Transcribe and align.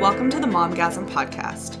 Welcome 0.00 0.30
to 0.30 0.38
the 0.38 0.46
Momgasm 0.46 1.08
Podcast, 1.10 1.80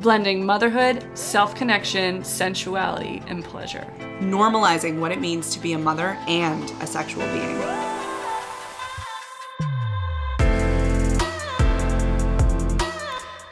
blending 0.00 0.46
motherhood, 0.46 1.06
self 1.12 1.54
connection, 1.54 2.24
sensuality, 2.24 3.22
and 3.26 3.44
pleasure. 3.44 3.86
normalizing 4.20 5.00
what 5.00 5.12
it 5.12 5.20
means 5.20 5.52
to 5.52 5.60
be 5.60 5.74
a 5.74 5.78
mother 5.78 6.16
and 6.26 6.70
a 6.80 6.86
sexual 6.86 7.24
being. 7.26 7.58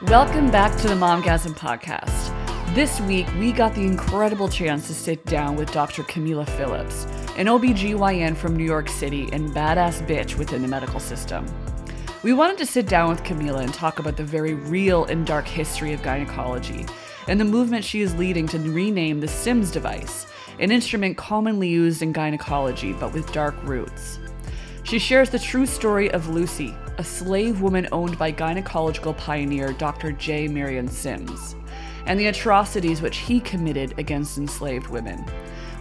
Welcome 0.02 0.51
back 0.51 0.77
to 0.80 0.89
the 0.89 0.95
Momgasm 0.95 1.53
Podcast. 1.55 2.33
This 2.75 3.01
week, 3.03 3.27
we 3.39 3.53
got 3.53 3.75
the 3.75 3.83
incredible 3.83 4.48
chance 4.48 4.87
to 4.87 4.95
sit 4.95 5.25
down 5.27 5.56
with 5.56 5.70
Dr. 5.73 6.03
Camila 6.05 6.48
Phillips, 6.56 7.05
an 7.37 7.47
OBGYN 7.47 8.34
from 8.37 8.56
New 8.56 8.64
York 8.64 8.89
City 8.89 9.28
and 9.33 9.51
badass 9.51 10.06
bitch 10.06 10.37
within 10.37 10.62
the 10.62 10.69
medical 10.69 11.01
system. 11.01 11.47
We 12.27 12.33
wanted 12.33 12.59
to 12.59 12.66
sit 12.66 12.89
down 12.89 13.09
with 13.09 13.23
Camila 13.23 13.62
and 13.62 13.73
talk 13.73 14.01
about 14.01 14.16
the 14.16 14.25
very 14.25 14.55
real 14.55 15.05
and 15.05 15.25
dark 15.25 15.47
history 15.47 15.93
of 15.93 16.03
gynecology 16.03 16.84
and 17.29 17.39
the 17.39 17.45
movement 17.45 17.84
she 17.84 18.01
is 18.01 18.17
leading 18.17 18.48
to 18.48 18.59
rename 18.59 19.21
the 19.21 19.29
SIMS 19.29 19.71
device, 19.71 20.27
an 20.59 20.73
instrument 20.73 21.17
commonly 21.17 21.69
used 21.69 22.03
in 22.03 22.11
gynecology 22.11 22.93
but 22.95 23.12
with 23.12 23.31
dark 23.31 23.55
roots. 23.62 24.19
She 24.83 24.98
shares 24.98 25.31
the 25.31 25.39
true 25.39 25.67
story 25.67 26.11
of 26.11 26.29
Lucy, 26.29 26.75
a 26.98 27.05
slave 27.05 27.62
woman 27.62 27.87
owned 27.93 28.19
by 28.19 28.33
gynecological 28.33 29.17
pioneer 29.17 29.73
Dr. 29.75 30.11
J. 30.11 30.48
Marion 30.48 30.89
Sims, 30.89 31.55
and 32.06 32.19
the 32.19 32.27
atrocities 32.27 33.03
which 33.03 33.19
he 33.19 33.39
committed 33.39 33.97
against 34.01 34.37
enslaved 34.37 34.89
women. 34.89 35.25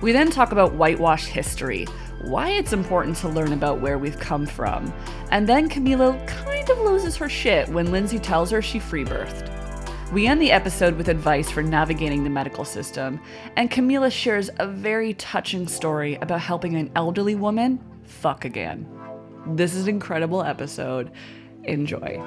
We 0.01 0.11
then 0.11 0.29
talk 0.29 0.51
about 0.51 0.73
whitewash 0.73 1.25
history, 1.25 1.85
why 2.21 2.49
it's 2.51 2.73
important 2.73 3.17
to 3.17 3.29
learn 3.29 3.53
about 3.53 3.81
where 3.81 3.97
we've 3.97 4.19
come 4.19 4.45
from, 4.45 4.93
and 5.31 5.47
then 5.47 5.69
Camila 5.69 6.27
kind 6.27 6.69
of 6.69 6.77
loses 6.79 7.15
her 7.17 7.29
shit 7.29 7.67
when 7.69 7.91
Lindsay 7.91 8.19
tells 8.19 8.51
her 8.51 8.61
she 8.61 8.79
free 8.79 9.05
birthed. 9.05 9.51
We 10.11 10.27
end 10.27 10.39
the 10.41 10.51
episode 10.51 10.95
with 10.95 11.09
advice 11.09 11.49
for 11.49 11.63
navigating 11.63 12.23
the 12.23 12.29
medical 12.29 12.65
system, 12.65 13.19
and 13.55 13.71
Camila 13.71 14.11
shares 14.11 14.49
a 14.59 14.67
very 14.67 15.15
touching 15.15 15.67
story 15.67 16.15
about 16.21 16.41
helping 16.41 16.75
an 16.75 16.91
elderly 16.95 17.35
woman 17.35 17.79
fuck 18.03 18.45
again. 18.45 18.87
This 19.47 19.73
is 19.73 19.83
an 19.83 19.89
incredible 19.89 20.43
episode. 20.43 21.11
Enjoy. 21.63 22.21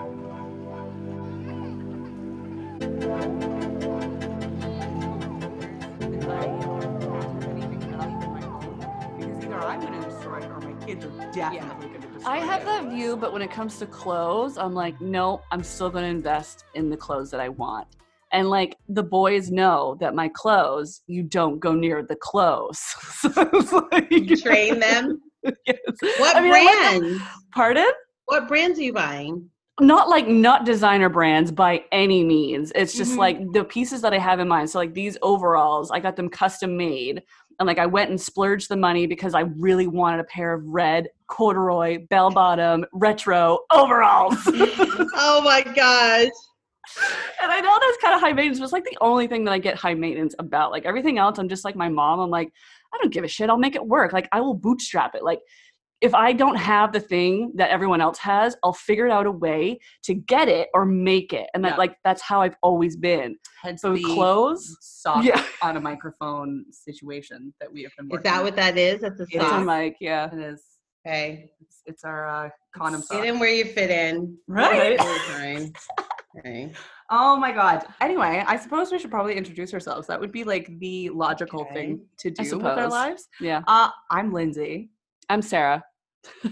Either 9.59 9.67
I'm 9.67 9.81
going 9.81 10.01
to 10.01 10.09
destroy 10.09 10.39
it 10.39 10.45
or 10.51 10.61
my 10.61 10.73
kids 10.87 11.05
are 11.05 11.09
definitely 11.33 11.89
going 11.89 12.01
to 12.03 12.09
destroy 12.09 12.31
I 12.33 12.39
have 12.39 12.62
it. 12.62 12.67
that 12.67 12.91
view, 12.91 13.17
but 13.17 13.33
when 13.33 13.42
it 13.42 13.51
comes 13.51 13.78
to 13.78 13.87
clothes, 13.87 14.56
I'm 14.59 14.75
like, 14.75 15.01
no, 15.01 15.42
I'm 15.51 15.62
still 15.62 15.91
going 15.91 16.05
to 16.05 16.11
invest 16.11 16.64
in 16.75 16.91
the 16.91 16.97
clothes 16.97 17.31
that 17.33 17.41
I 17.41 17.48
want. 17.48 17.89
And 18.33 18.51
like 18.51 18.77
the 18.89 19.03
boys 19.03 19.51
know 19.51 19.97
that 20.01 20.14
my 20.14 20.29
clothes, 20.34 21.03
you 21.06 21.23
don't 21.23 21.59
go 21.59 21.73
near 21.75 22.03
the 22.03 22.17
clothes. 22.17 22.79
so 23.20 23.89
like, 23.91 24.11
You 24.11 24.36
train 24.36 24.79
them. 24.79 25.20
Yes. 25.67 25.79
What 26.19 26.36
I 26.36 26.41
mean, 26.42 26.53
I 26.53 26.64
like 26.64 27.01
brands? 27.01 27.23
Pardon? 27.55 27.91
what 28.27 28.48
brands 28.48 28.79
are 28.79 28.83
you 28.83 28.92
buying? 28.92 29.48
Not 29.81 30.09
like 30.09 30.27
not 30.27 30.67
designer 30.67 31.09
brands 31.09 31.53
by 31.53 31.84
any 31.92 32.25
means. 32.25 32.73
It's 32.75 32.92
just 32.95 33.12
Mhm. 33.14 33.19
like 33.19 33.53
the 33.53 33.62
pieces 33.64 34.03
that 34.03 34.12
I 34.12 34.19
have 34.19 34.41
in 34.41 34.48
mind. 34.48 34.69
So 34.69 34.79
like 34.81 34.92
these 34.92 35.17
overalls, 35.23 35.91
I 35.92 36.01
got 36.01 36.17
them 36.17 36.29
custom 36.29 36.77
made. 36.77 37.23
And 37.59 37.67
like 37.67 37.78
I 37.78 37.87
went 37.87 38.11
and 38.11 38.20
splurged 38.20 38.69
the 38.69 38.77
money 38.77 39.06
because 39.06 39.34
I 39.34 39.41
really 39.41 39.87
wanted 39.87 40.20
a 40.20 40.25
pair 40.25 40.53
of 40.53 40.64
red 40.64 41.08
corduroy 41.27 42.07
bell 42.08 42.30
bottom 42.30 42.85
retro 42.92 43.58
overalls. 43.73 44.36
oh 44.46 45.41
my 45.45 45.63
gosh. 45.63 46.30
and 47.42 47.52
I 47.52 47.61
know 47.61 47.77
that's 47.80 47.98
kind 47.98 48.14
of 48.14 48.20
high 48.20 48.33
maintenance, 48.33 48.61
but 48.61 48.64
it's 48.64 48.73
like 48.73 48.85
the 48.85 48.96
only 49.01 49.27
thing 49.27 49.45
that 49.45 49.52
I 49.52 49.58
get 49.58 49.77
high 49.77 49.95
maintenance 49.95 50.35
about. 50.39 50.70
Like 50.70 50.86
everything 50.86 51.19
else, 51.19 51.39
I'm 51.39 51.48
just 51.48 51.64
like 51.64 51.77
my 51.77 51.89
mom. 51.89 52.20
I'm 52.20 52.30
like, 52.30 52.52
I 52.95 52.98
don't 52.98 53.13
give 53.13 53.24
a 53.24 53.29
shit. 53.29 53.51
I'll 53.51 53.58
make 53.58 53.75
it 53.75 53.86
work. 53.86 54.13
Like 54.13 54.29
I 54.33 54.40
will 54.40 54.55
bootstrap 54.55 55.14
it. 55.14 55.23
Like 55.23 55.40
if 56.01 56.14
I 56.14 56.33
don't 56.33 56.57
have 56.57 56.92
the 56.92 57.01
thing 57.01 57.53
that 57.57 57.70
everyone 57.70 58.01
else 58.01 58.19
has, 58.19 58.57
I'll 58.63 58.73
figure 58.73 59.09
out 59.09 59.27
a 59.27 59.31
way 59.33 59.79
to 60.05 60.14
get 60.14 60.48
it 60.48 60.69
or 60.75 60.85
make 60.85 61.33
it. 61.33 61.48
And 61.55 61.64
that 61.64 61.73
Yeah. 61.73 61.77
like 61.77 61.97
that's 62.05 62.23
how 62.23 62.41
I've 62.42 62.57
always 62.63 62.97
been. 62.97 63.36
Hence 63.63 63.83
So 63.83 63.95
the 63.95 64.03
clothes, 64.05 64.77
soft 64.81 65.25
yeah. 65.27 65.42
on 65.63 65.77
a 65.77 65.81
microphone 65.81 66.64
situation 66.70 67.53
that 67.61 67.73
we 67.73 67.83
have 67.83 67.92
been 67.98 68.08
Is 68.17 68.23
that 68.23 68.39
on. 68.39 68.45
what 68.45 68.57
that 68.57 68.79
is? 68.79 69.01
That's 69.01 69.19
a 69.20 69.25
It 69.25 69.29
It's 69.33 69.45
sock. 69.45 69.63
a 69.63 69.64
mic, 69.64 69.97
yeah. 70.01 70.33
It 70.33 70.39
is. 70.39 70.63
Okay. 71.07 71.51
It's, 71.61 71.83
it's 71.87 72.05
our 72.05 72.29
uh, 72.29 72.51
condom 72.77 73.01
Get 73.01 73.07
sock. 73.08 73.25
in 73.25 73.39
where 73.39 73.51
you 73.53 73.64
fit 73.64 73.91
in. 73.91 74.37
Right? 74.47 74.98
Really 75.01 75.19
fine. 75.31 75.73
Okay. 76.39 76.73
Oh 77.11 77.37
my 77.37 77.51
god. 77.51 77.87
Anyway, 78.01 78.45
I 78.47 78.57
suppose 78.57 78.92
we 78.92 78.98
should 78.98 79.11
probably 79.11 79.35
introduce 79.35 79.73
ourselves. 79.75 80.07
That 80.07 80.20
would 80.20 80.31
be 80.31 80.45
like 80.45 80.69
the 80.79 81.08
logical 81.11 81.64
thing 81.73 82.03
to 82.19 82.31
do 82.31 82.57
with 82.58 82.67
our 82.67 82.89
lives. 82.89 83.27
Yeah. 83.41 83.63
Uh, 83.67 83.89
I'm 84.11 84.33
Lindsay. 84.33 84.91
I'm 85.28 85.42
Sarah. 85.42 85.83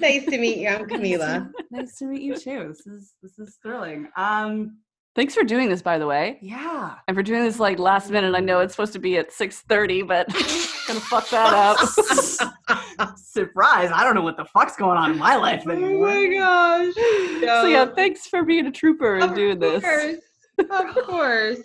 Nice 0.00 0.24
to 0.26 0.38
meet 0.38 0.58
you. 0.58 0.68
I'm 0.68 0.86
Camila. 0.88 1.50
nice 1.70 1.96
to 1.98 2.06
meet 2.06 2.22
you 2.22 2.36
too. 2.36 2.68
This 2.68 2.86
is 2.86 3.14
this 3.22 3.38
is 3.38 3.58
thrilling. 3.62 4.08
Um, 4.16 4.78
Thanks 5.14 5.34
for 5.34 5.44
doing 5.44 5.70
this, 5.70 5.80
by 5.80 5.96
the 5.98 6.06
way. 6.06 6.38
yeah. 6.42 6.96
And 7.08 7.16
for 7.16 7.22
doing 7.22 7.42
this 7.42 7.58
like 7.58 7.78
last 7.78 8.10
minute. 8.10 8.34
I 8.34 8.40
know 8.40 8.60
it's 8.60 8.74
supposed 8.74 8.92
to 8.92 8.98
be 8.98 9.16
at 9.16 9.30
6:30, 9.30 10.06
but 10.06 10.28
gonna 10.86 11.00
fuck 11.00 11.28
that 11.30 11.54
up. 11.54 11.78
Surprise! 13.18 13.90
I 13.92 14.04
don't 14.04 14.14
know 14.14 14.22
what 14.22 14.36
the 14.36 14.44
fuck's 14.46 14.76
going 14.76 14.98
on 14.98 15.12
in 15.12 15.18
my 15.18 15.36
life 15.36 15.66
anymore. 15.66 16.08
oh 16.10 16.28
my 16.28 16.34
gosh. 16.36 16.94
so 17.40 17.66
yeah, 17.66 17.86
thanks 17.94 18.26
for 18.26 18.44
being 18.44 18.66
a 18.66 18.70
trooper 18.70 19.14
and 19.16 19.24
Of 19.24 19.34
doing 19.34 19.58
this. 19.58 19.82
Of 20.58 20.68
course. 20.68 20.86
Of 20.88 21.04
course. 21.06 21.58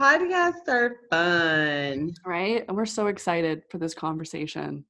Podcasts 0.00 0.68
are 0.68 0.96
fun. 1.10 2.14
Right? 2.24 2.64
And 2.68 2.76
we're 2.76 2.84
so 2.86 3.06
excited 3.08 3.62
for 3.70 3.78
this 3.78 3.94
conversation. 3.94 4.84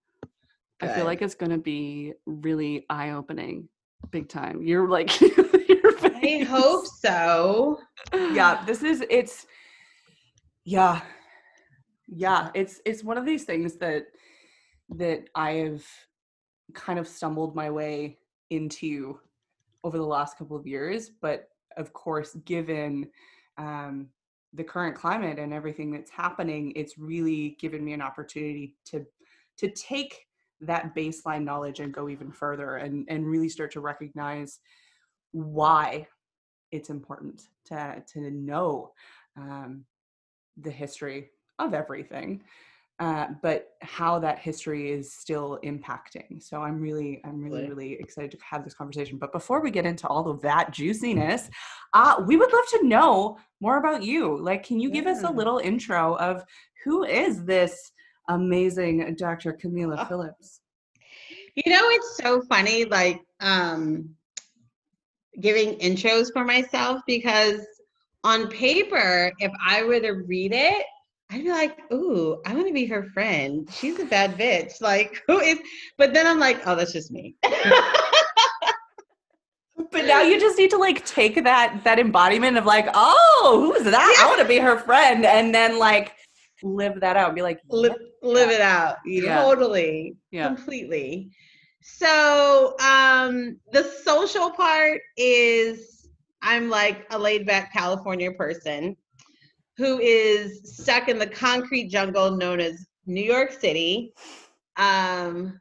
I 0.80 0.88
feel 0.88 1.04
like 1.04 1.22
it's 1.22 1.34
gonna 1.34 1.58
be 1.58 2.12
really 2.26 2.84
eye-opening, 2.90 3.68
big 4.10 4.28
time. 4.28 4.62
You're 4.62 4.88
like 4.88 5.10
I 5.22 6.46
hope 6.48 6.86
so. 6.86 7.80
yeah 8.12 8.64
this 8.64 8.82
is 8.82 9.04
it's 9.10 9.46
yeah 10.64 11.00
yeah 12.08 12.50
it's 12.54 12.80
it's 12.84 13.02
one 13.02 13.18
of 13.18 13.24
these 13.24 13.44
things 13.44 13.76
that 13.76 14.06
that 14.90 15.28
i 15.34 15.52
have 15.52 15.84
kind 16.74 16.98
of 16.98 17.08
stumbled 17.08 17.54
my 17.54 17.70
way 17.70 18.18
into 18.50 19.18
over 19.84 19.96
the 19.96 20.04
last 20.04 20.38
couple 20.38 20.56
of 20.56 20.66
years 20.66 21.10
but 21.20 21.48
of 21.76 21.92
course 21.92 22.34
given 22.44 23.08
um 23.58 24.08
the 24.52 24.64
current 24.64 24.94
climate 24.94 25.38
and 25.38 25.52
everything 25.52 25.90
that's 25.90 26.10
happening 26.10 26.72
it's 26.76 26.98
really 26.98 27.56
given 27.60 27.84
me 27.84 27.92
an 27.92 28.02
opportunity 28.02 28.74
to 28.84 29.04
to 29.56 29.68
take 29.70 30.26
that 30.60 30.94
baseline 30.94 31.44
knowledge 31.44 31.80
and 31.80 31.92
go 31.92 32.08
even 32.08 32.30
further 32.30 32.76
and 32.76 33.06
and 33.08 33.26
really 33.26 33.48
start 33.48 33.70
to 33.72 33.80
recognize 33.80 34.60
why 35.32 36.06
it's 36.72 36.90
important 36.90 37.42
to 37.66 38.02
to 38.06 38.30
know 38.30 38.92
um, 39.36 39.84
the 40.56 40.70
history 40.70 41.30
of 41.58 41.74
everything 41.74 42.42
uh, 42.98 43.26
but 43.42 43.72
how 43.82 44.18
that 44.18 44.38
history 44.38 44.90
is 44.90 45.12
still 45.12 45.58
impacting. 45.62 46.42
So 46.42 46.62
i'm 46.62 46.80
really 46.80 47.20
i'm 47.24 47.42
really 47.42 47.68
really 47.68 47.92
excited 47.94 48.30
to 48.30 48.38
have 48.48 48.64
this 48.64 48.74
conversation. 48.74 49.18
But 49.18 49.32
before 49.32 49.60
we 49.60 49.70
get 49.70 49.84
into 49.84 50.06
all 50.06 50.28
of 50.28 50.40
that 50.42 50.70
juiciness 50.70 51.50
uh, 51.92 52.22
we 52.26 52.36
would 52.36 52.52
love 52.52 52.64
to 52.70 52.86
know 52.86 53.38
more 53.60 53.78
about 53.78 54.02
you. 54.02 54.38
Like 54.40 54.64
can 54.64 54.80
you 54.80 54.90
give 54.90 55.06
us 55.06 55.22
a 55.22 55.30
little 55.30 55.58
intro 55.58 56.16
of 56.16 56.44
who 56.84 57.04
is 57.04 57.44
this 57.44 57.92
amazing 58.28 59.14
dr 59.16 59.52
camila 59.62 59.96
Oh. 59.98 60.04
phillips 60.06 60.60
You 61.56 61.72
know, 61.72 61.84
it's 61.96 62.16
so 62.18 62.42
funny, 62.42 62.84
like 62.84 63.20
um 63.40 64.10
giving 65.40 65.78
intros 65.78 66.32
for 66.32 66.44
myself 66.44 67.00
because 67.06 67.60
on 68.24 68.48
paper, 68.48 69.32
if 69.38 69.52
I 69.64 69.82
were 69.84 70.00
to 70.00 70.12
read 70.12 70.52
it, 70.52 70.84
I'd 71.30 71.44
be 71.44 71.50
like, 71.50 71.78
ooh, 71.92 72.42
I 72.46 72.54
want 72.54 72.66
to 72.66 72.72
be 72.74 72.86
her 72.86 73.04
friend. 73.14 73.68
She's 73.72 73.98
a 74.00 74.04
bad 74.04 74.36
bitch. 74.38 74.80
Like, 74.90 75.22
who 75.26 75.40
is 75.40 75.58
but 75.96 76.12
then 76.12 76.26
I'm 76.26 76.38
like, 76.38 76.58
oh, 76.66 76.74
that's 76.76 76.92
just 76.92 77.10
me. 77.10 77.36
But 79.92 80.04
now 80.06 80.20
you 80.22 80.38
just 80.40 80.58
need 80.58 80.70
to 80.70 80.78
like 80.78 81.04
take 81.06 81.42
that 81.44 81.80
that 81.84 81.98
embodiment 81.98 82.58
of 82.58 82.64
like, 82.66 82.88
oh, 82.94 83.72
who's 83.72 83.84
that? 83.84 84.16
I 84.20 84.26
want 84.26 84.40
to 84.40 84.48
be 84.48 84.58
her 84.58 84.78
friend, 84.78 85.24
and 85.24 85.54
then 85.54 85.78
like 85.78 86.12
live 86.62 87.00
that 87.00 87.16
out. 87.16 87.34
Be 87.34 87.42
like, 87.42 87.60
live, 87.68 87.94
live 88.22 88.50
it 88.50 88.60
out 88.60 88.96
Yeah. 89.04 89.42
totally 89.42 90.16
Yeah. 90.30 90.48
completely 90.48 91.30
so 91.82 92.74
um 92.80 93.58
the 93.72 93.84
social 93.84 94.50
part 94.50 95.00
is 95.16 96.08
i'm 96.42 96.68
like 96.68 97.06
a 97.12 97.18
laid 97.18 97.46
back 97.46 97.72
california 97.72 98.32
person 98.32 98.96
who 99.76 100.00
is 100.00 100.60
stuck 100.80 101.08
in 101.08 101.18
the 101.18 101.26
concrete 101.26 101.88
jungle 101.88 102.36
known 102.36 102.58
as 102.60 102.86
new 103.06 103.22
york 103.22 103.52
city 103.52 104.12
um 104.78 105.60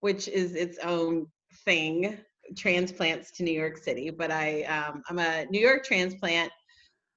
which 0.00 0.28
is 0.28 0.54
its 0.54 0.78
own 0.84 1.26
thing 1.64 2.18
transplants 2.56 3.30
to 3.32 3.42
New 3.42 3.52
York 3.52 3.76
City, 3.76 4.10
but 4.10 4.30
I 4.30 4.62
um, 4.64 5.02
I'm 5.08 5.18
a 5.18 5.46
New 5.50 5.60
York 5.60 5.84
transplant. 5.84 6.50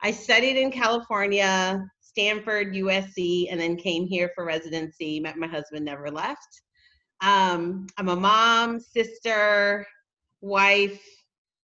I 0.02 0.12
studied 0.12 0.58
in 0.58 0.72
California, 0.72 1.84
Stanford, 2.12 2.74
USC, 2.74 3.48
and 3.50 3.60
then 3.60 3.76
came 3.76 4.06
here 4.06 4.32
for 4.36 4.46
residency. 4.46 5.20
Met 5.20 5.38
my 5.38 5.48
husband, 5.48 5.86
never 5.86 6.10
left. 6.10 6.62
Um, 7.22 7.88
I'm 7.98 8.10
a 8.10 8.16
mom, 8.16 8.80
sister, 8.80 9.86
wife, 10.42 11.02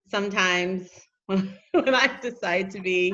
sometimes 0.07 0.89
when, 1.27 1.57
when 1.71 1.95
I 1.95 2.09
decide 2.21 2.69
to 2.71 2.81
be. 2.81 3.13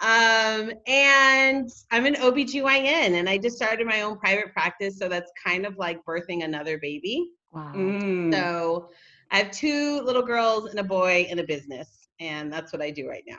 Um, 0.00 0.72
and 0.86 1.70
I'm 1.90 2.06
an 2.06 2.14
OBGYN 2.14 3.14
and 3.14 3.28
I 3.28 3.38
just 3.38 3.56
started 3.56 3.86
my 3.86 4.02
own 4.02 4.18
private 4.18 4.52
practice. 4.52 4.98
So 4.98 5.08
that's 5.08 5.32
kind 5.44 5.64
of 5.66 5.78
like 5.78 6.04
birthing 6.04 6.44
another 6.44 6.78
baby. 6.78 7.30
Wow. 7.52 7.72
Mm. 7.74 8.32
So 8.32 8.90
I 9.30 9.38
have 9.38 9.50
two 9.50 10.00
little 10.02 10.22
girls 10.22 10.70
and 10.70 10.78
a 10.78 10.84
boy 10.84 11.26
and 11.30 11.40
a 11.40 11.44
business. 11.44 12.08
And 12.20 12.52
that's 12.52 12.72
what 12.72 12.82
I 12.82 12.90
do 12.90 13.08
right 13.08 13.24
now. 13.26 13.38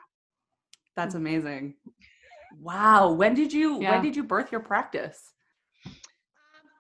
That's 0.96 1.16
amazing. 1.16 1.76
Wow. 2.60 3.12
When 3.14 3.34
did 3.34 3.54
you 3.54 3.82
Yeah. 3.82 3.92
when 3.92 4.04
did 4.04 4.16
you 4.16 4.24
birth 4.24 4.52
your 4.52 4.62
practice? 4.62 5.20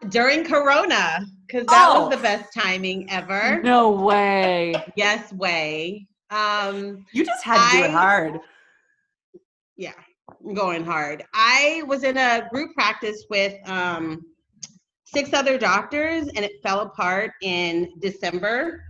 During 0.09 0.43
Corona, 0.43 1.25
because 1.47 1.65
that 1.67 1.89
Oh. 1.89 2.07
was 2.07 2.15
the 2.15 2.21
best 2.21 2.53
timing 2.53 3.09
ever. 3.09 3.61
No 3.63 3.89
way. 3.91 4.75
Yes, 4.95 5.31
way. 5.33 6.07
Um, 6.29 7.05
You 7.11 7.23
just 7.25 7.43
had 7.43 7.71
to 7.71 7.77
do 7.77 7.83
it 7.85 7.91
hard. 7.91 8.39
yeah, 9.77 9.93
I'm 10.45 10.53
going 10.53 10.83
hard. 10.85 11.23
I 11.33 11.83
was 11.87 12.03
in 12.03 12.17
a 12.17 12.47
group 12.51 12.73
practice 12.75 13.25
with 13.29 13.53
um, 13.69 14.21
six 15.05 15.33
other 15.33 15.57
doctors, 15.57 16.27
and 16.27 16.39
it 16.45 16.61
fell 16.61 16.81
apart 16.81 17.31
in 17.41 17.89
December 17.99 18.83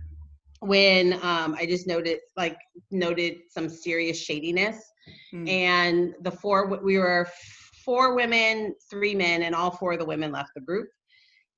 when 0.60 1.14
um, 1.22 1.54
I 1.58 1.66
just 1.66 1.86
noted 1.86 2.18
like 2.36 2.58
noted 2.90 3.38
some 3.50 3.68
serious 3.68 4.18
shadiness. 4.20 4.82
Mm. 5.32 5.48
And 5.48 6.14
the 6.22 6.30
four 6.30 6.66
we 6.82 6.98
were 6.98 7.28
four 7.84 8.14
women, 8.14 8.74
three 8.90 9.14
men, 9.14 9.42
and 9.42 9.54
all 9.54 9.70
four 9.70 9.92
of 9.92 9.98
the 9.98 10.04
women 10.04 10.32
left 10.32 10.50
the 10.54 10.60
group. 10.60 10.88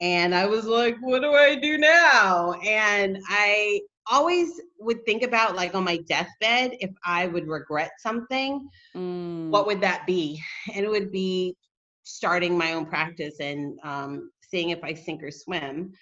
And 0.00 0.34
I 0.34 0.46
was 0.46 0.64
like, 0.66 0.96
what 1.00 1.22
do 1.22 1.32
I 1.32 1.56
do 1.56 1.78
now? 1.78 2.52
And 2.64 3.18
I 3.28 3.80
always 4.10 4.60
would 4.78 5.04
think 5.04 5.22
about 5.22 5.56
like 5.56 5.74
on 5.74 5.84
my 5.84 5.98
deathbed 6.08 6.76
if 6.80 6.90
I 7.04 7.26
would 7.26 7.48
regret 7.48 7.92
something 7.98 8.68
Mm. 8.96 9.50
what 9.50 9.66
would 9.66 9.80
that 9.82 10.06
be? 10.06 10.42
And 10.74 10.84
it 10.84 10.88
would 10.88 11.12
be 11.12 11.56
starting 12.04 12.56
my 12.56 12.72
own 12.72 12.86
practice 12.86 13.40
and 13.40 13.78
um, 13.82 14.30
seeing 14.42 14.70
if 14.70 14.82
I 14.82 14.94
sink 14.94 15.22
or 15.22 15.30
swim. 15.30 15.92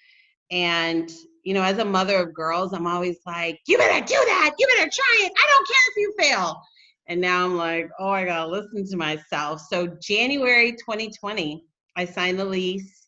And, 0.51 1.11
you 1.43 1.55
know, 1.55 1.63
as 1.63 1.79
a 1.79 1.85
mother 1.85 2.17
of 2.17 2.35
girls, 2.35 2.73
I'm 2.73 2.87
always 2.87 3.19
like, 3.27 3.61
you 3.67 3.77
better 3.79 4.05
do 4.05 4.15
that. 4.15 4.55
You 4.59 4.67
better 4.69 4.91
try 4.93 5.27
it. 5.27 5.33
I 5.37 5.47
don't 5.49 5.69
care 5.69 5.77
if 5.91 5.97
you 5.97 6.15
fail. 6.19 6.63
And 7.09 7.21
now 7.21 7.45
I'm 7.45 7.57
like, 7.57 7.89
oh, 8.01 8.09
I 8.09 8.25
got 8.25 8.45
to 8.45 8.51
listen 8.51 8.87
to 8.89 8.97
myself. 8.97 9.61
So, 9.71 9.87
January 10.03 10.73
2020, 10.73 11.65
I 11.97 12.05
signed 12.05 12.39
the 12.39 12.45
lease. 12.45 13.07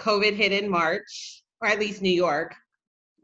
COVID 0.00 0.34
hit 0.34 0.52
in 0.52 0.70
March, 0.70 1.42
or 1.60 1.68
at 1.68 1.78
least 1.78 2.02
New 2.02 2.10
York. 2.10 2.54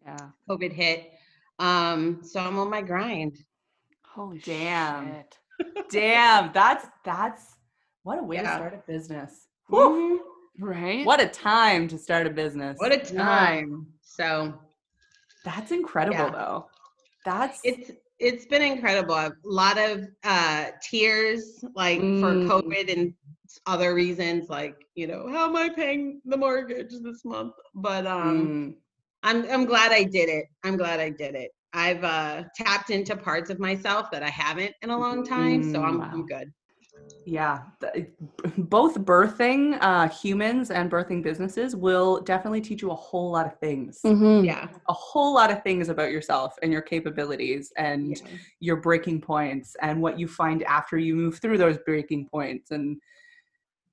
yeah. 0.04 0.16
COVID 0.48 0.72
hit. 0.72 1.10
Um, 1.58 2.20
so, 2.22 2.40
I'm 2.40 2.58
on 2.58 2.68
my 2.70 2.82
grind. 2.82 3.38
Holy 4.06 4.38
Damn. 4.40 5.12
shit. 5.12 5.38
Damn, 5.90 6.52
that's 6.52 6.86
that's 7.04 7.54
what 8.02 8.18
a 8.18 8.22
way 8.22 8.36
to 8.38 8.42
start 8.44 8.74
a 8.74 8.82
business. 8.90 9.46
Whew. 9.68 10.20
Mhm. 10.60 10.64
Right? 10.66 11.06
What 11.06 11.20
a 11.20 11.28
time 11.28 11.88
to 11.88 11.96
start 11.98 12.26
a 12.26 12.30
business. 12.30 12.76
What 12.78 12.92
a 12.92 12.98
time. 12.98 13.86
So, 14.02 14.52
That's 15.44 15.70
incredible 15.72 16.16
Yeah. 16.18 16.30
though. 16.30 16.66
That's 17.24 17.60
it's 17.64 17.90
it's 18.22 18.46
been 18.46 18.62
incredible. 18.62 19.14
A 19.16 19.32
lot 19.44 19.78
of 19.78 20.06
uh 20.24 20.66
tears 20.82 21.64
like 21.74 22.16
for 22.16 22.36
Mm. 22.36 22.48
covid 22.48 22.92
and 22.92 23.14
other 23.66 23.94
reasons 23.94 24.48
like 24.50 24.76
you 24.94 25.06
know 25.06 25.28
how 25.28 25.48
am 25.48 25.56
i 25.56 25.68
paying 25.68 26.20
the 26.24 26.36
mortgage 26.36 26.92
this 27.02 27.24
month? 27.24 27.54
But 27.74 28.06
um 28.06 28.52
mm, 28.52 28.74
i'm 29.22 29.48
i'm 29.50 29.66
glad 29.66 29.92
i 29.92 30.04
did 30.04 30.28
it. 30.28 30.46
I'm 30.64 30.76
glad 30.76 31.00
i 31.00 31.10
did 31.10 31.34
it. 31.36 31.50
I've 31.74 32.04
uh 32.04 32.44
tapped 32.56 32.90
into 32.90 33.16
parts 33.16 33.50
of 33.50 33.58
myself 33.60 34.10
that 34.12 34.22
i 34.22 34.30
haven't 34.30 34.74
in 34.82 34.90
a 34.90 34.98
long 34.98 35.24
time 35.24 35.62
so 35.62 35.82
i'm 35.82 36.00
Mm, 36.00 36.08
wow. 36.10 36.12
i'm 36.12 36.26
good 36.26 36.52
yeah. 37.24 37.62
th- 37.80 38.08
Both 38.58 38.98
birthing 38.98 39.78
uh, 39.80 40.08
humans 40.08 40.70
and 40.70 40.90
birthing 40.90 41.22
businesses 41.22 41.76
will 41.76 42.20
definitely 42.20 42.60
teach 42.60 42.82
you 42.82 42.90
a 42.90 42.94
whole 42.94 43.30
lot 43.30 43.46
of 43.46 43.58
things. 43.60 44.00
Mhm. 44.04 44.44
yeah 44.44 44.68
A 44.88 44.92
whole 44.92 45.32
lot 45.34 45.50
of 45.50 45.62
things 45.62 45.88
about 45.88 46.10
yourself 46.10 46.54
and 46.62 46.72
your 46.72 46.82
capabilities 46.82 47.72
and 47.76 48.16
yeah. 48.18 48.26
your 48.60 48.76
breaking 48.76 49.20
points 49.20 49.76
and 49.82 50.02
what 50.02 50.18
you 50.18 50.26
find 50.26 50.62
after 50.64 50.98
you 50.98 51.14
move 51.14 51.38
through 51.38 51.58
those 51.58 51.78
breaking 51.86 52.28
points 52.28 52.70
and 52.72 53.00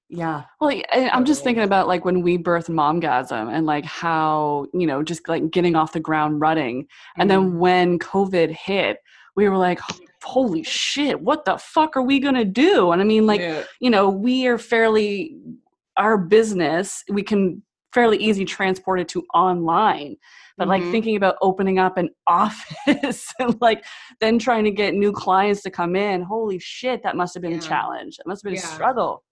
yeah 0.09 0.43
Well, 0.59 0.71
and 0.91 1.11
I'm 1.11 1.23
just 1.23 1.43
thinking 1.43 1.63
about 1.63 1.87
like 1.87 2.03
when 2.03 2.23
we 2.23 2.35
birth 2.37 2.65
Momgasm 2.67 3.53
and 3.53 3.67
like 3.67 3.85
how, 3.85 4.65
you 4.73 4.87
know, 4.87 5.03
just 5.03 5.29
like 5.29 5.51
getting 5.51 5.75
off 5.75 5.93
the 5.93 5.99
ground 5.99 6.41
running. 6.41 6.87
And 7.17 7.27
Mm. 7.29 7.33
then 7.33 7.59
when 7.59 7.99
COVID 7.99 8.49
hit, 8.49 8.97
we 9.35 9.47
were 9.47 9.57
like, 9.57 9.79
holy 10.23 10.63
shit, 10.63 11.19
what 11.21 11.45
the 11.45 11.57
fuck 11.57 11.95
are 11.95 12.01
we 12.01 12.19
to 12.19 12.45
do? 12.45 12.91
And 12.91 13.01
I 13.01 13.05
mean, 13.05 13.25
like, 13.25 13.41
Yeah. 13.41 13.63
you 13.79 13.89
know, 13.89 14.09
we 14.09 14.47
are 14.47 14.57
fairly, 14.57 15.37
our 15.97 16.17
business, 16.17 17.03
we 17.09 17.23
can 17.23 17.61
fairly 17.93 18.17
easy 18.17 18.45
transport 18.45 18.99
it 18.99 19.07
to 19.09 19.25
online. 19.33 20.15
But 20.57 20.67
like 20.67 20.83
Mhm. 20.83 20.91
thinking 20.91 21.15
about 21.15 21.37
opening 21.41 21.79
up 21.79 21.97
an 21.97 22.09
office 22.27 23.33
and 23.39 23.55
like 23.61 23.83
then 24.19 24.37
trying 24.39 24.65
to 24.65 24.71
get 24.71 24.93
new 24.93 25.11
clients 25.11 25.61
to 25.63 25.71
come 25.71 25.95
in, 25.95 26.21
holy 26.21 26.59
shit, 26.59 27.01
that 27.03 27.15
must 27.15 27.33
have 27.33 27.41
been 27.41 27.53
a 27.53 27.59
challenge. 27.59 28.19
It 28.19 28.27
must 28.27 28.43
have 28.43 28.51
been 28.51 28.59
a 28.59 28.61
struggle. 28.61 29.23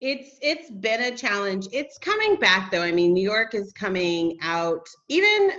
It's 0.00 0.38
it's 0.42 0.70
been 0.70 1.02
a 1.12 1.16
challenge. 1.16 1.66
It's 1.72 1.98
coming 1.98 2.36
back 2.36 2.70
though. 2.70 2.82
I 2.82 2.92
mean, 2.92 3.12
New 3.12 3.22
York 3.22 3.54
is 3.54 3.72
coming 3.72 4.38
out 4.42 4.86
even 5.08 5.50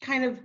kind 0.00 0.24
of 0.24 0.38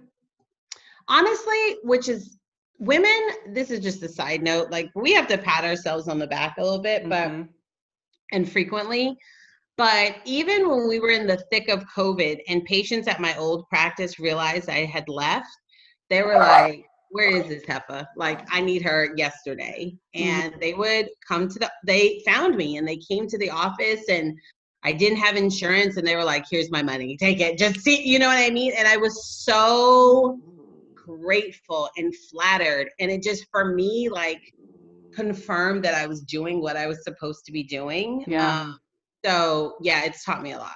honestly, 1.07 1.77
which 1.83 2.09
is 2.09 2.37
women, 2.79 3.19
this 3.47 3.71
is 3.71 3.79
just 3.79 4.03
a 4.03 4.09
side 4.09 4.41
note, 4.43 4.71
like 4.71 4.89
we 4.95 5.13
have 5.13 5.27
to 5.27 5.37
pat 5.37 5.63
ourselves 5.63 6.07
on 6.07 6.19
the 6.19 6.27
back 6.27 6.57
a 6.57 6.63
little 6.63 6.79
bit, 6.81 7.07
but 7.07 7.29
Mhm. 7.29 7.49
and 8.31 8.51
frequently. 8.51 9.17
But 9.75 10.17
even 10.25 10.69
when 10.69 10.87
we 10.87 10.99
were 10.99 11.09
in 11.09 11.25
the 11.25 11.43
thick 11.51 11.67
of 11.67 11.85
COVID 11.95 12.39
and 12.47 12.63
patients 12.65 13.07
at 13.07 13.19
my 13.19 13.35
old 13.37 13.67
practice 13.69 14.19
realized 14.19 14.69
I 14.69 14.85
had 14.85 15.09
left, 15.09 15.47
they 16.09 16.21
were 16.21 16.37
like, 16.37 16.85
Where 17.09 17.29
is 17.29 17.47
this 17.47 17.63
Heffa? 17.65 18.07
Like, 18.17 18.41
I 18.51 18.59
need 18.59 18.81
her 18.81 19.13
yesterday. 19.15 19.95
And 20.15 20.55
they 20.59 20.73
would 20.73 21.09
come 21.27 21.47
to 21.47 21.59
the, 21.59 21.71
they 21.85 22.23
found 22.25 22.55
me 22.55 22.77
and 22.77 22.87
they 22.87 22.97
came 22.97 23.27
to 23.27 23.37
the 23.37 23.51
office 23.51 24.09
and 24.09 24.35
I 24.83 24.93
didn't 24.93 25.19
have 25.19 25.35
insurance 25.35 25.97
and 25.97 26.05
they 26.07 26.15
were 26.15 26.23
like, 26.23 26.45
Here's 26.49 26.71
my 26.71 26.81
money, 26.81 27.15
take 27.17 27.39
it. 27.39 27.57
Just 27.57 27.81
see, 27.81 28.01
you 28.03 28.19
know 28.19 28.27
what 28.27 28.37
I 28.39 28.49
mean? 28.49 28.73
And 28.75 28.87
I 28.87 28.97
was 28.97 29.27
so 29.27 30.39
grateful 31.05 31.89
and 31.97 32.13
flattered. 32.31 32.89
And 32.99 33.11
it 33.11 33.23
just, 33.23 33.45
for 33.51 33.65
me, 33.65 34.09
like, 34.09 34.41
confirmed 35.13 35.83
that 35.85 35.93
I 35.95 36.07
was 36.07 36.21
doing 36.21 36.61
what 36.61 36.75
I 36.75 36.87
was 36.87 37.03
supposed 37.03 37.45
to 37.45 37.51
be 37.51 37.63
doing. 37.63 38.23
Yeah. 38.27 38.61
Um, 38.61 38.79
so 39.25 39.75
yeah, 39.81 40.03
it's 40.03 40.23
taught 40.23 40.41
me 40.41 40.51
a 40.51 40.57
lot. 40.57 40.75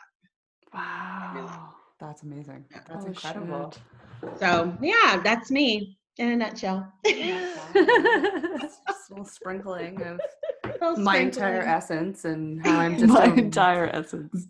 Wow. 0.74 1.74
that's 2.00 2.24
amazing 2.24 2.66
that's 2.70 2.90
Holy 2.92 3.08
incredible 3.08 3.74
shit. 3.74 4.40
So 4.40 4.78
yeah, 4.82 5.22
that's 5.24 5.52
me 5.52 5.98
in 6.18 6.30
a 6.30 6.36
nutshell. 6.36 6.92
Just 7.06 7.18
a 7.18 9.10
little 9.10 9.26
sprinkling 9.26 10.02
of 10.04 10.20
Little 10.66 10.98
my 10.98 11.18
entire 11.18 11.62
essence 11.62 12.26
and 12.26 12.66
how 12.66 12.80
I'm 12.80 12.98
just 13.00 13.12
My 13.12 13.26
entire 13.26 13.88
essence. 13.88 14.48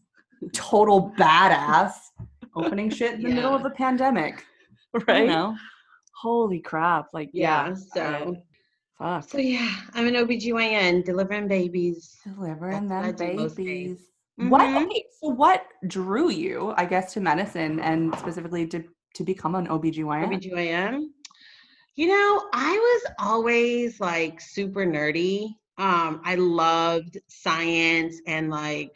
total 0.54 1.12
badass 1.18 1.94
opening 2.56 2.90
shit 2.90 3.16
in 3.16 3.24
the 3.24 3.30
middle 3.30 3.54
of 3.54 3.66
a 3.66 3.70
pandemic. 3.70 4.46
Right? 5.08 5.22
You 5.22 5.28
know? 5.28 5.56
Holy 6.22 6.60
crap. 6.60 7.08
Like, 7.14 7.30
yeah. 7.34 7.68
Yeah, 7.70 7.74
so 7.76 8.38
Fuck. 8.98 9.30
so 9.30 9.38
yeah, 9.38 9.76
I'm 9.94 10.08
an 10.08 10.16
OBGYN 10.16 11.06
delivering 11.06 11.48
babies. 11.48 12.18
Delivering 12.24 12.88
That's 12.88 12.90
them 12.90 13.04
I 13.06 13.12
do 13.12 13.42
most 13.42 13.58
days. 13.58 13.66
babies. 13.66 14.00
What 14.38 14.62
Mhm. 14.62 14.86
okay, 14.86 15.06
so 15.22 15.30
what 15.30 15.66
drew 15.88 16.30
you, 16.32 16.74
I 16.78 16.86
guess, 16.86 17.14
to 17.14 17.20
medicine 17.20 17.80
and 17.80 18.14
specifically 18.18 18.66
to 18.68 18.84
to 19.16 19.24
become 19.24 19.56
an 19.56 19.68
OBGYN? 19.68 20.24
OBGYN. 20.26 21.10
You 21.96 22.08
know, 22.08 22.50
I 22.54 22.74
was 22.78 23.14
always 23.20 24.00
like 24.00 24.40
super 24.42 24.86
nerdy. 24.86 25.50
Um, 25.78 26.22
I 26.24 26.36
loved 26.36 27.20
science 27.28 28.22
and 28.28 28.50
like 28.50 28.96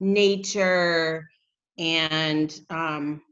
nature 0.00 1.28
and 1.78 2.60
um 2.70 3.22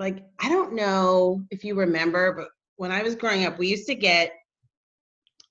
like 0.00 0.24
I 0.40 0.48
don't 0.48 0.74
know 0.74 1.44
if 1.50 1.62
you 1.62 1.76
remember, 1.76 2.32
but 2.32 2.48
when 2.76 2.90
I 2.90 3.02
was 3.02 3.14
growing 3.14 3.44
up, 3.44 3.58
we 3.58 3.68
used 3.68 3.86
to 3.86 3.94
get 3.94 4.32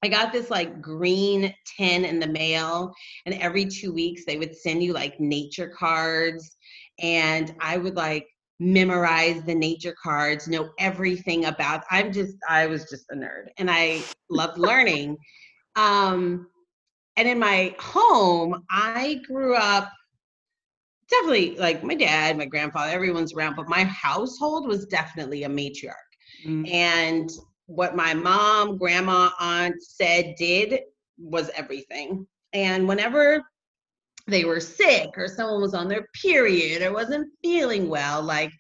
I 0.03 0.07
got 0.07 0.31
this 0.31 0.49
like 0.49 0.81
green 0.81 1.53
tin 1.77 2.03
in 2.05 2.19
the 2.19 2.27
mail, 2.27 2.93
and 3.25 3.35
every 3.35 3.65
two 3.65 3.93
weeks 3.93 4.23
they 4.25 4.37
would 4.37 4.55
send 4.55 4.81
you 4.81 4.91
like 4.91 5.19
nature 5.19 5.69
cards, 5.77 6.57
and 6.99 7.53
I 7.61 7.77
would 7.77 7.95
like 7.95 8.27
memorize 8.59 9.43
the 9.43 9.55
nature 9.55 9.95
cards, 10.01 10.47
know 10.47 10.69
everything 10.79 11.45
about. 11.45 11.83
I'm 11.91 12.11
just, 12.11 12.35
I 12.49 12.67
was 12.67 12.89
just 12.89 13.05
a 13.09 13.15
nerd 13.15 13.47
and 13.57 13.71
I 13.71 14.03
loved 14.29 14.57
learning. 14.57 15.17
Um, 15.75 16.47
and 17.15 17.27
in 17.27 17.39
my 17.39 17.73
home, 17.79 18.65
I 18.69 19.21
grew 19.25 19.55
up 19.55 19.91
definitely 21.09 21.57
like 21.57 21.83
my 21.83 21.95
dad, 21.95 22.37
my 22.37 22.45
grandfather, 22.45 22.91
everyone's 22.91 23.33
around, 23.33 23.55
but 23.55 23.67
my 23.67 23.83
household 23.83 24.67
was 24.67 24.85
definitely 24.85 25.43
a 25.43 25.49
matriarch. 25.49 25.93
Mm. 26.45 26.71
And 26.71 27.31
what 27.65 27.95
my 27.95 28.13
mom, 28.13 28.77
grandma, 28.77 29.29
aunt 29.39 29.75
said, 29.81 30.35
did 30.37 30.81
was 31.17 31.49
everything. 31.55 32.25
And 32.53 32.87
whenever 32.87 33.43
they 34.27 34.45
were 34.45 34.59
sick 34.59 35.09
or 35.17 35.27
someone 35.27 35.61
was 35.61 35.73
on 35.73 35.87
their 35.87 36.07
period 36.13 36.81
or 36.81 36.93
wasn't 36.93 37.29
feeling 37.43 37.89
well, 37.89 38.21
like 38.21 38.51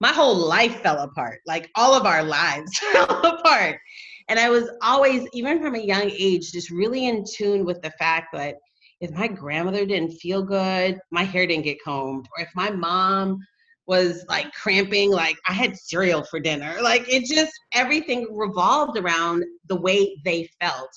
my 0.00 0.08
whole 0.08 0.34
life 0.34 0.80
fell 0.80 0.98
apart. 0.98 1.40
Like 1.46 1.70
all 1.74 1.94
of 1.94 2.06
our 2.06 2.22
lives 2.22 2.70
fell 2.92 3.24
apart. 3.24 3.78
And 4.28 4.38
I 4.38 4.48
was 4.48 4.70
always, 4.82 5.26
even 5.32 5.60
from 5.60 5.74
a 5.74 5.78
young 5.78 6.10
age, 6.10 6.52
just 6.52 6.70
really 6.70 7.06
in 7.06 7.24
tune 7.24 7.64
with 7.64 7.82
the 7.82 7.90
fact 7.92 8.28
that 8.32 8.56
if 9.00 9.10
my 9.12 9.28
grandmother 9.28 9.86
didn't 9.86 10.18
feel 10.18 10.42
good, 10.42 11.00
my 11.10 11.24
hair 11.24 11.46
didn't 11.46 11.64
get 11.64 11.82
combed, 11.82 12.28
or 12.36 12.42
if 12.42 12.50
my 12.54 12.70
mom 12.70 13.38
was 13.86 14.24
like 14.28 14.52
cramping, 14.52 15.10
like 15.10 15.36
I 15.48 15.52
had 15.52 15.76
cereal 15.76 16.22
for 16.22 16.38
dinner. 16.38 16.76
Like 16.80 17.12
it 17.12 17.24
just 17.24 17.52
everything 17.74 18.28
revolved 18.30 18.98
around 18.98 19.44
the 19.68 19.74
way 19.76 20.16
they 20.24 20.48
felt. 20.60 20.90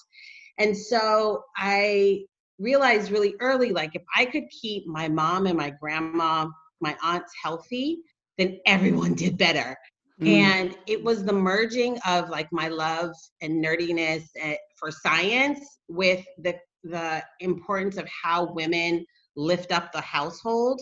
And 0.59 0.77
so 0.77 1.43
I 1.57 2.25
realized 2.59 3.09
really 3.11 3.33
early 3.39 3.71
like 3.71 3.95
if 3.95 4.03
I 4.15 4.25
could 4.25 4.43
keep 4.61 4.85
my 4.85 5.07
mom 5.07 5.47
and 5.47 5.57
my 5.57 5.71
grandma, 5.71 6.47
my 6.81 6.95
aunts 7.01 7.33
healthy, 7.41 7.97
then 8.37 8.59
everyone 8.65 9.15
did 9.15 9.37
better. 9.37 9.75
Mm. 10.21 10.27
And 10.27 10.77
it 10.85 11.03
was 11.03 11.23
the 11.23 11.33
merging 11.33 11.97
of 12.05 12.29
like 12.29 12.47
my 12.51 12.67
love 12.67 13.15
and 13.41 13.63
nerdiness 13.63 14.25
eh, 14.39 14.55
for 14.77 14.91
science 14.91 15.59
with 15.87 16.23
the 16.37 16.55
the 16.83 17.23
importance 17.39 17.97
of 17.97 18.07
how 18.07 18.51
women 18.53 19.05
lift 19.35 19.71
up 19.71 19.91
the 19.91 20.01
household 20.01 20.81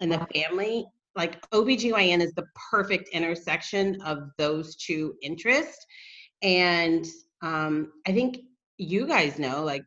and 0.00 0.12
the 0.12 0.26
family 0.34 0.86
like 1.18 1.50
OBGYN 1.50 2.20
is 2.20 2.32
the 2.34 2.46
perfect 2.70 3.08
intersection 3.10 4.00
of 4.02 4.30
those 4.38 4.76
two 4.76 5.14
interests. 5.20 5.84
And 6.42 7.04
um, 7.42 7.92
I 8.06 8.12
think 8.12 8.38
you 8.78 9.06
guys 9.06 9.38
know, 9.38 9.64
like, 9.64 9.84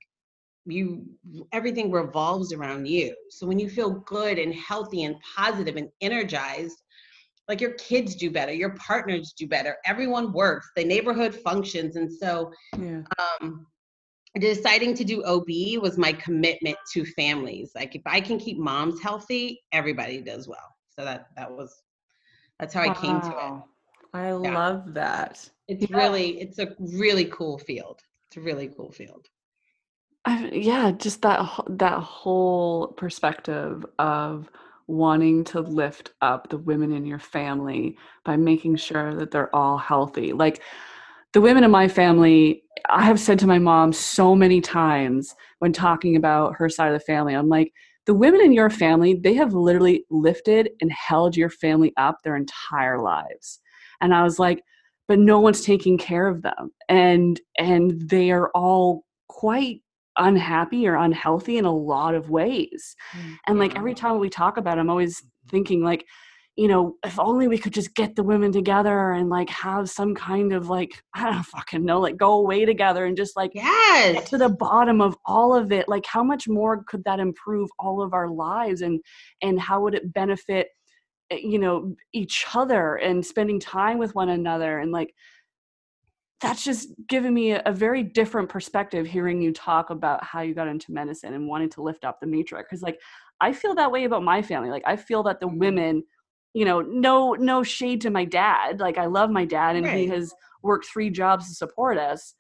you 0.65 1.05
everything 1.53 1.89
revolves 1.89 2.53
around 2.53 2.88
you. 2.88 3.15
So 3.31 3.48
when 3.48 3.58
you 3.58 3.67
feel 3.67 3.89
good 3.89 4.38
and 4.38 4.53
healthy 4.53 5.05
and 5.05 5.15
positive 5.36 5.75
and 5.75 5.89
energized, 6.01 6.77
like 7.48 7.60
your 7.60 7.74
kids 7.74 8.13
do 8.13 8.29
better, 8.29 8.53
your 8.53 8.75
partners 8.75 9.34
do 9.36 9.48
better, 9.48 9.77
everyone 9.86 10.31
works, 10.34 10.70
the 10.75 10.84
neighborhood 10.84 11.34
functions. 11.34 11.96
And 11.96 12.12
so 12.13 12.51
yeah. 12.77 13.01
um, 13.41 13.65
deciding 14.40 14.94
to 14.96 15.04
do 15.04 15.24
OB 15.24 15.82
was 15.82 15.98
my 15.98 16.14
commitment 16.14 16.78
to 16.94 17.06
families. 17.06 17.72
Like 17.76 17.96
if 17.96 18.02
I 18.06 18.22
can 18.22 18.40
keep 18.40 18.58
moms 18.58 19.02
healthy, 19.02 19.62
everybody 19.72 20.22
does 20.22 20.48
well. 20.48 20.76
So 20.98 21.04
that 21.04 21.28
that 21.36 21.52
was 21.52 21.82
that's 22.60 22.74
how 22.74 22.82
I 22.82 22.94
came 22.94 23.20
to 23.22 23.28
it. 23.28 23.64
I 24.14 24.28
yeah. 24.28 24.34
love 24.36 24.94
that. 24.94 25.50
It's 25.68 25.90
yeah. 25.90 25.98
really 25.98 26.40
it's 26.40 26.60
a 26.60 26.76
really 26.80 27.26
cool 27.26 27.58
field. 27.58 28.00
It's 28.30 28.38
a 28.38 28.42
really 28.42 28.68
cool 28.68 28.92
field. 28.92 29.28
I, 30.26 30.50
yeah, 30.54 30.92
just 30.92 31.22
that 31.24 31.50
that 31.68 32.00
whole 32.00 32.88
perspective 32.90 33.86
of 34.00 34.50
wanting 34.88 35.44
to 35.46 35.62
lift 35.62 36.12
up 36.22 36.50
the 36.50 36.58
women 36.58 36.92
in 36.92 37.06
your 37.06 37.20
family 37.20 37.98
by 38.24 38.36
making 38.36 38.76
sure 38.76 39.16
that 39.16 39.32
they're 39.32 39.56
all 39.56 39.78
healthy. 39.78 40.34
Like 40.34 40.62
the 41.34 41.42
women 41.42 41.64
in 41.64 41.72
my 41.72 41.88
family, 41.88 42.64
I 42.90 43.04
have 43.04 43.20
said 43.20 43.40
to 43.40 43.48
my 43.48 43.60
mom 43.60 43.94
so 43.94 44.36
many 44.36 44.62
times 44.62 45.34
when 45.60 45.72
talking 45.72 46.16
about 46.16 46.56
her 46.56 46.70
side 46.70 46.92
of 46.92 47.00
the 47.00 47.06
family, 47.06 47.34
I'm 47.34 47.50
like, 47.50 47.72
the 48.06 48.14
women 48.14 48.42
in 48.42 48.52
your 48.52 48.70
family, 48.70 49.14
they 49.14 49.36
have 49.36 49.54
literally 49.54 50.06
lifted 50.10 50.72
and 50.82 50.92
held 50.92 51.38
your 51.38 51.50
family 51.50 51.94
up 51.98 52.18
their 52.24 52.36
entire 52.36 53.00
lives. 53.00 53.60
And 54.02 54.14
I 54.14 54.24
was 54.24 54.40
like, 54.40 54.64
but 55.08 55.20
no 55.20 55.40
one's 55.40 55.62
taking 55.62 55.98
care 55.98 56.28
of 56.28 56.42
them. 56.42 56.72
And 56.90 57.40
and 57.58 58.10
they 58.10 58.32
are 58.32 58.50
all 58.56 59.06
quite 59.28 59.82
unhappy 60.18 60.88
or 60.88 60.96
unhealthy 60.96 61.58
in 61.58 61.66
a 61.66 61.76
lot 61.76 62.16
of 62.16 62.30
ways. 62.30 62.96
Mm-hmm. 63.16 63.34
And 63.48 63.60
like 63.60 63.78
every 63.78 63.94
time 63.94 64.20
we 64.20 64.30
talk 64.30 64.58
about 64.58 64.78
it, 64.78 64.82
I'm 64.82 64.90
always 64.90 65.22
thinking 65.50 65.84
like 65.84 66.06
you 66.62 66.68
know, 66.68 66.96
if 67.03 67.20
only 67.20 67.48
we 67.48 67.58
could 67.58 67.74
just 67.74 67.96
get 67.96 68.15
the 68.15 68.22
women 68.22 68.51
together 68.51 69.13
and 69.13 69.32
like 69.32 69.50
have 69.50 69.89
some 69.89 70.13
kind 70.13 70.53
of 70.53 70.70
like, 70.70 71.01
I 71.15 71.32
don't 71.32 71.41
fucking 71.41 71.84
know, 71.84 72.00
like 72.00 72.18
go 72.18 72.34
away 72.34 72.65
together 72.65 73.06
and 73.06 73.18
just 73.18 73.36
like 73.36 73.50
yes. 73.56 74.13
get 74.13 74.25
to 74.27 74.38
the 74.38 74.50
bottom 74.50 75.01
of 75.01 75.18
all 75.25 75.56
of 75.56 75.72
it. 75.72 75.89
Like 75.89 76.06
how 76.06 76.24
much 76.24 76.48
more 76.48 76.84
could 76.84 77.03
that 77.06 77.20
improve 77.20 77.68
all 77.80 78.00
of 78.00 78.13
our 78.13 78.30
lives 78.30 78.82
and 78.82 79.00
and 79.41 79.60
how 79.60 79.82
would 79.82 79.96
it 79.96 80.13
benefit 80.13 80.68
eh, 81.32 81.39
you 81.41 81.58
know 81.58 81.96
each 82.13 82.46
other 82.53 82.98
and 82.98 83.25
spending 83.25 83.60
time 83.60 83.98
with 83.98 84.13
one 84.13 84.30
another 84.30 84.77
and 84.77 84.91
like 84.91 85.15
that's 86.41 86.63
just 86.63 86.89
given 87.08 87.34
me 87.34 87.53
a, 87.53 87.63
a, 87.65 87.72
very 87.72 88.03
different 88.03 88.50
perspective 88.50 89.06
hearing 89.06 89.41
you 89.41 89.53
talk 89.53 89.91
about 89.91 90.24
how 90.24 90.41
you 90.41 90.56
got 90.56 90.68
into 90.68 90.91
medicine 90.91 91.34
and 91.34 91.48
wanting 91.48 91.70
to 91.70 91.84
lift 91.84 92.03
up 92.03 92.20
the 92.20 92.27
matriarch 92.27 92.63
because 92.70 92.82
like 92.82 93.00
i 93.39 93.51
feel 93.51 93.75
that 93.75 93.91
way 93.91 94.06
about 94.06 94.24
my 94.24 94.41
family 94.41 94.70
like 94.70 94.84
i 94.86 94.96
feel 94.96 95.24
that 95.24 95.39
the 95.39 95.48
mm-hmm. 95.48 95.60
women 95.60 96.03
you 96.53 96.65
know 96.65 96.81
no 96.81 97.34
no 97.34 97.63
shade 97.63 98.01
to 98.01 98.10
my 98.10 98.25
dad 98.25 98.79
like 98.79 98.98
i 98.98 99.05
love 99.05 99.29
my 99.29 99.46
dad 99.46 99.75
and 99.75 99.86
right. 99.86 99.98
he 99.98 100.08
has 100.08 100.34
worked 100.63 100.86
three 100.86 101.10
jobs 101.10 101.48
to 101.48 101.53
support 101.53 101.98
us 101.98 102.36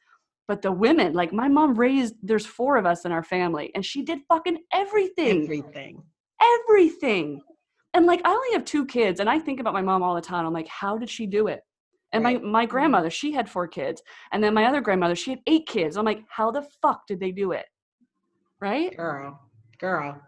but 0.47 0.61
the 0.61 0.71
women 0.71 1.13
like 1.13 1.31
my 1.31 1.47
mom 1.47 1.75
raised 1.75 2.15
there's 2.21 2.45
four 2.45 2.77
of 2.77 2.85
us 2.85 3.05
in 3.05 3.11
our 3.11 3.23
family 3.23 3.71
and 3.75 3.85
she 3.85 4.01
did 4.01 4.19
fucking 4.27 4.57
everything 4.73 5.43
everything. 5.43 6.03
everything 6.59 7.41
and 7.93 8.05
like 8.05 8.21
i 8.25 8.31
only 8.31 8.51
have 8.53 8.65
two 8.65 8.85
kids 8.85 9.19
and 9.19 9.29
i 9.29 9.39
think 9.39 9.59
about 9.59 9.73
my 9.73 9.81
mom 9.81 10.03
all 10.03 10.15
the 10.15 10.21
time 10.21 10.45
i'm 10.45 10.53
like 10.53 10.67
how 10.67 10.97
did 10.97 11.09
she 11.09 11.25
do 11.25 11.47
it? 11.47 11.61
And 12.13 12.25
right. 12.25 12.41
my 12.43 12.49
my 12.49 12.63
mm-hmm. 12.63 12.71
grandmother 12.71 13.09
she 13.09 13.31
had 13.31 13.49
four 13.49 13.67
kids 13.67 14.01
and 14.33 14.43
then 14.43 14.53
my 14.53 14.65
other 14.65 14.81
grandmother 14.81 15.15
she 15.15 15.31
had 15.31 15.39
eight 15.47 15.65
kids 15.65 15.95
i'm 15.95 16.05
like 16.05 16.23
how 16.27 16.51
the 16.51 16.63
fuck 16.81 17.07
did 17.07 17.19
they 17.19 17.31
do 17.31 17.53
it? 17.53 17.65
Right? 18.59 18.95
Girl 18.97 19.39
girl. 19.79 20.21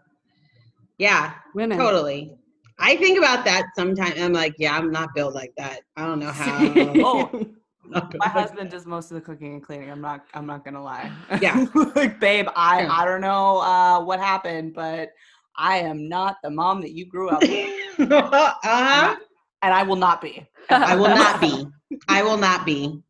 Yeah 0.96 1.34
women. 1.54 1.76
totally 1.76 2.38
I 2.78 2.96
think 2.96 3.18
about 3.18 3.44
that 3.44 3.66
sometimes. 3.76 4.20
I'm 4.20 4.32
like, 4.32 4.54
yeah, 4.58 4.76
I'm 4.76 4.90
not 4.90 5.14
built 5.14 5.34
like 5.34 5.52
that. 5.56 5.80
I 5.96 6.06
don't 6.06 6.18
know 6.18 6.30
how. 6.30 6.72
oh, 6.76 7.46
my 8.14 8.28
husband 8.28 8.70
does 8.70 8.86
most 8.86 9.10
of 9.10 9.14
the 9.14 9.20
cooking 9.20 9.54
and 9.54 9.62
cleaning. 9.62 9.90
I'm 9.90 10.00
not. 10.00 10.24
I'm 10.34 10.46
not 10.46 10.64
gonna 10.64 10.82
lie. 10.82 11.10
Yeah, 11.40 11.66
like, 11.94 12.18
babe, 12.18 12.46
I 12.56 12.82
yeah. 12.82 12.92
I 12.92 13.04
don't 13.04 13.20
know 13.20 13.58
uh, 13.58 14.02
what 14.02 14.20
happened, 14.20 14.74
but 14.74 15.10
I 15.56 15.78
am 15.78 16.08
not 16.08 16.36
the 16.42 16.50
mom 16.50 16.80
that 16.80 16.92
you 16.92 17.06
grew 17.06 17.30
up 17.30 17.42
with. 17.42 17.70
uh-huh. 18.10 19.16
And 19.62 19.72
I 19.72 19.82
will 19.82 19.96
not 19.96 20.20
be. 20.20 20.46
I 20.68 20.96
will 20.96 21.08
not 21.08 21.40
be. 21.40 21.66
I 22.08 22.22
will 22.22 22.36
not 22.36 22.66
be. 22.66 23.00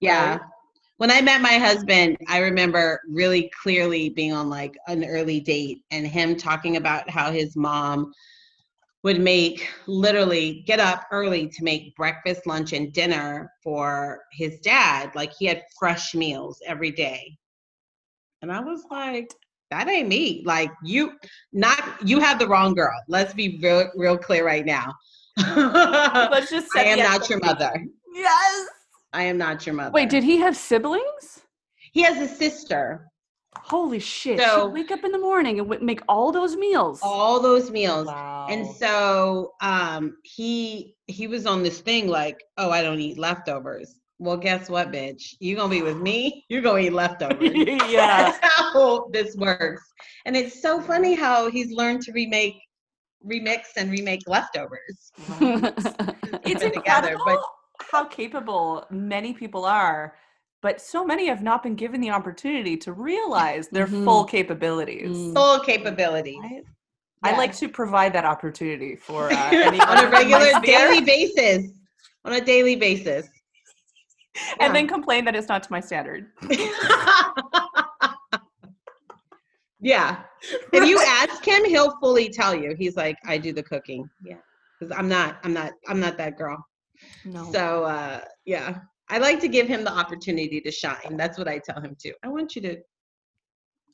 Yeah. 0.00 0.38
When 0.98 1.10
I 1.10 1.20
met 1.20 1.40
my 1.40 1.58
husband, 1.58 2.16
I 2.28 2.38
remember 2.38 3.00
really 3.08 3.50
clearly 3.62 4.08
being 4.08 4.32
on 4.32 4.48
like 4.48 4.76
an 4.86 5.04
early 5.04 5.40
date 5.40 5.82
and 5.90 6.06
him 6.06 6.36
talking 6.36 6.76
about 6.76 7.08
how 7.08 7.30
his 7.30 7.54
mom 7.56 8.12
would 9.04 9.20
make 9.20 9.68
literally 9.86 10.64
get 10.66 10.80
up 10.80 11.06
early 11.12 11.48
to 11.48 11.62
make 11.62 11.94
breakfast, 11.94 12.46
lunch, 12.46 12.72
and 12.72 12.92
dinner 12.92 13.52
for 13.62 14.22
his 14.32 14.58
dad. 14.60 15.14
Like 15.14 15.32
he 15.38 15.46
had 15.46 15.62
fresh 15.78 16.14
meals 16.14 16.60
every 16.66 16.90
day. 16.90 17.36
And 18.42 18.52
I 18.52 18.60
was 18.60 18.84
like, 18.90 19.32
that 19.70 19.88
ain't 19.88 20.08
me. 20.08 20.42
Like 20.44 20.70
you 20.82 21.12
not 21.52 21.82
you 22.04 22.20
have 22.20 22.38
the 22.38 22.48
wrong 22.48 22.74
girl. 22.74 22.98
Let's 23.08 23.34
be 23.34 23.58
real 23.62 23.90
real 23.94 24.16
clear 24.16 24.44
right 24.44 24.64
now. 24.64 24.94
Let's 25.38 26.50
just 26.50 26.72
say 26.72 26.80
I 26.80 26.84
am 26.84 26.98
not 26.98 27.28
your 27.28 27.38
mother. 27.40 27.84
Yes. 28.14 28.68
I 29.12 29.22
am 29.22 29.38
not 29.38 29.64
your 29.66 29.74
mother. 29.74 29.92
Wait, 29.92 30.10
did 30.10 30.24
he 30.24 30.38
have 30.38 30.56
siblings? 30.56 31.42
He 31.92 32.02
has 32.02 32.18
a 32.18 32.32
sister. 32.32 33.08
Holy 33.62 33.98
shit. 33.98 34.40
So 34.40 34.68
wake 34.68 34.90
up 34.90 35.04
in 35.04 35.12
the 35.12 35.18
morning 35.18 35.60
and 35.60 35.82
make 35.82 36.02
all 36.08 36.32
those 36.32 36.56
meals. 36.56 37.00
All 37.02 37.40
those 37.40 37.70
meals. 37.70 38.06
Wow. 38.06 38.46
And 38.50 38.66
so 38.66 39.52
um 39.60 40.16
he 40.24 40.96
he 41.06 41.26
was 41.26 41.46
on 41.46 41.62
this 41.62 41.80
thing 41.80 42.08
like, 42.08 42.42
oh, 42.56 42.70
I 42.70 42.82
don't 42.82 43.00
eat 43.00 43.18
leftovers. 43.18 43.94
Well, 44.20 44.36
guess 44.36 44.68
what, 44.68 44.90
bitch? 44.90 45.34
You 45.38 45.54
gonna 45.56 45.70
be 45.70 45.82
with 45.82 45.98
me? 45.98 46.44
You're 46.48 46.62
gonna 46.62 46.80
eat 46.80 46.92
leftovers. 46.92 47.38
yeah. 47.54 48.32
That's 48.32 48.38
how 48.42 49.08
this 49.12 49.36
works. 49.36 49.84
And 50.24 50.36
it's 50.36 50.60
so 50.60 50.80
funny 50.80 51.14
how 51.14 51.50
he's 51.50 51.70
learned 51.70 52.02
to 52.02 52.12
remake 52.12 52.60
remix 53.26 53.60
and 53.76 53.90
remake 53.90 54.22
leftovers. 54.26 55.12
it's 55.40 56.62
incredible 56.62 56.70
together, 56.70 57.16
but 57.24 57.40
how 57.90 58.04
capable 58.04 58.84
many 58.90 59.32
people 59.32 59.64
are 59.64 60.14
but 60.60 60.80
so 60.80 61.04
many 61.04 61.26
have 61.26 61.42
not 61.42 61.62
been 61.62 61.74
given 61.76 62.00
the 62.00 62.10
opportunity 62.10 62.76
to 62.78 62.92
realize 62.92 63.68
their 63.68 63.86
mm-hmm. 63.86 64.04
full 64.04 64.24
capabilities. 64.24 65.16
Mm. 65.16 65.34
Full 65.34 65.60
capabilities. 65.60 66.38
Right? 66.42 66.64
I 67.22 67.30
Yeah. 67.30 67.36
like 67.36 67.56
to 67.56 67.68
provide 67.68 68.12
that 68.14 68.24
opportunity 68.24 68.96
for 68.96 69.32
uh, 69.32 69.36
on 69.88 70.04
a 70.04 70.10
regular 70.10 70.50
daily 70.62 71.00
basis. 71.04 71.70
On 72.24 72.32
a 72.32 72.40
daily 72.40 72.76
basis. 72.76 73.28
and 74.60 74.74
then 74.74 74.86
complain 74.86 75.24
that 75.24 75.34
it's 75.34 75.48
not 75.48 75.62
to 75.64 75.72
my 75.72 75.80
standard. 75.80 76.26
yeah. 79.80 80.22
If 80.72 80.88
you 80.88 81.00
ask 81.00 81.44
him, 81.44 81.64
he'll 81.64 81.98
fully 81.98 82.28
tell 82.28 82.54
you. 82.54 82.74
He's 82.76 82.96
like, 82.96 83.16
I 83.26 83.38
do 83.38 83.52
the 83.52 83.62
cooking. 83.62 84.08
Yeah. 84.24 84.36
Because 84.78 84.96
I'm 84.96 85.08
not, 85.08 85.38
I'm 85.42 85.52
not, 85.52 85.72
I'm 85.88 85.98
not 85.98 86.16
that 86.18 86.36
girl. 86.36 86.64
No. 87.24 87.50
So 87.52 87.84
uh 87.84 88.20
yeah. 88.44 88.78
I 89.10 89.18
like 89.18 89.40
to 89.40 89.48
give 89.48 89.66
him 89.68 89.84
the 89.84 89.92
opportunity 89.92 90.60
to 90.60 90.70
shine. 90.70 91.16
That's 91.16 91.38
what 91.38 91.48
I 91.48 91.58
tell 91.58 91.80
him 91.80 91.96
too. 91.98 92.12
I 92.22 92.28
want 92.28 92.54
you 92.56 92.62
to 92.62 92.76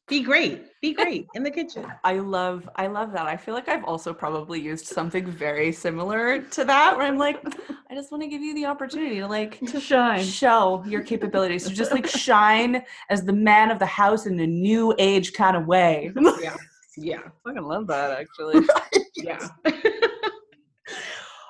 be 0.09 0.23
great. 0.23 0.65
Be 0.83 0.93
great 1.01 1.27
in 1.35 1.43
the 1.43 1.51
kitchen. 1.51 1.87
I 2.03 2.15
love 2.19 2.69
I 2.77 2.89
love 2.89 3.13
that. 3.13 3.27
I 3.27 3.37
feel 3.37 3.55
like 3.55 3.69
I've 3.69 3.85
also 3.85 4.13
probably 4.13 4.61
used 4.61 4.87
something 4.87 5.25
very 5.27 5.73
similar 5.73 6.43
to 6.43 6.65
that 6.65 6.97
where 6.97 7.07
I'm 7.07 7.17
like, 7.17 7.43
I 7.91 7.95
just 7.95 8.11
want 8.11 8.23
to 8.23 8.29
give 8.29 8.43
you 8.43 8.55
the 8.55 8.67
opportunity 8.67 9.17
to 9.21 9.27
like 9.27 9.61
To 9.61 9.81
shine. 9.81 10.23
show 10.25 10.83
your 10.87 11.03
capabilities. 11.03 11.65
So 11.65 11.71
just 11.71 11.93
like 11.93 12.07
shine 12.07 12.83
as 13.09 13.25
the 13.25 13.33
man 13.33 13.71
of 13.71 13.79
the 13.79 13.87
house 13.87 14.27
in 14.27 14.39
a 14.41 14.47
new 14.47 14.95
age 14.99 15.33
kind 15.33 15.57
of 15.57 15.67
way. 15.67 16.13
Yeah. 16.43 16.57
Yeah. 16.97 17.23
fucking 17.45 17.63
love 17.65 17.89
that 17.89 18.13
actually. 18.21 18.65
Yeah. 19.17 19.49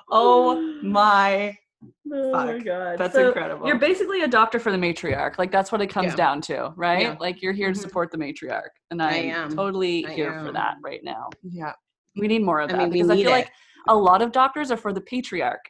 oh 0.09 0.55
my 0.81 1.55
Oh 2.13 2.31
my 2.31 2.59
god. 2.59 2.97
That's 2.97 3.13
So 3.13 3.27
incredible. 3.27 3.67
You're 3.67 3.79
basically 3.79 4.21
a 4.21 4.27
doctor 4.27 4.59
for 4.59 4.71
the 4.71 4.77
matriarch. 4.77 5.37
Like 5.37 5.51
that's 5.51 5.71
what 5.71 5.81
it 5.81 5.87
comes 5.87 6.07
Yeah. 6.11 6.15
down 6.15 6.41
to, 6.41 6.73
right? 6.75 7.01
Yeah. 7.01 7.15
Like 7.19 7.41
you're 7.41 7.53
here 7.53 7.71
to 7.73 7.77
Mhm. 7.77 7.81
support 7.81 8.11
the 8.11 8.17
matriarch. 8.17 8.69
And 8.91 9.01
I 9.01 9.31
I'm 9.35 9.55
totally 9.55 10.05
I 10.05 10.11
here 10.11 10.41
for 10.45 10.51
that 10.53 10.75
right 10.83 11.03
now. 11.03 11.29
yeah. 11.43 11.73
We 12.17 12.27
need 12.27 12.43
more 12.43 12.59
of 12.61 12.69
I 12.69 12.73
that 12.73 12.79
mean, 12.79 12.89
because 12.91 13.09
I 13.09 13.15
feel 13.17 13.27
it. 13.27 13.31
like 13.31 13.51
a 13.87 13.95
lot 13.95 14.21
of 14.21 14.31
doctors 14.31 14.71
are 14.71 14.77
for 14.77 14.93
the 14.93 15.01
patriarch, 15.01 15.63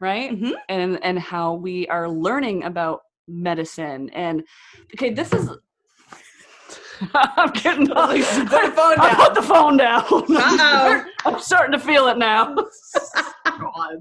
right? 0.00 0.30
Mhm. 0.32 0.54
And 0.68 1.02
and 1.02 1.18
how 1.18 1.54
we 1.54 1.86
are 1.88 2.08
learning 2.08 2.64
about 2.64 3.00
medicine 3.26 4.10
and 4.10 4.42
okay, 4.94 5.10
this 5.10 5.32
is 5.32 5.48
I'm 7.14 7.50
getting 7.52 7.86
Put 7.86 7.96
the 7.96 8.72
phone 8.76 8.94
I 8.98 9.14
put 9.14 9.34
the 9.34 9.42
phone 9.42 9.76
down. 9.76 10.02
Uh-oh. 10.04 11.04
I'm 11.24 11.38
starting 11.40 11.72
to 11.72 11.78
feel 11.78 12.08
it 12.08 12.18
now. 12.18 12.54
God. 13.44 13.98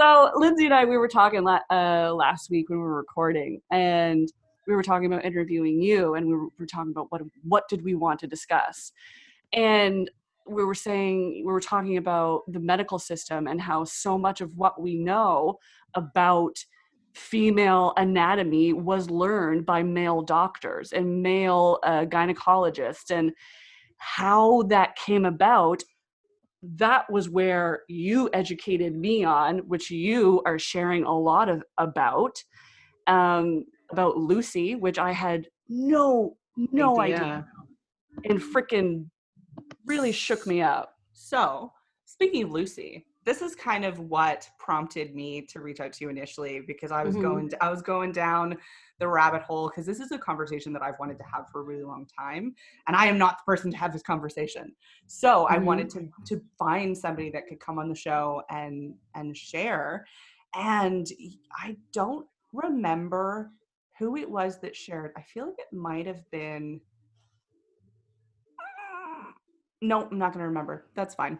So 0.00 0.30
Lindsay 0.34 0.64
and 0.64 0.72
I, 0.72 0.86
we 0.86 0.96
were 0.96 1.08
talking 1.08 1.44
la- 1.44 1.60
uh, 1.68 2.14
last 2.14 2.48
week 2.48 2.70
when 2.70 2.78
we 2.78 2.84
were 2.84 2.96
recording, 2.96 3.60
and 3.70 4.32
we 4.66 4.74
were 4.74 4.82
talking 4.82 5.04
about 5.04 5.26
interviewing 5.26 5.82
you, 5.82 6.14
and 6.14 6.26
we 6.26 6.32
were, 6.32 6.44
we 6.44 6.60
were 6.60 6.66
talking 6.66 6.90
about 6.90 7.08
what 7.10 7.20
what 7.42 7.68
did 7.68 7.84
we 7.84 7.94
want 7.94 8.18
to 8.20 8.26
discuss, 8.26 8.92
and 9.52 10.10
we 10.46 10.64
were 10.64 10.74
saying 10.74 11.42
we 11.44 11.52
were 11.52 11.60
talking 11.60 11.98
about 11.98 12.44
the 12.48 12.60
medical 12.60 12.98
system 12.98 13.46
and 13.46 13.60
how 13.60 13.84
so 13.84 14.16
much 14.16 14.40
of 14.40 14.56
what 14.56 14.80
we 14.80 14.94
know 14.94 15.58
about 15.94 16.56
female 17.12 17.92
anatomy 17.98 18.72
was 18.72 19.10
learned 19.10 19.66
by 19.66 19.82
male 19.82 20.22
doctors 20.22 20.92
and 20.94 21.22
male 21.22 21.78
uh, 21.82 22.06
gynecologists 22.06 23.10
and 23.10 23.32
how 23.98 24.62
that 24.62 24.96
came 24.96 25.26
about 25.26 25.82
that 26.62 27.10
was 27.10 27.28
where 27.28 27.80
you 27.88 28.28
educated 28.32 28.94
me 28.94 29.24
on 29.24 29.58
which 29.60 29.90
you 29.90 30.42
are 30.44 30.58
sharing 30.58 31.04
a 31.04 31.18
lot 31.18 31.48
of 31.48 31.62
about 31.78 32.36
um, 33.06 33.64
about 33.90 34.16
lucy 34.16 34.74
which 34.74 34.98
i 34.98 35.12
had 35.12 35.46
no 35.68 36.36
no 36.72 37.00
idea, 37.00 37.46
and 38.28 38.40
freaking 38.40 39.06
really 39.86 40.12
shook 40.12 40.46
me 40.46 40.60
up 40.60 40.94
So, 41.12 41.72
speaking 42.04 42.44
of 42.44 42.50
Lucy, 42.50 43.06
this 43.24 43.42
is 43.42 43.54
kind 43.54 43.84
of 43.84 43.98
what 44.00 44.48
prompted 44.58 45.14
me 45.14 45.42
to 45.42 45.60
reach 45.60 45.80
out 45.80 45.92
to 45.94 46.04
you 46.04 46.10
initially 46.10 46.60
because 46.66 46.90
I 46.90 47.02
was 47.04 47.16
Mhm. 47.16 47.22
going 47.22 47.50
I 47.60 47.70
was 47.70 47.82
going 47.82 48.12
down 48.12 48.56
the 49.00 49.08
rabbit 49.08 49.42
hole 49.42 49.68
because 49.68 49.86
this 49.86 49.98
is 49.98 50.12
a 50.12 50.18
conversation 50.18 50.72
that 50.74 50.82
I've 50.82 50.98
wanted 51.00 51.18
to 51.18 51.24
have 51.24 51.48
for 51.50 51.62
a 51.62 51.64
really 51.64 51.82
long 51.82 52.06
time 52.06 52.54
and 52.86 52.94
I 52.94 53.06
am 53.06 53.18
not 53.18 53.38
the 53.38 53.50
person 53.50 53.70
to 53.72 53.76
have 53.78 53.92
this 53.92 54.02
conversation. 54.02 54.76
So, 55.06 55.46
I 55.48 55.56
Mhm. 55.58 55.64
wanted 55.64 55.90
to 55.90 56.08
to 56.26 56.40
find 56.58 56.96
somebody 56.96 57.30
that 57.30 57.46
could 57.48 57.58
come 57.58 57.78
on 57.78 57.88
the 57.88 57.94
show 57.94 58.42
and 58.50 58.94
and 59.14 59.36
share 59.36 60.06
and 60.54 61.06
I 61.52 61.76
don't 61.92 62.28
remember 62.52 63.52
who 63.98 64.16
it 64.16 64.30
was 64.30 64.60
that 64.60 64.76
shared. 64.76 65.12
I 65.16 65.22
feel 65.22 65.46
like 65.46 65.58
it 65.58 65.72
might 65.72 66.06
have 66.06 66.30
been 66.30 66.80
no, 69.82 70.08
I'm 70.10 70.18
not 70.18 70.32
going 70.32 70.40
to 70.42 70.48
remember. 70.48 70.86
That's 70.94 71.14
fine. 71.14 71.38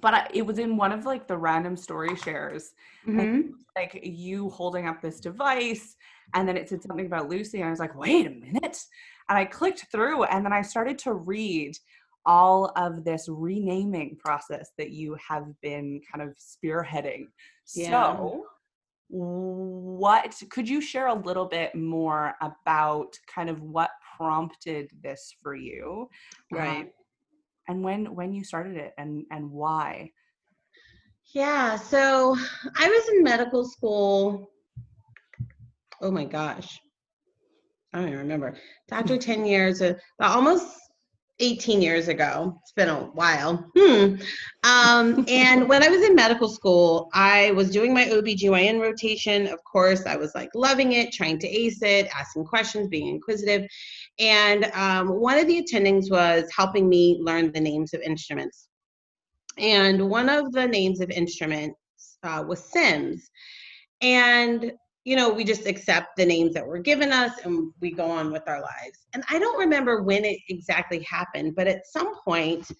But 0.00 0.14
I, 0.14 0.28
it 0.34 0.42
was 0.42 0.58
in 0.58 0.76
one 0.76 0.92
of 0.92 1.06
like 1.06 1.26
the 1.26 1.36
random 1.36 1.76
story 1.76 2.14
shares, 2.16 2.74
Mhm. 3.06 3.52
like 3.76 3.98
you 4.02 4.50
holding 4.50 4.86
up 4.86 5.00
this 5.00 5.18
device, 5.20 5.96
and 6.34 6.48
then 6.48 6.56
it 6.56 6.68
said 6.68 6.82
something 6.82 7.06
about 7.06 7.28
Lucy, 7.28 7.58
and 7.58 7.66
I 7.66 7.70
was 7.70 7.80
like, 7.80 7.94
wait 7.94 8.26
a 8.26 8.30
minute. 8.30 8.78
And 9.28 9.38
I 9.38 9.44
clicked 9.44 9.86
through, 9.92 10.24
and 10.24 10.44
then 10.44 10.52
I 10.52 10.62
started 10.62 10.98
to 11.00 11.12
read 11.12 11.76
all 12.26 12.72
of 12.76 13.04
this 13.04 13.26
renaming 13.28 14.16
process 14.18 14.70
that 14.76 14.90
you 14.90 15.16
have 15.26 15.46
been 15.62 16.00
kind 16.12 16.28
of 16.28 16.36
spearheading. 16.36 17.26
Yeah. 17.74 18.16
So, 18.16 18.44
what 19.10 20.34
could 20.50 20.68
you 20.68 20.80
share 20.82 21.06
a 21.06 21.14
little 21.14 21.46
bit 21.46 21.74
more 21.74 22.34
about 22.42 23.14
kind 23.34 23.48
of 23.48 23.62
what 23.62 23.90
prompted 24.16 24.90
this 25.02 25.34
for 25.42 25.54
you? 25.54 26.08
um, 26.52 26.58
Right. 26.58 26.92
and 27.68 27.82
when 27.82 28.14
when 28.14 28.32
you 28.34 28.44
started 28.44 28.76
it 28.76 28.92
and 28.98 29.24
and 29.30 29.50
why 29.50 30.10
Yeah, 31.32 31.76
so 31.76 32.36
I 32.78 32.88
was 32.88 33.08
in 33.10 33.22
medical 33.22 33.64
school. 33.66 34.50
Oh 36.00 36.10
my 36.10 36.24
gosh. 36.24 36.78
I 37.92 37.98
don't 37.98 38.08
even 38.08 38.18
remember. 38.20 38.56
After 38.90 39.16
10 39.16 39.46
years, 39.46 39.80
uh, 39.80 39.94
almost 40.20 40.66
18 41.40 41.80
years 41.80 42.08
ago. 42.08 42.58
It's 42.62 42.72
been 42.72 42.88
a 42.88 43.04
while. 43.04 43.70
Hmm. 43.76 44.16
Um, 44.64 45.24
and 45.28 45.68
when 45.68 45.82
I 45.82 45.88
was 45.88 46.02
in 46.02 46.14
medical 46.14 46.48
school, 46.48 47.08
I 47.14 47.52
was 47.52 47.70
doing 47.70 47.94
my 47.94 48.06
OBGYN 48.06 48.80
rotation. 48.80 49.46
Of 49.46 49.62
course, 49.64 50.04
I 50.06 50.16
was 50.16 50.34
like 50.34 50.50
loving 50.54 50.92
it, 50.92 51.12
trying 51.12 51.38
to 51.40 51.48
ace 51.48 51.80
it, 51.82 52.08
asking 52.14 52.44
questions, 52.44 52.88
being 52.88 53.08
inquisitive. 53.08 53.68
And 54.18 54.64
um, 54.74 55.08
one 55.20 55.38
of 55.38 55.46
the 55.46 55.62
attendings 55.62 56.10
was 56.10 56.44
helping 56.54 56.88
me 56.88 57.18
learn 57.20 57.52
the 57.52 57.60
names 57.60 57.94
of 57.94 58.00
instruments. 58.00 58.68
And 59.58 60.08
one 60.10 60.28
of 60.28 60.52
the 60.52 60.66
names 60.66 61.00
of 61.00 61.10
instruments 61.10 61.78
uh, 62.22 62.44
was 62.46 62.64
Sims. 62.64 63.30
And, 64.00 64.72
you 65.08 65.16
know, 65.16 65.30
we 65.30 65.42
just 65.42 65.66
accept 65.66 66.18
the 66.18 66.26
names 66.26 66.52
that 66.52 66.66
were 66.66 66.78
given 66.78 67.12
us 67.12 67.32
and 67.44 67.72
we 67.80 67.90
go 67.90 68.10
on 68.10 68.30
with 68.30 68.46
our 68.46 68.60
lives. 68.60 69.06
And 69.14 69.24
I 69.30 69.38
don't 69.38 69.58
remember 69.58 70.02
when 70.02 70.22
it 70.22 70.38
exactly 70.50 71.02
happened, 71.02 71.56
but 71.56 71.66
at 71.66 71.86
some 71.86 72.14
point, 72.22 72.70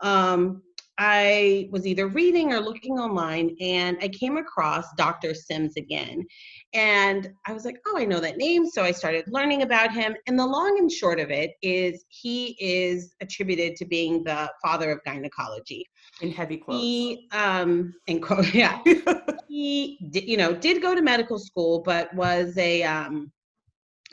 um, 0.00 0.62
I 0.98 1.68
was 1.70 1.86
either 1.86 2.08
reading 2.08 2.52
or 2.52 2.60
looking 2.60 2.98
online 2.98 3.54
and 3.60 3.98
I 4.00 4.08
came 4.08 4.36
across 4.38 4.86
Dr. 4.96 5.34
Sims 5.34 5.74
again. 5.76 6.24
And 6.72 7.32
I 7.46 7.52
was 7.52 7.64
like, 7.64 7.78
oh, 7.86 7.98
I 7.98 8.04
know 8.04 8.20
that 8.20 8.38
name. 8.38 8.66
So 8.66 8.82
I 8.82 8.92
started 8.92 9.24
learning 9.28 9.62
about 9.62 9.92
him. 9.92 10.14
And 10.26 10.38
the 10.38 10.46
long 10.46 10.78
and 10.78 10.90
short 10.90 11.20
of 11.20 11.30
it 11.30 11.52
is 11.62 12.04
he 12.08 12.56
is 12.58 13.14
attributed 13.20 13.76
to 13.76 13.84
being 13.84 14.24
the 14.24 14.50
father 14.64 14.90
of 14.90 15.00
gynecology. 15.04 15.86
in 16.22 16.30
heavy 16.30 16.56
clothes 16.56 16.80
He, 16.80 17.28
um, 17.32 17.92
in 18.06 18.20
quote, 18.20 18.52
yeah, 18.54 18.80
he, 19.48 19.98
did, 20.10 20.28
you 20.28 20.36
know, 20.36 20.54
did 20.54 20.80
go 20.80 20.94
to 20.94 21.02
medical 21.02 21.38
school, 21.38 21.80
but 21.80 22.12
was 22.14 22.56
a, 22.56 22.82
um, 22.84 23.30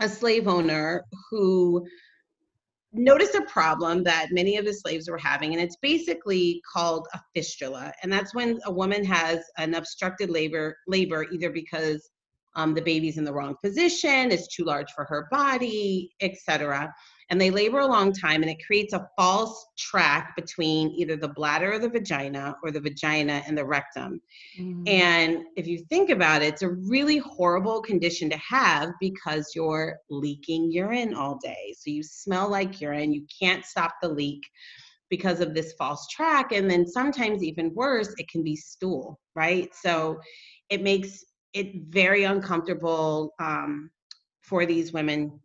a 0.01 0.09
slave 0.09 0.47
owner 0.47 1.05
who 1.29 1.85
noticed 2.93 3.35
a 3.35 3.41
problem 3.43 4.03
that 4.03 4.27
many 4.31 4.57
of 4.57 4.65
the 4.65 4.73
slaves 4.73 5.09
were 5.09 5.17
having, 5.17 5.53
and 5.53 5.61
it's 5.61 5.77
basically 5.77 6.61
called 6.71 7.07
a 7.13 7.19
fistula, 7.35 7.91
and 8.03 8.11
that's 8.11 8.33
when 8.35 8.59
a 8.65 8.71
woman 8.71 9.03
has 9.03 9.39
an 9.57 9.73
obstructed 9.73 10.29
labor, 10.29 10.77
labor 10.87 11.25
either 11.31 11.49
because 11.49 12.09
um, 12.55 12.73
the 12.73 12.81
baby's 12.81 13.17
in 13.17 13.23
the 13.23 13.33
wrong 13.33 13.55
position, 13.63 14.31
it's 14.31 14.47
too 14.47 14.63
large 14.63 14.91
for 14.91 15.05
her 15.05 15.27
body, 15.31 16.11
etc. 16.21 16.93
And 17.29 17.39
they 17.39 17.49
labor 17.49 17.79
a 17.79 17.87
long 17.87 18.13
time, 18.13 18.41
and 18.41 18.51
it 18.51 18.65
creates 18.65 18.93
a 18.93 19.07
false 19.17 19.67
track 19.77 20.35
between 20.35 20.91
either 20.91 21.15
the 21.15 21.29
bladder 21.29 21.73
or 21.73 21.79
the 21.79 21.89
vagina, 21.89 22.55
or 22.63 22.71
the 22.71 22.81
vagina 22.81 23.43
and 23.47 23.57
the 23.57 23.65
rectum. 23.65 24.21
Mm-hmm. 24.59 24.83
And 24.87 25.45
if 25.55 25.67
you 25.67 25.79
think 25.89 26.09
about 26.09 26.41
it, 26.41 26.53
it's 26.53 26.61
a 26.61 26.69
really 26.69 27.17
horrible 27.17 27.81
condition 27.81 28.29
to 28.29 28.37
have 28.37 28.91
because 28.99 29.51
you're 29.55 29.97
leaking 30.09 30.71
urine 30.71 31.13
all 31.13 31.39
day. 31.41 31.73
So 31.77 31.89
you 31.89 32.03
smell 32.03 32.49
like 32.49 32.81
urine, 32.81 33.13
you 33.13 33.25
can't 33.41 33.65
stop 33.65 33.95
the 34.01 34.09
leak 34.09 34.41
because 35.09 35.41
of 35.41 35.53
this 35.53 35.73
false 35.73 36.07
track. 36.07 36.51
And 36.51 36.69
then 36.69 36.87
sometimes, 36.87 37.43
even 37.43 37.73
worse, 37.73 38.13
it 38.17 38.27
can 38.29 38.43
be 38.43 38.55
stool, 38.55 39.19
right? 39.35 39.69
So 39.75 40.19
it 40.69 40.81
makes 40.81 41.23
it 41.53 41.83
very 41.89 42.23
uncomfortable 42.23 43.33
um, 43.39 43.91
for 44.41 44.65
these 44.65 44.91
women 44.91 45.39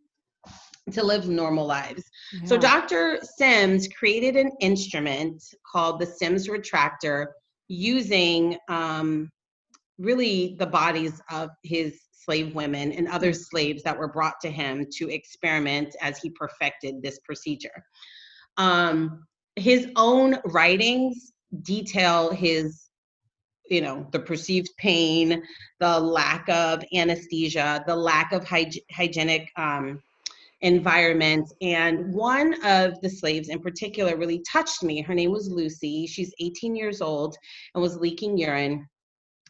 to 0.91 1.03
live 1.03 1.27
normal 1.27 1.65
lives. 1.65 2.03
So 2.45 2.57
Dr. 2.57 3.19
Sims 3.21 3.87
created 3.87 4.35
an 4.35 4.51
instrument 4.59 5.43
called 5.69 5.99
the 5.99 6.05
Sims 6.05 6.47
retractor 6.47 7.27
using 7.67 8.57
um, 8.67 9.29
really 9.97 10.55
the 10.59 10.65
bodies 10.65 11.21
of 11.31 11.49
his 11.63 11.99
slave 12.11 12.53
women 12.53 12.91
and 12.91 13.07
other 13.07 13.33
slaves 13.33 13.83
that 13.83 13.97
were 13.97 14.07
brought 14.07 14.39
to 14.41 14.49
him 14.49 14.85
to 14.97 15.09
experiment 15.09 15.95
as 16.01 16.19
he 16.19 16.29
perfected 16.31 17.01
this 17.01 17.19
procedure. 17.19 17.83
Um, 18.57 19.25
his 19.55 19.87
own 19.95 20.37
writings 20.45 21.31
detail 21.63 22.31
his 22.31 22.89
you 23.69 23.81
know 23.81 24.07
the 24.11 24.19
perceived 24.19 24.69
pain 24.77 25.43
the 25.79 25.99
lack 25.99 26.47
of 26.49 26.83
anesthesia 26.93 27.83
the 27.87 27.95
lack 27.95 28.31
of 28.31 28.43
hyg- 28.43 28.83
hygienic 28.91 29.49
um, 29.57 30.01
environment 30.61 31.51
and 31.61 32.13
one 32.13 32.53
of 32.65 32.99
the 33.01 33.09
slaves 33.09 33.49
in 33.49 33.59
particular 33.59 34.17
really 34.17 34.43
touched 34.51 34.83
me. 34.83 35.01
Her 35.01 35.15
name 35.15 35.31
was 35.31 35.49
lucy. 35.49 36.05
She's 36.05 36.33
18 36.39 36.75
years 36.75 37.01
old 37.01 37.37
and 37.73 37.81
was 37.81 37.97
leaking 37.97 38.37
urine. 38.37 38.85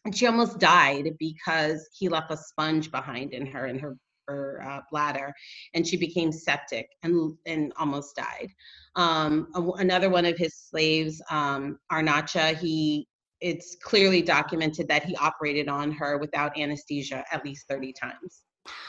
And 0.05 0.15
she 0.15 0.27
almost 0.27 0.59
died 0.59 1.09
because 1.19 1.89
he 1.93 2.09
left 2.09 2.31
a 2.31 2.37
sponge 2.37 2.91
behind 2.91 3.33
in 3.33 3.45
her 3.47 3.67
in 3.67 3.79
her 3.79 3.97
her 4.27 4.61
uh, 4.63 4.79
bladder 4.91 5.33
and 5.73 5.85
she 5.85 5.97
became 5.97 6.31
septic 6.31 6.87
and 7.03 7.35
and 7.45 7.73
almost 7.79 8.15
died. 8.15 8.49
Um, 8.95 9.47
another 9.77 10.09
one 10.09 10.25
of 10.25 10.37
his 10.37 10.55
slaves 10.55 11.21
um, 11.31 11.79
Anarcha 11.91 12.55
he 12.55 13.07
it's 13.41 13.77
clearly 13.81 14.21
documented 14.21 14.87
that 14.89 15.03
he 15.03 15.15
operated 15.15 15.69
on 15.69 15.91
her 15.91 16.17
without 16.17 16.57
anesthesia 16.57 17.23
at 17.31 17.43
least 17.45 17.67
30 17.69 17.93
times. 17.93 18.43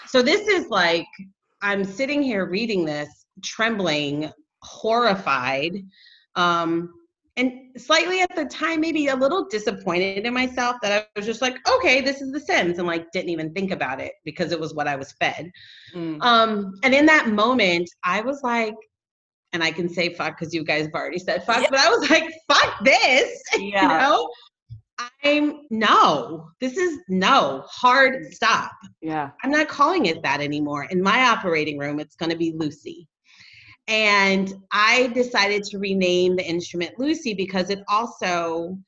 So 0.09 0.23
this 0.23 0.47
is 0.49 0.69
like 0.69 1.07
i'm 1.63 1.85
sitting 1.85 2.23
here 2.23 2.47
reading 2.47 2.85
this 2.85 3.27
trembling 3.43 4.31
horrified 4.63 5.83
um, 6.37 6.93
and 7.37 7.53
slightly 7.77 8.21
at 8.21 8.35
the 8.37 8.45
time 8.45 8.81
maybe 8.81 9.07
a 9.09 9.15
little 9.17 9.47
disappointed 9.49 10.27
in 10.27 10.35
myself 10.35 10.77
that 10.83 10.93
i 10.93 11.19
was 11.19 11.27
just 11.27 11.41
like 11.41 11.57
okay 11.69 12.01
this 12.01 12.21
is 12.21 12.33
the 12.33 12.41
sims 12.41 12.79
and 12.79 12.87
like 12.87 13.11
didn't 13.13 13.31
even 13.31 13.53
think 13.55 13.71
about 13.71 14.01
it 14.01 14.13
because 14.25 14.53
it 14.53 14.61
was 14.61 14.75
what 14.75 14.87
i 14.89 14.97
was 14.97 15.13
fed 15.13 15.51
Mm. 15.95 16.23
um 16.23 16.75
and 16.85 16.95
in 16.95 17.07
that 17.07 17.29
moment 17.29 17.89
i 18.05 18.21
was 18.21 18.43
like 18.45 18.75
and 19.53 19.63
i 19.65 19.71
can 19.73 19.89
say 19.89 20.15
fuck 20.15 20.39
because 20.39 20.55
you 20.55 20.63
guys 20.63 20.85
have 20.85 20.95
already 20.95 21.19
said 21.19 21.43
fuck 21.45 21.63
Yeah. 21.63 21.69
but 21.71 21.81
i 21.81 21.89
was 21.89 22.09
like 22.11 22.31
fuck 22.49 22.85
this 22.85 23.43
you 23.59 23.73
know 23.73 24.29
i'm 25.25 25.63
no 25.71 26.49
this 26.61 26.77
is 26.77 26.99
no 27.09 27.65
hard 27.67 28.33
stop 28.33 28.73
Yeah. 29.01 29.31
I'm 29.43 29.51
not 29.51 29.69
calling 29.69 30.07
it 30.07 30.23
that 30.23 30.41
anymore. 30.41 30.85
In 30.85 31.03
my 31.03 31.29
operating 31.29 31.79
room, 31.79 32.01
it's 32.01 32.17
going 32.17 32.31
to 32.31 32.37
be 32.37 32.53
Lucy. 32.55 33.09
And 33.89 34.53
I 34.73 35.09
decided 35.09 35.65
to 35.65 35.79
rename 35.79 36.37
the 36.37 36.49
instrument 36.49 36.99
Lucy 36.99 37.35
because 37.35 37.71
it 37.71 37.81
also 37.89 38.79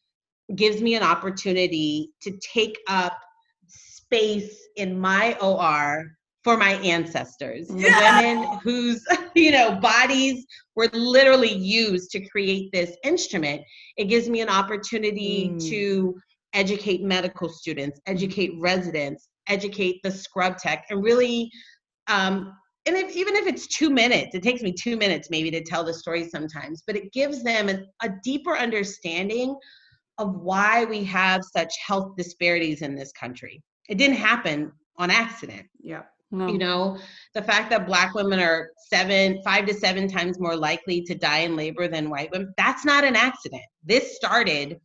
gives 0.54 0.82
me 0.82 0.94
an 0.94 1.02
opportunity 1.02 2.10
to 2.22 2.38
take 2.40 2.78
up 2.88 3.18
space 3.66 4.68
in 4.76 4.98
my 4.98 5.36
OR 5.40 6.12
for 6.44 6.56
my 6.56 6.72
ancestors, 6.94 7.68
the 7.68 7.76
Yeah. 7.76 8.10
women 8.12 8.58
whose 8.64 9.04
you 9.36 9.50
know 9.52 9.76
bodies 9.80 10.44
were 10.76 10.88
literally 10.92 11.52
used 11.54 12.10
to 12.10 12.28
create 12.28 12.70
this 12.72 12.96
instrument. 13.04 13.62
It 13.96 14.06
gives 14.06 14.28
me 14.28 14.40
an 14.40 14.48
opportunity 14.48 15.50
Mm. 15.50 15.68
to 15.70 16.14
educate 16.54 17.02
medical 17.02 17.48
students, 17.48 18.00
educate 18.06 18.52
residents, 18.60 19.28
educate 19.48 20.00
the 20.02 20.10
scrub 20.10 20.58
tech, 20.58 20.84
and 20.90 21.02
really, 21.02 21.50
um, 22.08 22.52
and 22.86 22.96
if, 22.96 23.14
even 23.16 23.36
if 23.36 23.46
it's 23.46 23.66
two 23.68 23.88
minutes, 23.90 24.34
it 24.34 24.42
takes 24.42 24.60
me 24.62 24.72
two 24.72 24.96
minutes 24.96 25.30
maybe 25.30 25.50
to 25.52 25.62
tell 25.62 25.84
the 25.84 25.94
story 25.94 26.28
sometimes, 26.28 26.82
but 26.86 26.96
it 26.96 27.12
gives 27.12 27.42
them 27.42 27.68
a, 27.68 27.78
a 28.06 28.10
deeper 28.24 28.56
understanding 28.56 29.56
of 30.18 30.34
why 30.34 30.84
we 30.84 31.02
have 31.04 31.42
such 31.44 31.72
health 31.86 32.16
disparities 32.16 32.82
in 32.82 32.94
this 32.94 33.12
country. 33.12 33.62
It 33.88 33.96
didn't 33.98 34.16
happen 34.16 34.72
on 34.98 35.10
accident 35.10 35.66
Yeah. 35.80 36.02
No. 36.34 36.48
you 36.48 36.56
know 36.56 36.98
the 37.34 37.42
fact 37.42 37.68
that 37.70 37.86
black 37.86 38.14
women 38.14 38.40
are 38.40 38.70
seven 38.88 39.40
five 39.44 39.66
to 39.66 39.74
seven 39.74 40.08
times 40.08 40.40
more 40.40 40.56
likely 40.56 41.02
to 41.02 41.14
die 41.14 41.40
in 41.40 41.56
labor 41.56 41.88
than 41.88 42.08
white 42.08 42.30
women 42.32 42.54
that's 42.56 42.84
not 42.84 43.04
an 43.04 43.16
accident. 43.16 43.62
This 43.84 44.16
started 44.16 44.80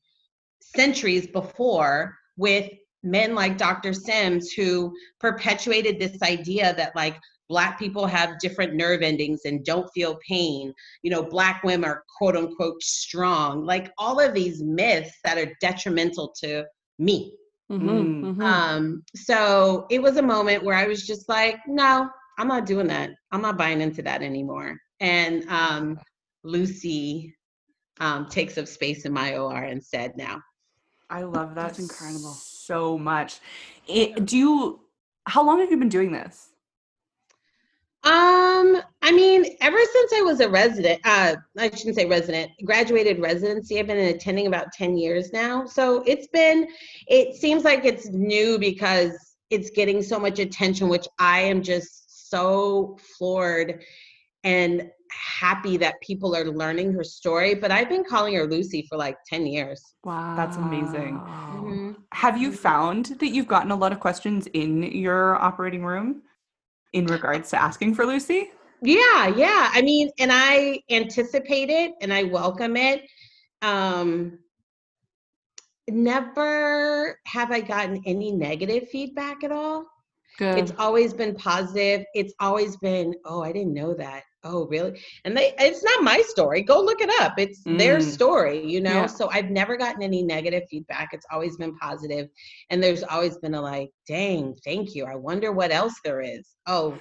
centuries 0.62 1.27
before 1.27 2.15
with 2.36 2.69
men 3.03 3.33
like 3.33 3.57
dr 3.57 3.93
sims 3.93 4.51
who 4.51 4.93
perpetuated 5.21 5.99
this 5.99 6.21
idea 6.21 6.73
that 6.75 6.95
like 6.95 7.17
black 7.47 7.79
people 7.79 8.05
have 8.05 8.39
different 8.39 8.73
nerve 8.73 9.01
endings 9.01 9.41
and 9.45 9.63
don't 9.63 9.89
feel 9.93 10.19
pain. 10.27 10.73
You 11.01 11.12
know 11.12 11.23
black 11.23 11.63
women 11.63 11.89
are 11.89 12.03
quote 12.17 12.36
unquote 12.36 12.83
strong. 12.83 13.65
Like 13.65 13.91
all 13.97 14.19
of 14.19 14.33
these 14.33 14.62
myths 14.62 15.17
that 15.23 15.38
are 15.38 15.53
detrimental 15.62 16.33
to 16.41 16.65
me 16.99 17.33
Mhm, 17.71 17.82
Mm. 17.82 18.36
mhm. 18.38 18.43
um, 18.43 19.03
so 19.15 19.86
it 19.89 20.01
was 20.01 20.17
a 20.17 20.21
moment 20.21 20.63
where 20.63 20.75
I 20.75 20.88
was 20.88 21.06
just 21.06 21.27
like, 21.27 21.58
no, 21.67 22.10
I'm 22.38 22.47
not 22.47 22.65
doing 22.65 22.88
that. 22.88 23.12
I'm 23.32 23.41
not 23.41 23.58
buying 23.58 23.82
into 23.82 24.01
that 24.03 24.21
anymore. 24.21 24.77
And 24.99 25.43
um, 25.49 25.99
Lucy 26.43 27.36
um, 27.99 28.27
takes 28.27 28.58
up 28.58 28.67
space 28.67 29.06
in 29.06 29.12
my 29.13 29.36
OR 29.38 29.63
instead 29.65 30.15
now. 30.15 30.41
I 31.10 31.23
love 31.23 31.56
that 31.56 31.67
That's 31.67 31.80
incredible. 31.80 32.32
so 32.34 32.97
much. 32.97 33.39
It, 33.88 34.25
do 34.25 34.38
you? 34.38 34.80
How 35.25 35.43
long 35.43 35.60
have 35.60 35.71
you 35.71 35.77
been 35.77 35.89
doing 35.89 36.12
this? 36.12 36.49
Um, 38.07 38.81
I 39.01 39.11
mean, 39.11 39.57
ever 39.59 39.77
since 39.77 40.13
I 40.15 40.21
was 40.21 40.39
a 40.39 40.47
resident, 40.47 41.01
uh, 41.03 41.35
I 41.57 41.69
shouldn't 41.69 41.97
say 41.97 42.05
resident, 42.05 42.51
graduated 42.63 43.19
residency, 43.19 43.79
I've 43.79 43.87
been 43.87 43.97
attending 43.97 44.47
about 44.47 44.71
10 44.71 44.97
years 44.97 45.33
now. 45.33 45.65
So 45.65 46.03
it's 46.07 46.27
been, 46.27 46.69
it 47.07 47.35
seems 47.35 47.65
like 47.65 47.83
it's 47.83 48.07
new 48.07 48.57
because 48.59 49.11
it's 49.49 49.71
getting 49.71 50.01
so 50.01 50.19
much 50.19 50.39
attention, 50.39 50.87
which 50.87 51.05
I 51.19 51.41
am 51.41 51.61
just 51.61 52.29
so 52.29 52.97
floored 53.17 53.83
and 54.45 54.89
happy 55.11 55.75
that 55.75 55.95
people 56.01 56.33
are 56.33 56.45
learning 56.45 56.93
her 56.93 57.03
story. 57.03 57.55
But 57.55 57.71
I've 57.71 57.89
been 57.89 58.05
calling 58.05 58.35
her 58.35 58.47
Lucy 58.47 58.85
for 58.87 58.97
like 58.97 59.17
10 59.27 59.47
years. 59.47 59.83
wow. 60.05 60.33
That's 60.37 60.55
amazing. 60.55 61.19
Mhm. 61.19 61.95
Have 62.13 62.37
you 62.37 62.53
found 62.53 63.17
that 63.19 63.27
you've 63.27 63.49
gotten 63.49 63.71
a 63.71 63.75
lot 63.75 63.91
of 63.91 63.99
questions 63.99 64.47
in 64.53 64.83
your 64.83 65.35
operating 65.35 65.83
room 65.83 66.21
in 66.97 67.05
regards 67.05 67.49
to 67.51 67.62
asking 67.62 67.95
for 67.95 68.05
Lucy? 68.05 68.51
Yeah, 68.81 69.27
yeah. 69.27 69.71
I 69.73 69.81
mean, 69.81 70.10
and 70.19 70.31
I 70.31 70.81
anticipate 70.89 71.69
it 71.69 71.93
and 72.01 72.13
I 72.13 72.23
welcome 72.23 72.75
it. 72.77 73.03
Um 73.62 74.39
never 75.89 77.17
have 77.25 77.51
I 77.51 77.62
gotten 77.62 78.01
any 78.05 78.31
negative 78.31 78.89
feedback 78.89 79.43
at 79.43 79.51
all. 79.51 79.86
Good. 80.38 80.57
It's 80.57 80.73
always 80.77 81.13
been 81.13 81.33
positive. 81.36 82.05
It's 82.13 82.33
always 82.39 82.75
been, 82.77 83.15
oh, 83.25 83.41
I 83.41 83.51
didn't 83.51 83.73
know 83.73 83.93
that. 83.95 84.23
Oh, 84.49 84.65
really? 84.67 85.01
And 85.25 85.36
they 85.36 85.53
it's 85.60 85.83
not 85.83 86.03
my 86.03 86.21
story. 86.21 86.62
Go 86.62 86.81
look 86.81 87.01
it 87.01 87.12
up. 87.21 87.33
It's 87.38 87.62
their 87.65 87.97
Mm. 87.97 88.03
story, 88.03 88.65
you 88.65 88.79
know? 88.79 88.93
Yeah. 89.01 89.05
So 89.07 89.29
I've 89.29 89.49
never 89.49 89.75
gotten 89.75 90.01
any 90.01 90.23
negative 90.23 90.63
feedback. 90.69 91.10
It's 91.12 91.25
always 91.31 91.57
been. 91.57 91.75
And 92.69 92.81
there's 92.83 93.03
always 93.03 93.38
been 93.39 93.55
a 93.55 93.62
like, 93.62 93.89
dang, 94.07 94.55
thank 94.63 94.95
you. 94.95 95.05
I 95.05 95.15
wonder 95.15 95.51
what 95.51 95.71
else 95.71 95.95
there 96.03 96.21
is. 96.21 96.47
Oh, 96.65 96.97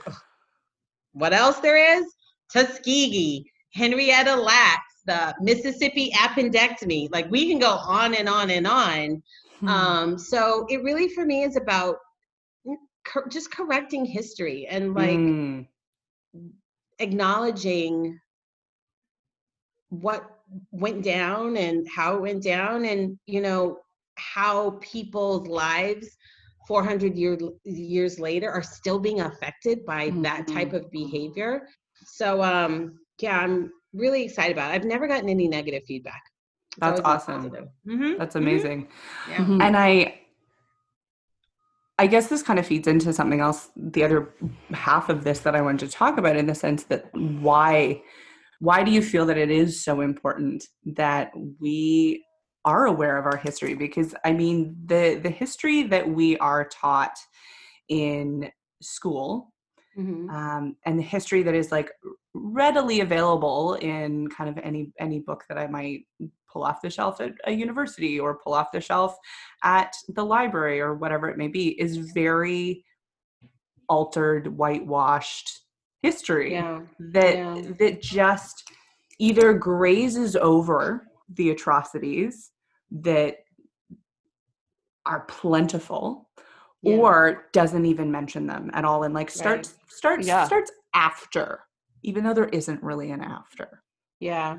what 1.12 1.32
else 1.32 1.60
there 1.60 1.98
is? 1.98 2.04
Tuskegee, 2.52 3.44
Henrietta 3.74 4.34
Lacks, 4.34 5.02
the 5.06 5.34
Mississippi 5.40 6.10
appendectomy. 6.16 7.08
Like 7.12 7.30
we 7.30 7.48
can 7.48 7.58
go 7.58 7.70
on 7.70 8.14
and 8.14 8.28
on 8.28 8.50
and 8.50 8.66
on. 8.66 9.22
Hmm. 9.60 9.68
Um, 9.68 10.18
so 10.18 10.66
it 10.68 10.82
really 10.82 11.08
for 11.08 11.24
me 11.24 11.44
is 11.44 11.56
about 11.56 11.96
cor- 13.06 13.28
just 13.28 13.50
correcting 13.50 14.04
history 14.04 14.66
and 14.66 14.94
like 14.94 15.18
Mm. 15.18 15.66
Acknowledging 16.98 18.18
what 19.90 20.22
went 20.70 21.02
down 21.02 21.56
and 21.56 21.86
how 21.94 22.16
it 22.16 22.20
went 22.20 22.42
down 22.42 22.84
and 22.84 23.18
you 23.26 23.40
know 23.40 23.78
how 24.16 24.70
people's 24.80 25.46
lives 25.48 26.16
400 26.66 27.16
year, 27.16 27.38
years 27.64 28.18
later 28.18 28.50
are 28.50 28.62
still 28.62 28.98
being 28.98 29.20
affected 29.20 29.84
by 29.86 30.10
that 30.22 30.46
type 30.48 30.72
of 30.72 30.90
behavior 30.90 31.68
so 32.04 32.42
um 32.42 32.98
yeah 33.20 33.38
i'm 33.38 33.70
really 33.92 34.24
excited 34.24 34.52
about 34.52 34.70
it 34.70 34.74
i've 34.74 34.84
never 34.84 35.06
gotten 35.06 35.28
any 35.28 35.48
negative 35.48 35.82
feedback 35.86 36.22
It's 36.76 36.78
That's 36.80 37.00
awesome. 37.04 37.50
Mhm, 37.86 38.18
That's 38.18 38.34
mhm, 38.36 38.42
amazing. 38.42 38.88
yeah. 39.26 39.44
Mhm. 39.44 39.60
And 39.60 39.76
I 39.76 40.20
I 41.98 42.06
guess 42.06 42.28
this 42.28 42.42
kind 42.42 42.58
of 42.58 42.66
feeds 42.66 42.86
into 42.86 43.12
something 43.12 43.40
else, 43.40 43.70
the 43.74 44.04
other 44.04 44.34
half 44.72 45.08
of 45.08 45.24
this 45.24 45.40
that 45.40 45.54
I 45.56 45.62
wanted 45.62 45.86
to 45.86 45.92
talk 45.92 46.18
about 46.18 46.36
in 46.36 46.46
the 46.46 46.54
sense 46.54 46.84
that 46.84 47.10
why 47.14 48.02
why 48.60 48.82
do 48.82 48.90
you 48.90 49.02
feel 49.02 49.26
that 49.26 49.36
it 49.36 49.50
is 49.50 49.84
so 49.84 50.00
important 50.00 50.64
that 50.86 51.30
we 51.60 52.24
are 52.64 52.86
aware 52.86 53.18
of 53.18 53.26
our 53.26 53.36
history? 53.36 53.74
Because 53.74 54.14
I 54.24 54.32
mean 54.32 54.76
the 54.84 55.20
the 55.22 55.30
history 55.30 55.84
that 55.84 56.08
we 56.08 56.36
are 56.38 56.68
taught 56.68 57.16
in 57.88 58.50
school 58.82 59.52
Mhm. 59.96 60.30
um, 60.30 60.76
and 60.84 60.98
the 60.98 61.02
history 61.02 61.42
that 61.42 61.54
is 61.54 61.72
like 61.72 61.90
readily 62.34 63.00
available 63.00 63.74
in 63.74 64.28
kind 64.28 64.50
of 64.50 64.58
any 64.62 64.92
any 64.98 65.20
book 65.20 65.44
that 65.48 65.56
I 65.56 65.66
might 65.68 66.00
pull 66.56 66.64
off 66.64 66.80
the 66.80 66.88
shelf 66.88 67.20
at 67.20 67.32
a 67.44 67.52
university 67.52 68.18
or 68.18 68.38
pull 68.38 68.54
off 68.54 68.72
the 68.72 68.80
shelf 68.80 69.14
at 69.62 69.94
the 70.14 70.24
library 70.24 70.80
or 70.80 70.94
whatever 70.94 71.28
it 71.28 71.36
may 71.36 71.48
be 71.48 71.78
is 71.78 71.98
very 71.98 72.82
altered, 73.90 74.56
whitewashed 74.56 75.64
history 76.00 76.52
Yeah. 76.52 76.80
that 76.98 77.36
Yeah. 77.36 77.60
that 77.78 78.00
just 78.00 78.72
either 79.18 79.52
grazes 79.52 80.34
over 80.34 81.08
the 81.28 81.50
atrocities 81.50 82.52
that 82.90 83.36
are 85.04 85.20
plentiful 85.26 86.30
Yeah. 86.82 86.96
or 86.96 87.48
doesn't 87.52 87.84
even 87.84 88.10
mention 88.10 88.46
them 88.46 88.70
at 88.72 88.84
all 88.86 89.02
and 89.02 89.12
like 89.12 89.30
starts 89.30 89.74
starts 89.88 90.26
Yeah. 90.26 90.44
starts 90.44 90.72
after 90.94 91.64
even 92.02 92.24
though 92.24 92.34
there 92.34 92.48
isn't 92.48 92.82
really 92.82 93.10
an 93.10 93.20
after 93.20 93.82
Yeah. 94.20 94.58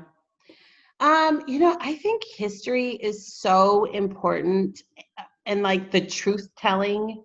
Um, 1.00 1.42
you 1.46 1.58
know, 1.58 1.76
I 1.80 1.94
think 1.94 2.22
history 2.36 2.90
is 2.92 3.34
so 3.40 3.84
important 3.84 4.82
uh, 5.18 5.22
and 5.46 5.62
like 5.62 5.90
the 5.90 6.00
truth 6.00 6.48
telling 6.56 7.24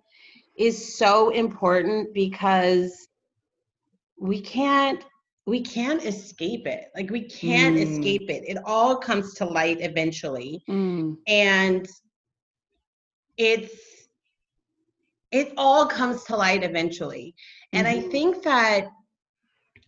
is 0.56 0.96
so 0.96 1.30
important 1.30 2.14
because 2.14 3.08
we 4.18 4.40
can't 4.40 5.04
we 5.46 5.60
can't 5.60 6.04
escape 6.04 6.66
it. 6.66 6.84
Like 6.96 7.10
we 7.10 7.22
can't 7.22 7.76
Mm. 7.76 7.80
escape 7.80 8.30
it. 8.30 8.44
It 8.46 8.58
all 8.64 8.96
comes 8.96 9.34
to 9.34 9.44
light 9.44 9.78
eventually. 9.80 10.62
Mm. 10.68 11.16
And 11.26 11.86
it's 13.36 14.08
it 15.30 15.52
all 15.56 15.86
comes 15.86 16.24
to 16.24 16.36
light 16.36 16.62
eventually. 16.62 17.34
And 17.72 17.86
I 17.86 18.00
Mhm. 18.00 18.10
think 18.10 18.42
that 18.44 18.86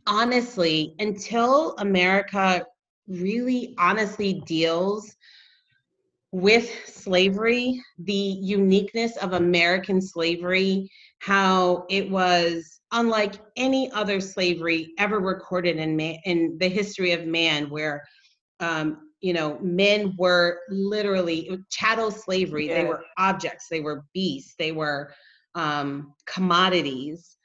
honestly, 0.06 0.94
until 0.98 1.74
America 1.78 2.64
really 3.08 3.74
honestly 3.78 4.42
deals 4.46 5.16
with 6.32 6.70
slavery, 6.86 7.80
the 7.98 8.12
uniqueness 8.12 9.16
of 9.18 9.32
American 9.32 10.02
slavery, 10.02 10.90
how 11.20 11.86
it 11.88 12.10
was 12.10 12.80
unlike 12.92 13.34
any 13.56 13.90
other 13.92 14.20
slavery 14.20 14.92
ever 14.98 15.18
recorded 15.18 15.76
in 15.76 15.96
man, 15.96 16.16
in 16.24 16.56
the 16.58 16.68
history 16.68 17.12
of 17.12 17.26
man, 17.26 17.70
where 17.70 18.02
um, 18.60 19.10
you 19.20 19.32
know 19.32 19.58
men 19.60 20.14
were 20.18 20.60
literally 20.68 21.58
chattel 21.70 22.10
slavery. 22.10 22.68
They 22.68 22.84
were 22.84 23.02
objects. 23.18 23.66
They 23.70 23.80
were 23.80 24.04
beasts. 24.12 24.54
They 24.58 24.72
were 24.72 25.12
um, 25.54 26.12
commodities. 26.26 27.36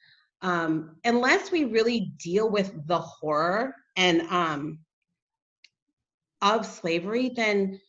Um, 0.41 0.97
unless 1.05 1.51
we 1.51 1.65
really 1.65 2.13
deal 2.21 2.49
with 2.49 2.73
the 2.87 2.99
horror 2.99 3.75
and 3.95 4.21
um, 4.23 4.79
of 6.41 6.65
slavery, 6.65 7.29
then 7.35 7.79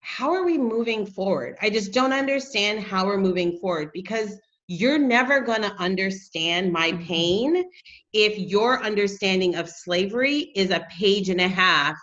how 0.00 0.32
are 0.32 0.44
we 0.44 0.56
moving 0.58 1.06
forward? 1.06 1.56
I 1.62 1.70
just 1.70 1.92
don't 1.92 2.12
understand 2.12 2.80
how 2.80 3.06
we're 3.06 3.18
moving 3.18 3.58
forward 3.58 3.90
because 3.92 4.38
you're 4.68 4.98
never 4.98 5.40
going 5.40 5.62
to 5.62 5.72
understand 5.74 6.72
my 6.72 6.92
Mhm. 6.92 7.06
pain 7.06 7.64
if 8.12 8.38
your 8.38 8.82
understanding 8.82 9.54
of 9.56 9.68
slavery 9.68 10.52
is 10.54 10.70
a 10.70 10.86
page 10.90 11.28
and 11.28 11.40
a 11.40 11.48
half 11.48 11.96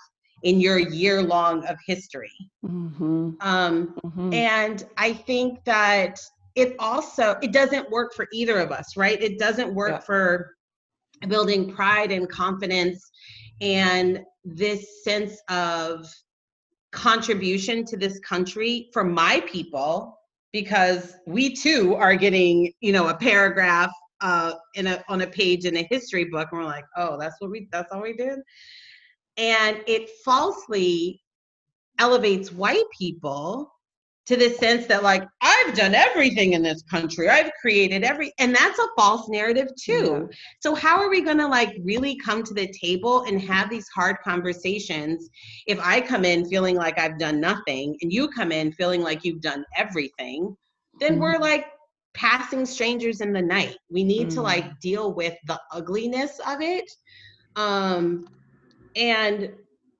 in 0.43 0.59
your 0.59 0.77
year 0.79 1.21
long 1.21 1.65
of 1.67 1.77
history. 1.85 2.31
Mhm. 2.65 3.35
Um, 3.41 3.95
Mhm. 4.05 4.33
and 4.33 4.85
i 4.97 5.13
think 5.13 5.63
that 5.65 6.19
it 6.55 6.75
also 6.79 7.37
it 7.41 7.51
doesn't 7.51 7.89
work 7.89 8.13
for 8.13 8.27
either 8.33 8.57
of 8.59 8.71
us 8.71 8.95
right 8.97 9.21
it 9.21 9.37
doesn't 9.39 9.73
work 9.73 9.91
Yeah. 9.91 9.99
for 9.99 10.55
building 11.27 11.71
pride 11.73 12.11
and 12.11 12.29
confidence 12.29 13.11
and 13.61 14.23
this 14.45 15.03
sense 15.03 15.41
of 15.49 16.13
contribution 16.91 17.83
to 17.85 17.97
this 17.97 18.19
country 18.19 18.89
for 18.93 19.03
my 19.03 19.41
people 19.47 20.17
because 20.51 21.15
we 21.25 21.53
too 21.53 21.95
are 21.95 22.15
getting 22.15 22.71
you 22.81 22.91
know 22.91 23.07
a 23.09 23.15
paragraph 23.15 23.91
uh 24.21 24.53
in 24.75 24.85
a 24.87 25.03
on 25.09 25.21
a 25.21 25.27
page 25.27 25.65
in 25.65 25.75
a 25.77 25.87
history 25.89 26.25
book 26.25 26.47
and 26.51 26.61
we're 26.61 26.67
like 26.67 26.85
oh 26.95 27.17
that's 27.19 27.35
what 27.39 27.49
we 27.49 27.67
that's 27.71 27.91
all 27.91 28.01
we 28.01 28.13
did? 28.13 28.39
And 29.37 29.81
it 29.87 30.11
falsely 30.23 31.23
elevates 31.99 32.51
white 32.51 32.83
people 32.97 33.72
to 34.25 34.37
the 34.37 34.49
sense 34.49 34.85
that 34.87 35.03
like 35.03 35.23
i've 35.41 35.75
done 35.75 35.93
everything 35.93 36.53
in 36.53 36.61
this 36.61 36.81
country. 36.83 37.29
I've 37.29 37.51
created 37.59 38.03
every 38.03 38.31
and 38.39 38.55
that's 38.55 38.79
a 38.79 38.87
false 38.97 39.27
narrative 39.29 39.67
too. 39.81 40.29
So 40.61 40.75
how 40.75 40.97
are 41.01 41.09
we 41.09 41.21
going 41.21 41.37
to 41.39 41.47
like 41.47 41.75
really 41.83 42.15
come 42.17 42.43
to 42.43 42.53
the 42.53 42.67
table 42.67 43.23
and 43.23 43.41
have 43.41 43.69
these 43.69 43.87
hard 43.89 44.17
conversations 44.23 45.29
if 45.67 45.79
i 45.81 45.99
come 45.99 46.25
in 46.25 46.45
feeling 46.49 46.75
like 46.75 46.97
i've 46.99 47.19
done 47.19 47.39
nothing 47.39 47.97
and 48.01 48.11
you 48.13 48.29
come 48.29 48.51
in 48.51 48.71
feeling 48.71 49.01
like 49.01 49.23
you've 49.23 49.41
done 49.41 49.65
everything 49.77 50.55
then 50.99 51.19
we're 51.19 51.37
like 51.37 51.65
passing 52.13 52.65
strangers 52.65 53.21
in 53.21 53.33
the 53.33 53.41
night. 53.41 53.75
We 53.89 54.03
need 54.03 54.29
to 54.31 54.39
Mm. 54.39 54.43
like 54.43 54.79
deal 54.79 55.13
with 55.13 55.35
the 55.47 55.59
ugliness 55.71 56.39
of 56.47 56.61
it. 56.61 56.89
Um 57.55 58.27
and 58.95 59.51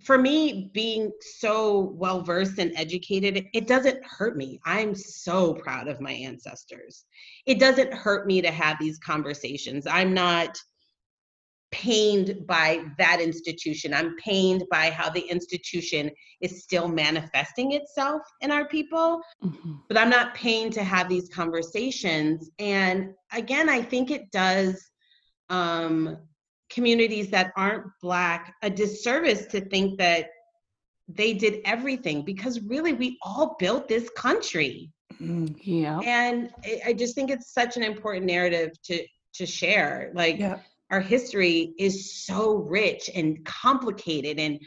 for 0.04 0.18
me 0.18 0.70
being 0.74 1.12
so 1.22 1.94
well 1.96 2.22
versed 2.22 2.60
and 2.60 2.72
educated 2.76 3.48
it 3.54 3.68
doesn't 3.68 4.04
hurt 4.06 4.36
me. 4.38 4.60
I'm 4.66 4.94
so 4.96 5.54
proud 5.54 5.88
of 5.88 6.02
my 6.02 6.12
ancestors. 6.12 7.06
It 7.46 7.60
doesn't 7.60 7.94
hurt 7.94 8.28
me 8.28 8.42
to 8.42 8.52
have 8.52 8.78
these 8.80 9.00
conversations. 9.00 9.88
I'm 9.88 10.14
not 10.14 10.58
pained 11.72 12.46
by 12.46 12.84
that 13.00 13.20
institution. 13.20 13.96
I'm 13.96 14.16
pained 14.18 14.64
by 14.70 14.92
how 14.92 15.10
the 15.10 15.22
institution 15.22 16.12
is 16.40 16.62
still 16.62 16.88
manifesting 16.88 17.72
itself 17.72 18.22
in 18.42 18.52
our 18.52 18.68
people. 18.68 19.22
Mhm. 19.44 19.80
but 19.88 19.98
i'm 19.98 20.10
not 20.10 20.34
pained 20.36 20.74
to 20.74 20.84
have 20.84 21.10
these 21.10 21.30
conversations. 21.30 22.50
And 22.60 23.14
again 23.32 23.70
i 23.70 23.82
think 23.82 24.12
it 24.12 24.30
does 24.32 24.90
um 25.50 26.18
communities 26.74 27.30
that 27.30 27.52
aren't 27.56 27.86
black 28.02 28.56
a 28.62 28.70
disservice 28.70 29.46
to 29.48 29.62
think 29.62 29.98
that 30.00 30.28
they 31.08 31.34
did 31.34 31.62
everything 31.66 32.24
because 32.24 32.60
really 32.62 32.94
we 32.94 33.18
all 33.22 33.56
built 33.60 33.88
this 33.88 34.10
country. 34.12 34.92
Mm, 35.22 35.56
Yeah. 35.62 36.00
and 36.00 36.50
I- 36.88 36.94
just 36.94 37.14
think 37.16 37.30
it's 37.30 37.54
such 37.54 37.78
an 37.78 37.84
important 37.84 38.26
narrative 38.26 38.72
to 38.88 39.06
to 39.36 39.46
share. 39.48 40.12
Like 40.14 40.38
yeah. 40.40 40.60
our 40.92 41.00
history 41.02 41.74
is 41.80 42.24
so 42.26 42.56
rich 42.56 43.10
and 43.16 43.44
complicated 43.46 44.38
and 44.40 44.60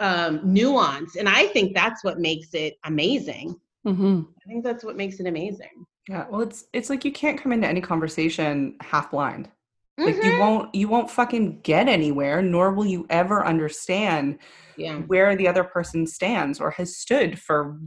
um 0.00 0.38
nuanced 0.40 1.16
and 1.18 1.28
i 1.28 1.46
think 1.48 1.74
that's 1.74 2.04
what 2.04 2.18
makes 2.20 2.54
it 2.54 2.74
amazing. 2.84 3.54
Mhm. 3.86 4.26
i 4.42 4.44
think 4.48 4.62
that's 4.64 4.84
what 4.84 4.96
makes 4.96 5.18
it 5.20 5.26
amazing. 5.26 5.84
Yeah 6.08 6.24
well 6.30 6.40
it's 6.42 6.64
it's 6.72 6.88
like 6.90 7.04
you 7.04 7.12
can't 7.12 7.38
come 7.40 7.52
into 7.52 7.66
any 7.68 7.80
conversation 7.80 8.76
half 8.80 9.10
blind 9.10 9.50
like 9.98 10.22
you 10.22 10.38
won't 10.38 10.74
you 10.74 10.88
won't 10.88 11.10
fucking 11.10 11.60
get 11.62 11.88
anywhere 11.88 12.40
nor 12.40 12.72
will 12.72 12.86
you 12.86 13.04
ever 13.10 13.44
understand 13.44 14.38
yeah 14.76 14.96
where 15.08 15.34
the 15.36 15.48
other 15.48 15.64
person 15.64 16.06
stands 16.06 16.60
or 16.60 16.70
has 16.70 16.96
stood 16.96 17.38
for 17.38 17.78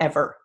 ever 0.00 0.36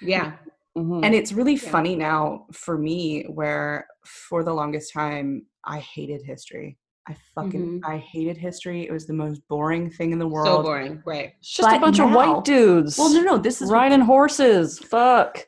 yeah 0.00 0.32
Mhm. 0.76 1.04
and 1.04 1.14
it's 1.14 1.32
really 1.32 1.54
Yeah. 1.56 1.70
funny 1.70 1.94
now 1.96 2.46
for 2.52 2.78
me 2.78 3.24
where 3.24 3.86
for 4.06 4.42
the 4.42 4.54
longest 4.54 4.92
time 4.92 5.44
i 5.64 5.78
hated 5.80 6.22
history 6.24 6.78
i 7.06 7.14
fucking 7.34 7.80
Mhm. 7.80 7.84
i 7.84 7.98
hated 7.98 8.38
history 8.38 8.86
it 8.86 8.92
was 8.92 9.06
the 9.06 9.12
most 9.12 9.42
boring 9.48 9.90
thing 9.90 10.12
in 10.12 10.18
the 10.18 10.26
world 10.26 10.46
so 10.46 10.62
boring 10.62 11.02
right 11.04 11.32
It's 11.40 11.50
just 11.56 11.68
a 11.68 11.72
but 11.72 11.80
bunch 11.82 11.98
of 11.98 12.12
white 12.12 12.44
dudes. 12.44 12.96
well 12.96 13.12
no 13.12 13.20
no 13.20 13.36
this 13.38 13.60
is 13.60 13.68
what- 13.68 13.74
riding 13.80 14.00
horses. 14.00 14.78
Fuck. 14.78 15.46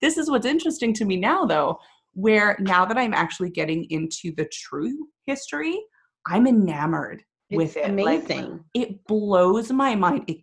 this 0.00 0.16
is 0.16 0.30
what's 0.30 0.46
interesting 0.46 0.92
to 0.94 1.04
me 1.04 1.16
now 1.16 1.44
though 1.44 1.80
where 2.16 2.56
now 2.60 2.84
that 2.84 2.96
i'm 2.98 3.12
actually 3.14 3.50
getting 3.50 3.84
into 3.90 4.34
the 4.36 4.48
true 4.50 5.06
history 5.26 5.78
i'm 6.26 6.46
enamored 6.46 7.22
with 7.50 7.76
It's 7.76 7.76
it 7.76 7.82
Like, 7.82 7.90
amazing 7.90 8.64
it 8.74 9.04
blows 9.06 9.70
my 9.70 9.94
mind 9.94 10.24
it, 10.28 10.38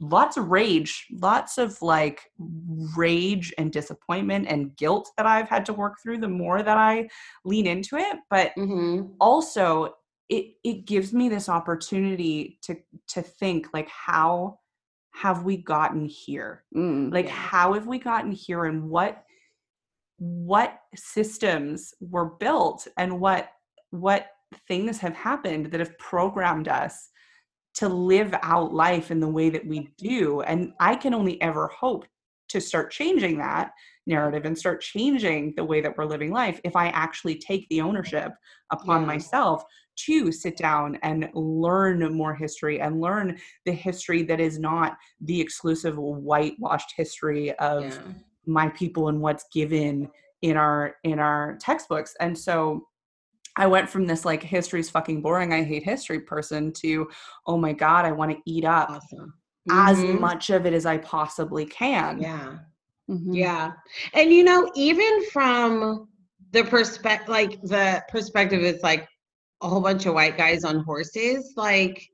lots 0.00 0.36
of 0.38 0.48
rage 0.48 1.06
lots 1.12 1.58
of 1.58 1.80
like 1.82 2.22
rage 2.96 3.52
and 3.58 3.70
disappointment 3.70 4.46
and 4.48 4.74
guilt 4.76 5.10
that 5.18 5.26
i've 5.26 5.48
had 5.50 5.66
to 5.66 5.74
work 5.74 5.96
through 6.02 6.18
the 6.18 6.28
more 6.28 6.62
that 6.62 6.78
i 6.78 7.06
lean 7.44 7.66
into 7.66 7.96
it 7.96 8.16
but 8.30 8.52
hmm 8.56 9.02
also 9.20 9.94
it 10.30 10.54
it 10.64 10.86
gives 10.86 11.12
me 11.12 11.28
this 11.28 11.48
opportunity 11.48 12.58
to 12.62 12.74
to 13.06 13.20
think 13.22 13.68
like 13.74 13.88
how 13.88 14.58
have 15.12 15.44
we 15.44 15.56
gotten 15.58 16.06
here 16.06 16.64
Mm. 16.74 17.12
like 17.12 17.26
Yeah. 17.26 17.32
how 17.32 17.72
have 17.74 17.86
we 17.86 17.98
gotten 17.98 18.32
here 18.32 18.64
and 18.64 18.88
what 18.88 19.24
what 20.18 20.80
systems 20.94 21.94
were 22.00 22.36
built 22.40 22.86
and 22.96 23.20
what 23.20 23.50
what 23.90 24.26
things 24.66 24.98
have 24.98 25.14
happened 25.14 25.66
that 25.66 25.80
have 25.80 25.96
programmed 25.98 26.68
us 26.68 27.10
to 27.74 27.88
live 27.88 28.34
out 28.42 28.72
life 28.74 29.10
in 29.10 29.20
the 29.20 29.28
way 29.28 29.48
that 29.50 29.66
we 29.66 29.88
do 29.98 30.40
and 30.42 30.72
i 30.80 30.94
can 30.96 31.14
only 31.14 31.40
ever 31.40 31.68
hope 31.68 32.04
to 32.48 32.60
start 32.60 32.90
changing 32.90 33.38
that 33.38 33.72
narrative 34.06 34.44
and 34.46 34.58
start 34.58 34.80
changing 34.80 35.52
the 35.56 35.64
way 35.64 35.80
that 35.80 35.96
we're 35.96 36.06
living 36.06 36.32
life 36.32 36.60
if 36.64 36.74
I 36.74 36.88
actually 36.88 37.36
take 37.38 37.68
the 37.68 37.80
ownership 37.80 38.32
upon 38.72 39.02
Yeah. 39.02 39.06
myself 39.06 39.64
to 40.06 40.32
sit 40.32 40.56
down 40.56 40.96
and 41.02 41.28
learn 41.34 42.12
more 42.14 42.34
history 42.34 42.80
and 42.80 43.00
learn 43.00 43.38
the 43.66 43.72
history 43.72 44.22
that 44.22 44.40
is 44.40 44.58
not 44.58 44.96
the 45.20 45.40
exclusive 45.40 45.98
whitewashed 45.98 46.94
history 46.96 47.52
of 47.58 47.84
Yeah. 47.84 48.12
My 48.48 48.68
people 48.70 49.08
and 49.08 49.20
what's 49.20 49.44
given 49.52 50.10
in 50.42 50.56
our 50.56 50.96
in 51.04 51.18
our 51.18 51.56
textbooks 51.60 52.16
and 52.20 52.36
so 52.36 52.86
i 53.56 53.66
went 53.66 53.88
from 53.88 54.06
this 54.06 54.24
like 54.24 54.42
history's 54.42 54.88
fucking 54.88 55.20
boring 55.20 55.52
i 55.52 55.62
hate 55.62 55.82
history 55.82 56.20
person 56.20 56.72
to 56.72 57.08
oh 57.46 57.56
my 57.58 57.72
god 57.72 58.04
i 58.04 58.12
want 58.12 58.30
to 58.30 58.38
eat 58.46 58.64
up 58.64 58.88
Awesome. 58.90 59.34
as 59.70 59.98
Mhm. 59.98 60.20
much 60.20 60.50
of 60.50 60.64
it 60.64 60.72
as 60.72 60.86
i 60.86 60.96
possibly 60.98 61.66
can 61.66 62.20
Yeah. 62.20 62.58
Mhm. 63.10 63.34
Yeah. 63.34 63.72
And 64.12 64.30
you 64.32 64.44
know, 64.44 64.70
even 64.74 65.24
from 65.30 66.08
the 66.52 66.62
perspective 66.64 67.28
like 67.28 67.60
the 67.62 68.02
perspective 68.10 68.60
is 68.62 68.82
like 68.82 69.08
a 69.62 69.68
whole 69.68 69.80
bunch 69.80 70.04
of 70.06 70.12
white 70.14 70.36
guys 70.36 70.62
on 70.62 70.80
horses, 70.84 71.54
like 71.56 72.06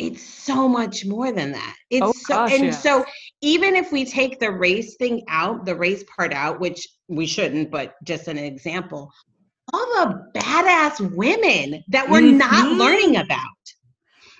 it's 0.00 0.22
so 0.22 0.66
much 0.66 1.04
more 1.04 1.30
than 1.30 1.52
that. 1.52 1.76
It's 1.90 2.06
Oh, 2.06 2.12
so 2.12 2.34
gosh, 2.34 2.52
and 2.52 2.64
yeah. 2.64 2.70
so 2.72 3.04
even 3.42 3.76
if 3.76 3.92
we 3.92 4.04
take 4.04 4.40
the 4.40 4.50
race 4.50 4.96
thing 4.96 5.22
out, 5.28 5.66
the 5.66 5.76
race 5.76 6.04
part 6.16 6.32
out, 6.32 6.58
which 6.58 6.86
we 7.08 7.26
shouldn't, 7.26 7.70
but 7.70 7.94
just 8.04 8.26
an 8.26 8.38
example, 8.38 9.12
all 9.72 9.86
the 9.94 10.24
badass 10.34 11.14
women 11.14 11.82
that 11.88 12.08
we're 12.08 12.20
not 12.22 12.66
Mhm. 12.66 12.78
learning 12.78 13.16
about. 13.16 13.36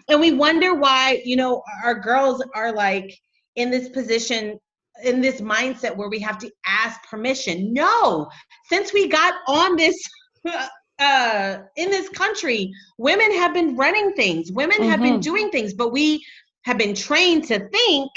And 0.09 0.20
we 0.20 0.33
wonder 0.33 0.75
why, 0.75 1.20
you 1.25 1.37
know, 1.37 1.62
our 1.85 1.94
girls 1.94 2.42
are 2.55 2.73
like 2.73 3.16
in 3.57 3.70
this 3.70 3.88
position 3.90 4.59
in 5.05 5.20
this 5.20 5.40
mindset 5.40 5.96
where 5.96 6.09
we 6.09 6.18
have 6.20 6.38
to 6.38 6.51
ask 6.66 7.03
permission. 7.09 7.73
No, 7.73 8.29
since 8.68 8.92
we 8.92 9.09
got 9.09 9.35
on 9.46 9.77
this 9.77 9.96
uh 11.00 11.62
in 11.76 11.90
this 11.90 12.08
country, 12.10 12.72
women 12.98 13.32
have 13.32 13.52
been 13.54 13.76
running 13.76 14.12
things. 14.12 14.52
Women 14.52 14.82
have 14.84 15.00
been 15.00 15.18
Mhm. 15.18 15.22
doing 15.22 15.50
things, 15.50 15.74
but 15.74 15.92
we 15.92 16.24
have 16.64 16.78
been 16.78 16.94
trained 16.94 17.44
to 17.48 17.68
think 17.70 18.10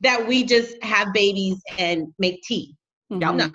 that 0.00 0.26
we 0.26 0.44
just 0.44 0.82
have 0.82 1.12
babies 1.12 1.60
and 1.78 2.14
make 2.18 2.42
tea. 2.42 2.76
Mhm. 3.12 3.18
No. 3.36 3.50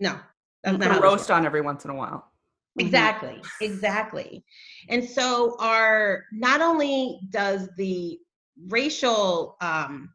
No. 0.00 0.20
That's 0.64 0.78
not 0.78 0.88
Put 0.88 0.92
how 0.92 0.98
a 0.98 1.00
this 1.00 1.10
roast 1.10 1.30
on 1.30 1.46
every 1.46 1.60
once 1.60 1.84
in 1.84 1.90
a 1.90 1.94
while 1.94 2.32
Exactly, 2.78 3.40
exactly. 3.60 4.44
And 4.88 5.04
so 5.04 5.56
our 5.58 6.24
not 6.32 6.60
only 6.60 7.18
does 7.28 7.68
the 7.76 8.18
racial 8.68 9.56
um 9.60 10.12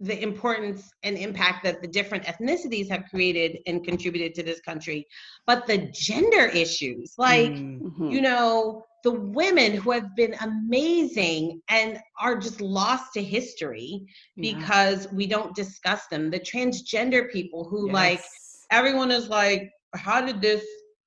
the 0.00 0.20
importance 0.22 0.90
and 1.02 1.16
impact 1.16 1.64
that 1.64 1.82
the 1.82 1.88
different 1.88 2.24
ethnicities 2.24 2.88
have 2.90 3.04
created 3.10 3.58
and 3.66 3.84
contributed 3.84 4.34
to 4.34 4.42
this 4.42 4.60
country, 4.60 5.06
but 5.46 5.66
the 5.66 5.90
gender 5.92 6.46
issues, 6.46 7.14
like 7.18 7.52
Mm. 7.52 7.80
Mhm. 7.82 8.12
you 8.12 8.20
know, 8.20 8.84
the 9.04 9.12
women 9.12 9.72
who 9.74 9.90
have 9.92 10.14
been 10.16 10.34
amazing 10.40 11.60
and 11.68 11.98
are 12.20 12.36
just 12.36 12.60
lost 12.60 13.12
to 13.14 13.22
history 13.22 14.04
Yeah. 14.36 14.54
because 14.54 15.10
we 15.12 15.26
don't 15.26 15.54
discuss 15.54 16.06
them. 16.08 16.30
The 16.30 16.40
transgender 16.40 17.30
people 17.30 17.68
who 17.68 17.90
like 17.90 18.22
everyone 18.70 19.10
is 19.10 19.28
like, 19.28 19.70
how 19.94 20.20
did 20.24 20.40
this, 20.40 20.64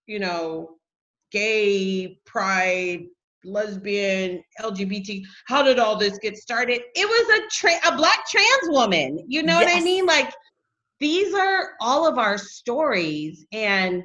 you 0.08 0.20
know, 0.20 0.78
gay 1.32 2.20
pride, 2.26 3.06
lesbian, 3.44 4.44
LGBT, 4.60 5.24
how 5.48 5.64
did 5.64 5.80
all 5.80 5.98
this 5.98 6.18
get 6.20 6.38
started? 6.38 6.82
It 6.96 7.08
was 7.08 7.40
a 7.40 7.48
tra- 7.52 7.94
a 7.94 7.96
black 7.96 8.28
trans 8.30 8.48
woman. 8.66 9.24
You 9.28 9.44
know 9.44 9.56
what 9.56 9.68
I 9.70 9.82
mean? 9.82 10.06
Like 10.06 10.32
these 11.00 11.34
are 11.34 11.72
all 11.80 12.08
of 12.08 12.18
our 12.18 12.38
stories 12.38 13.46
and 13.52 14.04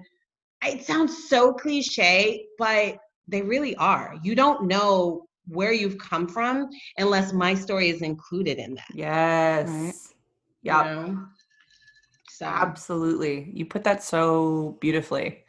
it 0.65 0.85
sounds 0.85 1.29
so 1.29 1.53
cliche, 1.53 2.47
but 2.59 2.99
they 3.29 3.43
really 3.43 3.77
are. 3.77 4.15
You 4.23 4.35
don't 4.35 4.67
know 4.67 5.27
where 5.49 5.73
you've 5.73 5.99
come 5.99 6.27
from 6.27 6.69
unless 6.99 7.33
my 7.33 7.55
story 7.55 7.91
is 7.91 8.03
included 8.03 8.59
in 8.59 8.75
that. 8.75 8.89
yes 8.95 9.69
Right. 9.69 9.95
yeah 10.63 10.89
You 10.89 11.13
know? 11.13 11.27
So 12.37 12.45
Absolutely. 12.45 13.51
You 13.55 13.65
put 13.65 13.85
that 13.85 14.03
so 14.03 14.77
beautifully. 14.81 15.45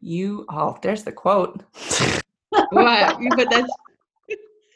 You 0.00 0.46
oh, 0.48 0.78
there's 0.80 1.02
the 1.02 1.10
quote. 1.10 1.64
what? 2.50 3.20
You 3.22 3.30
put 3.30 3.50
that 3.50 3.68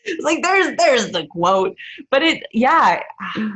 It's 0.05 0.23
like 0.25 0.43
there's 0.43 0.77
there's 0.77 1.11
the 1.13 1.27
quote. 1.27 1.77
But 2.11 2.23
it 2.23 2.43
yeah. 2.53 3.01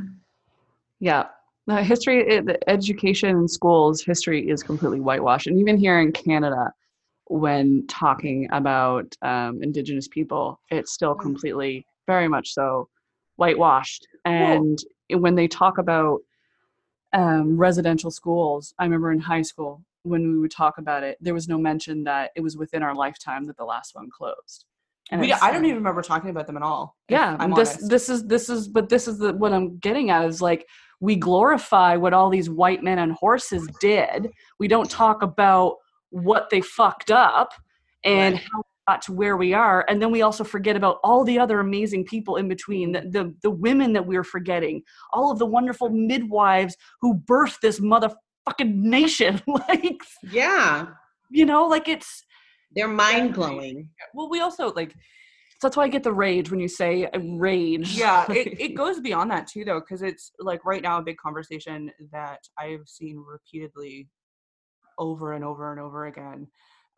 Yeah. 1.01 1.27
No, 1.67 1.77
history, 1.77 2.41
the 2.41 2.59
education 2.71 3.31
in 3.31 3.49
schools, 3.49 4.01
history 4.03 4.49
is 4.49 4.63
completely 4.63 5.01
whitewashed. 5.01 5.47
And 5.47 5.59
even 5.59 5.77
here 5.77 5.99
in 6.01 6.13
Canada, 6.13 6.73
when 7.27 7.87
talking 7.89 8.49
about 8.53 9.15
um, 9.21 9.63
Indigenous 9.63 10.07
people, 10.09 10.61
it's 10.71 10.93
still 10.93 11.15
Mm. 11.17 11.21
completely, 11.21 11.87
very 12.07 12.29
much 12.29 12.55
so, 12.55 12.89
whitewashed. 13.37 14.07
And 14.25 14.79
when 15.11 15.35
they 15.35 15.49
talk 15.49 15.79
about 15.79 16.21
um, 17.13 17.59
residential 17.59 18.11
schools, 18.11 18.73
I 18.79 18.85
remember 18.85 19.11
in 19.13 19.19
high 19.19 19.43
school 19.43 19.83
when 20.07 20.33
we 20.33 20.39
would 20.39 20.51
talk 20.51 20.79
about 20.79 21.03
it, 21.03 21.17
there 21.21 21.35
was 21.35 21.49
no 21.49 21.59
mention 21.59 22.05
that 22.05 22.31
it 22.37 22.41
was 22.41 22.57
within 22.57 22.83
our 22.83 22.95
lifetime 22.95 23.47
that 23.47 23.57
the 23.57 23.65
last 23.65 23.95
one 23.95 24.09
closed. 24.11 24.65
And 25.11 25.21
We, 25.21 25.33
I 25.33 25.53
don't 25.53 25.65
even 25.65 25.77
remember 25.77 26.03
talking 26.03 26.31
about 26.31 26.47
them 26.47 26.57
at 26.57 26.63
all. 26.63 26.97
yeah 27.09 27.37
I'm 27.39 27.53
this 27.55 27.71
honest. 27.77 27.89
this 27.91 28.09
is 28.09 28.25
this 28.27 28.49
is 28.49 28.67
but 28.69 28.89
this 28.89 29.07
is 29.07 29.19
the 29.19 29.33
what 29.35 29.53
i'm 29.53 29.79
getting 29.79 30.11
at 30.11 30.25
is 30.25 30.43
like 30.43 30.67
we 31.01 31.15
glorify 31.15 31.95
what 31.97 32.13
all 32.13 32.29
these 32.29 32.51
white 32.51 32.83
men 32.83 32.99
and 32.99 33.13
horses 33.13 33.69
did 33.81 34.29
we 34.59 34.67
don't 34.67 34.91
talk 34.91 35.23
about 35.23 35.77
what 36.11 36.51
they 36.51 36.61
fucked 36.61 37.11
up 37.13 37.53
and 38.03 38.35
Right. 38.35 38.43
how 38.53 38.59
we 38.59 38.93
got 38.93 39.03
to 39.03 39.13
where 39.13 39.37
we 39.37 39.53
are 39.53 39.85
and 39.89 40.03
then 40.03 40.11
we 40.11 40.23
also 40.23 40.43
forget 40.43 40.75
about 40.75 40.99
all 41.05 41.23
the 41.23 41.39
other 41.39 41.61
amazing 41.61 42.05
people 42.05 42.35
in 42.37 42.49
between 42.49 42.91
the, 42.91 43.03
the 43.03 43.33
the 43.43 43.51
women 43.51 43.93
that 43.93 44.05
we're 44.07 44.25
forgetting 44.25 44.83
all 45.13 45.31
of 45.31 45.39
the 45.39 45.47
wonderful 45.47 45.89
midwives 45.91 46.77
who 47.01 47.15
birthed 47.15 47.61
this 47.61 47.81
motherfucking 48.47 48.75
nation 48.75 49.41
like 49.47 50.01
Yeah. 50.33 50.89
you 51.31 51.47
know 51.47 51.67
like 51.67 51.89
it's 51.89 52.23
They're 52.75 52.89
mind 52.89 53.35
blowing. 53.35 53.89
well, 54.15 54.29
we 54.31 54.41
also 54.41 54.73
like 54.75 54.93
so 54.93 55.69
that's 55.69 55.77
why 55.77 55.85
i 55.85 55.89
get 55.89 56.03
the 56.03 56.13
rage 56.13 56.51
when 56.51 56.61
you 56.61 56.69
say 56.69 57.07
uh, 57.07 57.19
rage 57.39 57.97
yeah 57.99 58.31
it, 58.31 58.61
it 58.61 58.69
goes 58.77 59.01
beyond 59.01 59.31
that 59.31 59.47
too 59.47 59.65
though 59.65 59.81
because 59.81 60.03
it's 60.03 60.33
like 60.39 60.65
right 60.65 60.83
now 60.83 60.99
a 60.99 61.03
big 61.03 61.17
conversation 61.17 61.91
that 62.13 62.41
i've 62.59 62.87
seen 62.87 63.17
repeatedly 63.27 64.09
over 64.99 65.33
and 65.33 65.45
over 65.45 65.73
and 65.73 65.81
over 65.81 66.07
again 66.07 66.47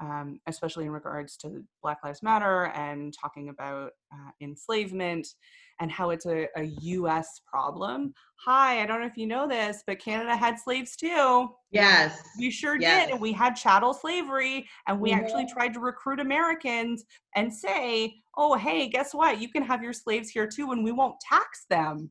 um, 0.01 0.39
especially 0.47 0.85
in 0.85 0.93
regards 0.93 1.37
to 1.39 1.65
black 1.83 1.99
lives 2.05 2.23
matter 2.23 2.67
and 2.67 3.13
talking 3.21 3.49
about 3.49 3.91
uh, 4.13 4.31
enslavement 4.41 5.27
and 5.81 5.91
how 5.91 6.11
it's 6.11 6.27
a, 6.27 6.49
a 6.57 6.65
us 7.07 7.41
problem 7.47 8.13
hi 8.37 8.83
i 8.83 8.87
don't 8.87 9.01
know 9.01 9.07
if 9.07 9.17
you 9.17 9.27
know 9.27 9.47
this 9.49 9.83
but 9.87 9.99
canada 9.99 10.35
had 10.37 10.59
slaves 10.59 10.97
too 10.97 11.49
Yes. 11.71 12.21
we 12.39 12.51
sure 12.51 12.79
Yes. 12.81 13.07
did 13.07 13.13
and 13.13 13.21
we 13.21 13.33
had 13.33 13.55
chattel 13.55 13.93
slavery 13.93 14.67
and 14.87 15.01
we 15.01 15.11
Mhm. 15.11 15.19
actually 15.19 15.47
tried 15.47 15.75
to 15.75 15.81
recruit 15.81 16.21
americans 16.21 17.05
and 17.37 17.53
say 17.53 18.15
oh 18.37 18.55
hey 18.57 18.89
guess 18.89 19.13
what 19.15 19.41
you 19.41 19.49
can 19.51 19.63
have 19.63 19.83
your 19.83 19.93
slaves 19.93 20.29
here 20.31 20.47
too 20.47 20.73
and 20.73 20.83
we 20.85 20.93
won't 20.93 21.21
tax 21.21 21.67
them 21.71 22.11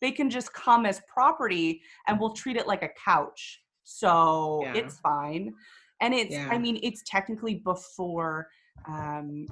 they 0.00 0.12
can 0.12 0.28
just 0.30 0.52
come 0.52 0.84
as 0.86 1.00
property 1.08 1.80
and 2.06 2.18
we'll 2.20 2.32
treat 2.34 2.56
it 2.56 2.66
like 2.66 2.82
a 2.82 2.90
couch 3.02 3.62
so 3.84 4.62
Yeah. 4.64 4.74
it's 4.80 4.98
fine 5.00 5.52
and 6.00 6.12
it's 6.14 6.34
Yeah. 6.34 6.48
i 6.50 6.58
mean 6.58 6.78
it's 6.82 7.02
technically 7.06 7.56
before 7.56 8.48
um 8.88 9.46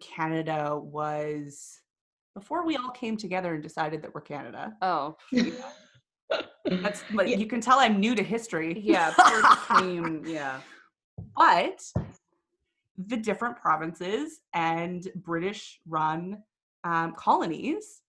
canada 0.00 0.78
was 0.78 1.80
before 2.38 2.64
we 2.64 2.76
all 2.76 2.90
came 2.90 3.16
together 3.16 3.54
and 3.54 3.62
decided 3.62 4.02
that 4.02 4.14
we're 4.14 4.20
canada 4.20 4.72
oh 4.82 5.16
that's 6.82 7.02
like 7.12 7.28
Yeah. 7.28 7.36
you 7.36 7.46
can 7.46 7.60
tell 7.60 7.78
i'm 7.78 7.98
new 7.98 8.14
to 8.14 8.22
history 8.22 8.78
yeah 8.80 9.12
it 9.18 9.58
came 9.80 10.24
yeah 10.26 10.60
but 11.36 11.80
the 13.06 13.16
different 13.16 13.56
provinces 13.56 14.40
and 14.54 15.06
British 15.16 15.80
run 15.88 16.38
um, 16.84 17.14
colonies 17.16 18.02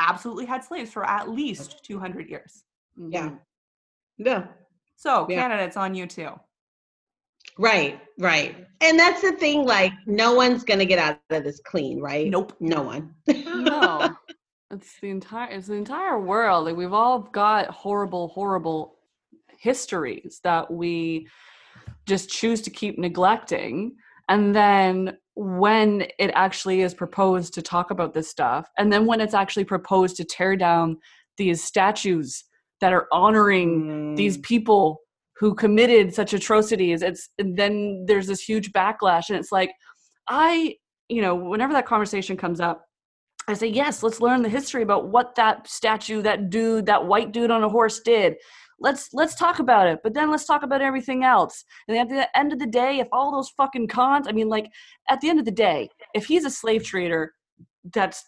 absolutely 0.00 0.46
had 0.46 0.64
slaves 0.64 0.90
for 0.90 1.04
at 1.04 1.28
least 1.28 1.84
200 1.84 2.28
years. 2.30 2.64
Yeah. 2.96 3.30
Yeah. 4.16 4.46
So, 4.96 5.26
Yeah. 5.28 5.42
Canada, 5.42 5.62
it's 5.64 5.76
on 5.76 5.94
you 5.94 6.06
too. 6.06 6.30
Right. 7.58 8.00
Right. 8.18 8.66
And 8.80 8.98
that's 8.98 9.20
the 9.20 9.32
thing. 9.32 9.64
Like, 9.66 9.92
no 10.06 10.32
one's 10.34 10.64
gonna 10.64 10.84
get 10.84 10.98
out 10.98 11.18
of 11.30 11.44
this 11.44 11.60
clean, 11.64 12.00
right? 12.00 12.28
Nope. 12.30 12.54
No 12.60 12.82
one. 12.82 13.14
no 13.58 14.14
it's 14.70 14.98
the 15.00 15.08
entire 15.10 15.50
it's 15.50 15.68
the 15.68 15.74
entire 15.74 16.18
world 16.20 16.66
like 16.66 16.76
we've 16.76 16.92
all 16.92 17.20
got 17.20 17.68
horrible 17.68 18.28
horrible 18.28 18.96
histories 19.58 20.40
that 20.44 20.70
we 20.70 21.26
just 22.06 22.28
choose 22.30 22.60
to 22.62 22.70
keep 22.70 22.98
neglecting 22.98 23.94
and 24.28 24.54
then 24.54 25.16
when 25.34 26.06
it 26.18 26.30
actually 26.34 26.80
is 26.82 26.92
proposed 26.94 27.54
to 27.54 27.62
talk 27.62 27.90
about 27.90 28.12
this 28.14 28.28
stuff 28.28 28.68
and 28.78 28.92
then 28.92 29.06
when 29.06 29.20
it's 29.20 29.34
actually 29.34 29.64
proposed 29.64 30.16
to 30.16 30.24
tear 30.24 30.56
down 30.56 30.96
these 31.36 31.62
statues 31.62 32.44
that 32.80 32.92
are 32.92 33.06
honoring 33.12 34.14
these 34.16 34.36
Mm. 34.38 34.42
people 34.42 35.00
who 35.38 35.54
committed 35.54 36.12
such 36.14 36.32
atrocities 36.32 37.02
it's 37.02 37.30
and 37.38 37.56
then 37.56 38.04
there's 38.06 38.26
this 38.26 38.40
huge 38.42 38.72
backlash 38.72 39.28
and 39.28 39.38
it's 39.38 39.52
like 39.52 39.70
i 40.28 40.74
you 41.08 41.22
know 41.22 41.34
whenever 41.34 41.72
that 41.72 41.86
conversation 41.86 42.36
comes 42.36 42.60
up 42.60 42.84
i 43.48 43.54
say 43.54 43.66
yes 43.66 44.02
let's 44.02 44.20
learn 44.20 44.42
the 44.42 44.48
history 44.48 44.82
about 44.82 45.08
what 45.08 45.34
that 45.34 45.66
statue 45.66 46.22
that 46.22 46.50
dude 46.50 46.86
that 46.86 47.04
white 47.04 47.32
dude 47.32 47.50
on 47.50 47.64
a 47.64 47.68
horse 47.68 48.00
did. 48.00 48.36
Let's 48.80 49.08
let's 49.12 49.34
talk 49.34 49.58
about 49.58 49.88
it 49.88 50.00
but 50.04 50.14
then 50.14 50.30
let's 50.30 50.44
talk 50.44 50.62
about 50.62 50.82
everything 50.82 51.24
else. 51.24 51.64
And 51.88 51.96
at 51.98 52.08
the 52.08 52.38
end 52.38 52.52
of 52.52 52.60
the 52.60 52.66
day 52.66 53.00
if 53.00 53.08
all 53.10 53.32
those 53.32 53.48
fucking 53.50 53.88
cons 53.88 54.28
i 54.28 54.32
mean 54.32 54.48
like 54.48 54.70
at 55.08 55.20
the 55.20 55.28
end 55.28 55.40
of 55.40 55.44
the 55.44 55.50
day 55.50 55.88
if 56.14 56.26
he's 56.26 56.44
a 56.44 56.50
slave 56.50 56.84
trader 56.84 57.32
that's 57.92 58.24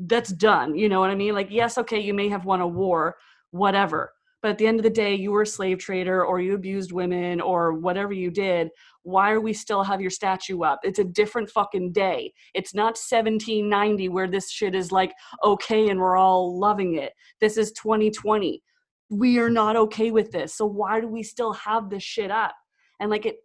that's 0.00 0.30
done 0.30 0.74
you 0.76 0.88
know 0.88 1.00
what 1.00 1.10
i 1.10 1.14
mean? 1.14 1.34
Like 1.34 1.48
yes 1.50 1.78
okay 1.78 2.00
you 2.00 2.12
may 2.12 2.28
have 2.28 2.44
won 2.44 2.60
a 2.60 2.66
war 2.66 3.16
whatever 3.50 4.13
but 4.44 4.50
at 4.50 4.58
the 4.58 4.66
end 4.66 4.78
of 4.78 4.82
the 4.82 4.90
day 4.90 5.14
you 5.14 5.32
were 5.32 5.40
a 5.40 5.46
slave 5.46 5.78
trader 5.78 6.22
or 6.22 6.38
you 6.38 6.54
abused 6.54 6.92
women 6.92 7.40
or 7.40 7.72
whatever 7.72 8.12
you 8.12 8.30
did 8.30 8.68
why 9.04 9.30
are 9.30 9.40
we 9.40 9.52
still 9.52 9.82
have 9.82 10.00
your 10.00 10.10
statue 10.10 10.62
up? 10.62 10.80
It's 10.82 10.98
a 10.98 11.04
different 11.04 11.50
fucking 11.50 11.92
day. 11.92 12.32
It's 12.54 12.74
not 12.74 12.96
1790 12.96 14.08
where 14.08 14.26
this 14.26 14.50
shit 14.50 14.74
is 14.74 14.90
like 14.90 15.12
okay 15.44 15.90
and 15.90 16.00
we're 16.00 16.16
all 16.16 16.58
loving 16.58 16.96
it. 16.96 17.12
This 17.40 17.56
is 17.56 17.72
2020 17.72 18.62
we 19.10 19.38
are 19.38 19.50
not 19.50 19.76
okay 19.76 20.10
with 20.10 20.32
this. 20.32 20.54
So 20.54 20.66
why 20.66 21.00
do 21.00 21.06
we 21.06 21.22
still 21.22 21.52
have 21.52 21.88
this 21.88 22.02
shit 22.02 22.30
up? 22.30 22.54
And 22.98 23.10
like 23.10 23.26
it 23.26 23.36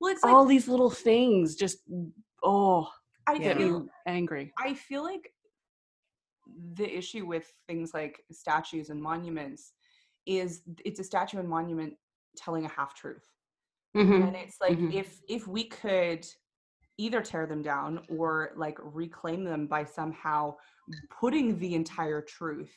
Well, 0.00 0.12
it's 0.12 0.22
like 0.22 0.32
all 0.32 0.44
these 0.44 0.68
little 0.68 0.90
things 0.90 1.54
just 1.54 1.78
oh 2.42 2.88
I 3.26 3.38
get 3.38 3.56
feel 3.56 3.80
me 3.80 3.86
angry. 4.06 4.52
I 4.58 4.74
feel 4.74 5.02
like 5.02 5.32
the 6.74 6.96
issue 6.96 7.26
with 7.26 7.52
things 7.66 7.92
like 7.92 8.22
statues 8.30 8.90
and 8.90 9.02
monuments 9.02 9.72
is 10.28 10.62
it's 10.84 11.00
a 11.00 11.04
statue 11.04 11.38
and 11.40 11.48
monument 11.48 11.94
telling 12.36 12.64
a 12.66 12.68
half 12.68 12.94
truth. 12.94 13.26
Mhm. 13.96 14.28
And 14.28 14.36
it's 14.36 14.60
like 14.60 14.78
Mhm. 14.78 14.92
if 14.92 15.20
if 15.28 15.48
we 15.48 15.64
could 15.64 16.26
either 16.98 17.22
tear 17.22 17.46
them 17.46 17.62
down 17.62 18.04
or 18.10 18.52
like 18.56 18.78
reclaim 18.82 19.44
them 19.44 19.66
by 19.66 19.84
somehow 19.84 20.56
putting 21.10 21.58
the 21.58 21.74
entire 21.74 22.22
truth 22.22 22.74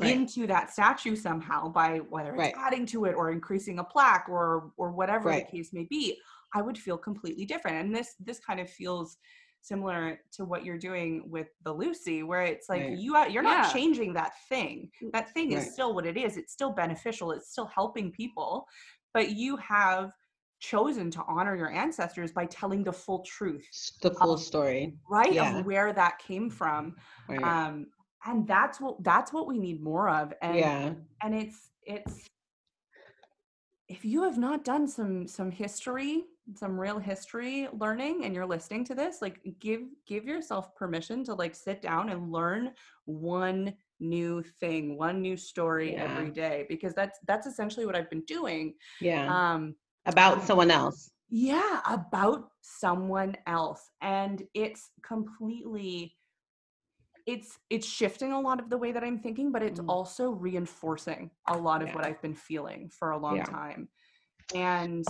Right. 0.00 0.16
into 0.16 0.46
that 0.46 0.70
statue 0.72 1.14
somehow 1.16 1.68
by 1.68 1.98
whether 1.98 2.34
it's 2.34 2.38
Right. 2.38 2.54
adding 2.56 2.86
to 2.86 3.04
it 3.04 3.14
or 3.14 3.30
increasing 3.30 3.78
a 3.80 3.84
plaque 3.84 4.28
or 4.30 4.72
or 4.78 4.92
whatever 4.92 5.28
Right. 5.28 5.44
the 5.46 5.50
case 5.58 5.72
may 5.74 5.84
be 5.84 6.18
i 6.54 6.62
would 6.62 6.78
feel 6.78 6.96
completely 6.98 7.44
different 7.46 7.76
and 7.78 7.94
this 7.94 8.14
this 8.18 8.40
kind 8.40 8.60
of 8.60 8.70
feels 8.70 9.18
similar 9.62 10.18
to 10.32 10.44
what 10.44 10.64
you're 10.64 10.78
doing 10.78 11.22
with 11.30 11.48
the 11.64 11.72
lucy 11.72 12.22
where 12.22 12.42
it's 12.42 12.68
like 12.68 12.82
Right. 12.82 12.98
you 12.98 13.14
are, 13.16 13.28
you're 13.28 13.42
not 13.42 13.66
Yeah. 13.66 13.72
changing 13.72 14.12
that 14.14 14.32
thing 14.48 14.90
that 15.12 15.32
thing 15.34 15.52
is 15.52 15.72
still 15.72 15.94
what 15.94 16.06
it 16.06 16.16
is 16.16 16.36
it's 16.36 16.52
still 16.52 16.72
beneficial 16.72 17.32
it's 17.32 17.50
still 17.52 17.66
helping 17.66 18.10
people 18.10 18.66
but 19.12 19.30
you 19.30 19.56
have 19.56 20.12
chosen 20.60 21.10
to 21.10 21.22
honor 21.26 21.56
your 21.56 21.70
ancestors 21.70 22.32
by 22.32 22.46
telling 22.46 22.82
the 22.84 22.92
full 22.92 23.20
truth 23.24 23.66
the 24.02 24.10
full 24.10 24.32
Um, 24.32 24.38
story. 24.38 24.98
right 25.08 25.32
Yeah. 25.34 25.58
of 25.58 25.66
where 25.66 25.92
that 25.92 26.18
came 26.18 26.48
from 26.50 26.96
Right. 27.28 27.42
um 27.42 27.86
and 28.24 28.46
that's 28.46 28.80
what 28.80 29.02
that's 29.04 29.32
what 29.32 29.46
we 29.46 29.58
need 29.58 29.82
more 29.82 30.08
of 30.08 30.32
and 30.42 30.56
yeah. 30.56 30.94
and 31.22 31.34
it's 31.34 31.70
it's 31.84 32.26
if 33.88 34.04
you 34.04 34.22
have 34.22 34.38
not 34.38 34.64
done 34.64 34.86
some 34.86 35.26
some 35.26 35.50
history 35.50 36.24
some 36.54 36.78
real 36.78 36.98
history 36.98 37.68
learning 37.72 38.24
and 38.24 38.34
you're 38.34 38.46
listening 38.46 38.84
to 38.84 38.94
this 38.94 39.22
like 39.22 39.40
give 39.60 39.82
give 40.06 40.24
yourself 40.24 40.74
permission 40.74 41.22
to 41.24 41.34
like 41.34 41.54
sit 41.54 41.80
down 41.82 42.08
and 42.08 42.32
learn 42.32 42.72
one 43.04 43.72
new 44.00 44.42
thing 44.60 44.96
one 44.96 45.20
new 45.20 45.36
story 45.36 45.92
Yeah. 45.92 46.04
every 46.04 46.30
day 46.30 46.66
because 46.68 46.94
that's 46.94 47.18
that's 47.26 47.46
essentially 47.46 47.86
what 47.86 47.94
i've 47.96 48.10
been 48.10 48.24
doing 48.24 48.74
Yeah. 49.00 49.26
um 49.28 49.74
About 50.06 50.42
someone 50.42 50.70
else. 50.70 51.10
yeah 51.28 51.80
about 51.86 52.48
someone 52.62 53.36
else 53.46 53.82
and 54.00 54.42
it's 54.54 54.90
completely 55.02 56.16
it's 57.26 57.58
it's 57.68 57.86
shifting 57.86 58.32
a 58.32 58.40
lot 58.40 58.58
of 58.58 58.70
the 58.70 58.78
way 58.78 58.92
that 58.92 59.04
i'm 59.04 59.18
thinking 59.18 59.52
but 59.52 59.62
it's 59.62 59.80
Mm. 59.80 59.88
also 59.88 60.30
reinforcing 60.30 61.30
a 61.48 61.56
lot 61.56 61.82
of 61.82 61.94
what 61.94 62.04
i've 62.04 62.20
been 62.22 62.34
feeling 62.34 62.90
for 62.90 63.10
a 63.12 63.18
long 63.18 63.36
Yeah. 63.36 63.44
time 63.44 63.88
and 64.54 65.04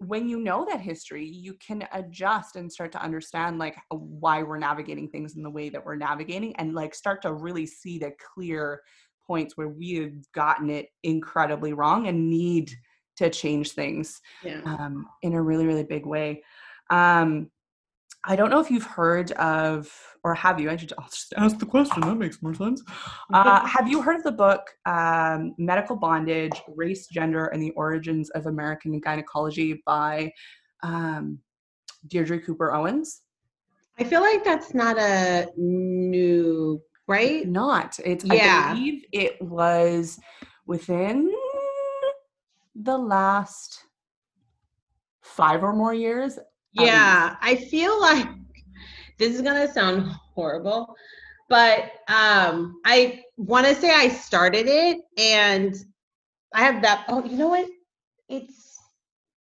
when 0.00 0.28
you 0.30 0.40
know 0.40 0.64
that 0.64 0.80
history 0.80 1.26
you 1.26 1.52
can 1.54 1.86
adjust 1.92 2.56
and 2.56 2.72
start 2.72 2.90
to 2.90 3.02
understand 3.02 3.58
like 3.58 3.76
why 3.90 4.42
we're 4.42 4.58
navigating 4.58 5.08
things 5.08 5.36
in 5.36 5.42
the 5.42 5.50
way 5.50 5.68
that 5.68 5.84
we're 5.84 5.94
navigating 5.94 6.56
and 6.56 6.74
like 6.74 6.94
start 6.94 7.20
to 7.20 7.34
really 7.34 7.66
see 7.66 7.98
the 7.98 8.10
clear 8.34 8.80
points 9.26 9.58
where 9.58 9.68
we 9.68 9.96
have 9.96 10.12
gotten 10.32 10.70
it 10.70 10.86
incredibly 11.02 11.74
wrong 11.74 12.08
and 12.08 12.30
need 12.30 12.72
to 13.16 13.28
change 13.28 13.72
things 13.72 14.20
Yeah. 14.42 14.62
um, 14.64 15.06
in 15.20 15.34
a 15.34 15.42
really 15.42 15.66
really 15.66 15.84
big 15.84 16.06
way 16.06 16.42
um, 16.88 17.50
i 18.24 18.36
don't 18.36 18.50
know 18.50 18.60
if 18.60 18.70
you've 18.70 18.84
heard 18.84 19.32
of 19.32 19.90
or 20.24 20.34
have 20.34 20.60
you 20.60 20.70
i 20.70 20.76
should 20.76 20.92
I'll 20.98 21.08
just 21.08 21.34
ask 21.36 21.58
the 21.58 21.66
question 21.66 22.00
that 22.02 22.16
makes 22.16 22.42
more 22.42 22.54
sense. 22.54 22.82
uh, 23.32 23.66
have 23.66 23.88
you 23.88 24.02
heard 24.02 24.16
of 24.16 24.22
the 24.22 24.32
book 24.32 24.62
um, 24.86 25.54
medical 25.58 25.96
bondage 25.96 26.60
race 26.68 27.06
gender 27.06 27.46
and 27.46 27.62
the 27.62 27.70
origins 27.72 28.30
of 28.30 28.46
american 28.46 28.98
gynecology 29.00 29.82
by 29.86 30.32
um, 30.82 31.38
deirdre 32.08 32.40
cooper 32.40 32.72
owens? 32.72 33.22
I 33.98 34.04
feel 34.04 34.22
like 34.22 34.42
that's 34.44 34.72
not 34.72 34.98
a 34.98 35.48
new, 35.56 36.80
right? 37.06 37.46
not. 37.46 37.98
It's 38.04 38.24
Yeah. 38.24 38.68
i 38.70 38.72
believe 38.72 39.04
it 39.12 39.40
was 39.42 40.18
within 40.66 41.30
the 42.74 42.96
last 42.96 43.84
five 45.22 45.62
or 45.62 45.74
more 45.74 45.92
years 45.92 46.38
Yeah, 46.72 47.36
I 47.40 47.56
feel 47.56 48.00
like 48.00 48.28
this 49.18 49.34
is 49.34 49.42
gonna 49.42 49.72
sound 49.72 50.02
horrible, 50.34 50.94
but 51.48 51.92
um, 52.08 52.80
I 52.84 53.22
want 53.36 53.66
to 53.66 53.74
say 53.74 53.90
I 53.90 54.08
started 54.08 54.66
it, 54.66 54.98
and 55.18 55.74
I 56.54 56.62
have 56.62 56.82
that. 56.82 57.04
Oh, 57.08 57.24
you 57.24 57.36
know 57.36 57.48
what? 57.48 57.68
It's 58.28 58.78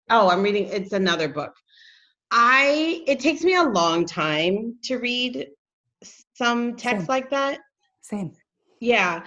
oh, 0.10 0.30
I'm 0.30 0.44
reading. 0.44 0.68
It's 0.68 0.94
another 0.94 1.28
book. 1.28 1.54
I 2.32 3.04
it 3.08 3.20
takes 3.20 3.44
me 3.44 3.56
a 3.56 3.64
long 3.64 4.06
time 4.06 4.76
to 4.84 4.98
read 4.98 5.48
some 6.34 6.76
text 6.76 7.02
Same. 7.02 7.08
like 7.08 7.30
that. 7.30 7.60
same 8.02 8.32
Yeah. 8.80 9.26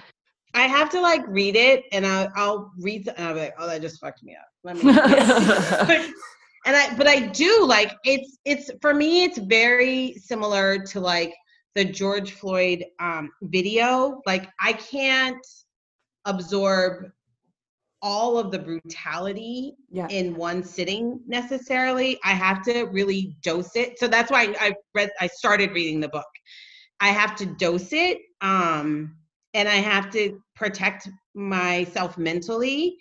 I 0.55 0.63
have 0.63 0.91
to 0.91 1.01
like 1.01 1.23
read 1.29 1.57
it 1.57 1.85
and 1.93 2.07
I'll, 2.07 2.33
I'll 2.35 2.73
read 2.79 3.05
the, 3.05 3.19
and 3.19 3.29
I'll 3.29 3.35
be 3.35 3.41
like, 3.41 3.55
oh, 3.59 3.67
that 3.67 3.83
just 3.83 4.01
fucked 4.01 4.23
me 4.23 4.37
up. 4.37 4.49
Let 4.65 4.77
me. 4.77 6.13
and 6.69 6.77
I, 6.77 6.95
but 6.97 7.07
I 7.07 7.21
do 7.21 7.65
like 7.65 7.97
it's, 8.05 8.37
it's 8.45 8.71
for 8.83 8.93
me, 8.93 9.25
it's 9.25 9.39
very 9.39 10.13
similar 10.15 10.79
to 10.79 11.01
like 11.01 11.35
the 11.75 11.83
George 11.83 12.33
Floyd 12.33 12.85
um, 13.01 13.31
video. 13.41 14.21
Like 14.27 14.51
I 14.61 14.75
can't 14.75 15.45
absorb 16.27 17.11
all 18.03 18.39
of 18.39 18.53
the 18.53 18.59
brutality 18.59 19.75
yeah 19.91 20.07
in 20.09 20.35
one 20.37 20.63
sitting 20.63 21.21
necessarily. 21.27 22.19
I 22.23 22.33
have 22.33 22.63
to 22.65 22.85
really 22.85 23.37
dose 23.43 23.75
it. 23.75 23.99
So 23.99 24.07
that's 24.07 24.31
why 24.31 24.55
I 24.61 24.75
read 24.95 25.11
I 25.21 25.27
started 25.27 25.73
reading 25.73 26.01
the 26.01 26.09
book. 26.11 26.29
I 27.01 27.09
have 27.09 27.35
to 27.37 27.47
dose 27.47 27.93
it 27.93 28.19
um 28.43 29.17
and 29.55 29.69
I 29.69 29.77
have 29.77 30.11
to 30.11 30.39
protect 30.55 31.09
myself 31.35 32.19
mentally. 32.19 32.99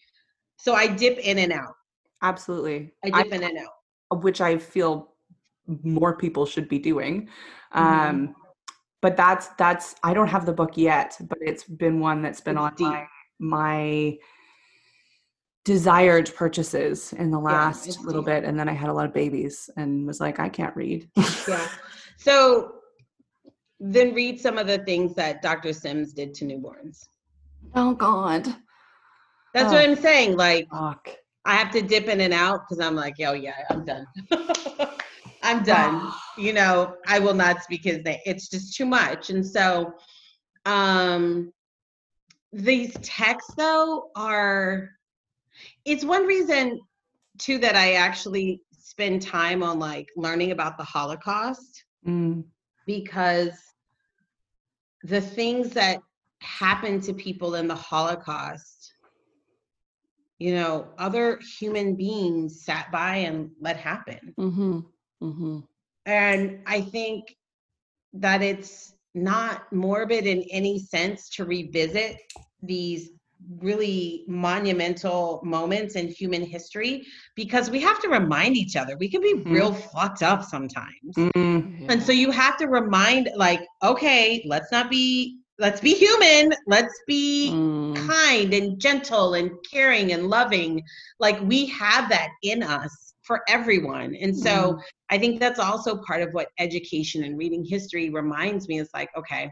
So 0.56 0.74
I 0.74 0.88
dip 0.88 1.20
in 1.20 1.40
and 1.40 1.52
out. 1.52 1.77
Absolutely 2.22 2.94
I 3.04 3.24
dip 3.24 3.34
in 3.34 3.44
and 3.44 3.58
out. 3.60 4.24
which 4.24 4.42
I 4.42 4.58
feel 4.58 5.14
more 5.84 6.16
people 6.16 6.46
should 6.46 6.68
be 6.70 6.80
doing. 6.80 7.30
Mhm. 7.74 7.80
Um, 8.10 8.36
but 9.02 9.16
that's 9.18 9.48
that's 9.58 9.96
I 10.04 10.14
don't 10.14 10.28
have 10.28 10.46
the 10.46 10.54
book 10.54 10.78
yet, 10.78 11.18
but 11.30 11.38
it's 11.42 11.64
been 11.64 12.00
one 12.00 12.22
that's 12.22 12.42
been 12.42 12.58
It's 12.58 12.62
on 12.64 12.76
deep. 12.76 12.88
my 12.88 13.08
my 13.40 14.18
desired 15.66 16.34
purchases 16.36 17.12
in 17.14 17.30
the 17.30 17.40
last 17.40 17.88
it's 17.88 18.00
little 18.00 18.22
deep. 18.22 18.28
bit, 18.28 18.44
and 18.46 18.58
then 18.60 18.70
I 18.70 18.74
had 18.74 18.90
a 18.90 18.94
lot 18.94 19.06
of 19.06 19.14
babies 19.14 19.70
and 19.76 20.08
was 20.08 20.20
like, 20.20 20.40
I 20.40 20.48
can't 20.50 20.76
read. 20.76 21.10
Yeah. 21.48 21.68
So 22.18 22.74
then 23.80 24.14
read 24.14 24.40
some 24.40 24.58
of 24.58 24.66
the 24.68 24.80
things 24.80 25.14
that 25.16 25.42
Dr. 25.42 25.72
Sims 25.74 26.14
did 26.14 26.34
to 26.36 26.46
newborns. 26.46 27.00
oh 27.76 27.94
God, 27.94 28.46
That's 29.54 29.72
Oh. 29.72 29.76
what 29.76 29.88
I'm 29.90 29.96
saying. 29.96 30.36
Like 30.38 30.70
fuck. 30.70 31.10
I 31.48 31.56
have 31.56 31.72
to 31.72 31.82
dip 31.82 32.08
in 32.08 32.22
and 32.22 32.34
out 32.34 32.62
because 32.62 32.86
I'm 32.86 32.96
like, 32.96 33.16
oh 33.26 33.34
yeah, 33.34 33.56
I'm 33.70 33.86
done. 33.86 34.06
I'm 35.44 35.64
done. 35.64 36.12
you 36.38 36.54
know, 36.54 36.96
I 37.08 37.20
will 37.20 37.34
not 37.34 37.64
speak 37.64 37.84
his 37.84 38.04
name. 38.04 38.20
It's 38.26 38.50
just 38.50 38.76
too 38.76 38.86
much. 38.86 39.30
And 39.30 39.46
so 39.46 39.94
um 40.66 41.52
these 42.54 42.94
texts 43.02 43.54
though 43.56 44.10
are 44.16 44.90
it's 45.86 46.04
one 46.04 46.26
reason 46.26 46.80
too 47.38 47.58
that 47.60 47.76
I 47.76 47.94
actually 47.94 48.62
spend 48.78 49.22
time 49.22 49.64
on 49.64 49.80
like 49.80 50.08
learning 50.16 50.52
about 50.52 50.78
the 50.78 50.84
Holocaust 50.84 51.86
Mm, 52.06 52.46
because 52.86 53.54
the 55.04 55.22
things 55.22 55.72
that 55.72 56.00
happened 56.40 57.04
to 57.04 57.14
people 57.14 57.56
in 57.56 57.68
the 57.68 57.76
Holocaust, 57.76 58.77
you 60.40 60.54
know, 60.54 60.88
other 60.98 61.40
human 61.60 61.96
beings 61.96 62.64
sat 62.64 62.92
by 62.92 63.16
and 63.18 63.52
let 63.60 63.78
happen. 63.78 64.34
Mm-hmm. 64.40 64.80
Mm-hmm. 65.24 65.60
And 66.06 66.60
I 66.66 66.82
think 66.82 67.36
that 68.14 68.42
it's 68.42 68.94
not 69.14 69.72
morbid 69.72 70.26
in 70.26 70.44
any 70.52 70.80
sense 70.80 71.30
to 71.30 71.46
revisit 71.46 72.18
these 72.62 73.12
really 73.60 74.24
monumental 74.28 75.42
moments 75.44 75.96
in 75.96 76.08
human 76.08 76.42
history 76.44 77.06
because 77.36 77.70
we 77.70 77.80
have 77.80 78.00
to 78.02 78.08
remind 78.10 78.56
each 78.58 78.76
other 78.76 78.98
we 78.98 79.10
can 79.10 79.22
be 79.22 79.34
Mhm. 79.36 79.52
real 79.52 79.74
fucked 79.74 80.24
up 80.24 80.44
sometimes 80.44 81.14
Mm. 81.16 81.86
and 81.90 82.02
so 82.02 82.12
you 82.12 82.32
have 82.32 82.58
to 82.58 82.68
remind 82.68 83.30
like 83.36 83.62
okay 83.84 84.44
let's 84.48 84.72
not 84.72 84.90
be 84.90 85.40
let's 85.60 85.82
be 85.82 85.94
human 85.94 86.54
let's 86.68 87.02
be 87.08 87.52
Mm. 87.52 87.96
kind 88.08 88.54
and 88.54 88.80
gentle 88.80 89.34
and 89.34 89.52
caring 89.70 90.14
and 90.14 90.28
loving 90.28 90.84
like 91.20 91.40
we 91.42 91.66
have 91.68 92.10
that 92.10 92.30
in 92.44 92.62
us 92.64 93.14
for 93.24 93.42
everyone 93.48 94.16
and 94.16 94.36
so 94.36 94.74
Mm. 94.74 94.82
i 95.10 95.18
think 95.18 95.40
that's 95.40 95.60
also 95.60 95.98
part 96.04 96.22
of 96.22 96.34
what 96.34 96.50
education 96.60 97.24
and 97.24 97.38
reading 97.38 97.64
history 97.66 98.10
reminds 98.10 98.68
me 98.68 98.80
is 98.80 98.90
like 98.94 99.10
okay 99.18 99.52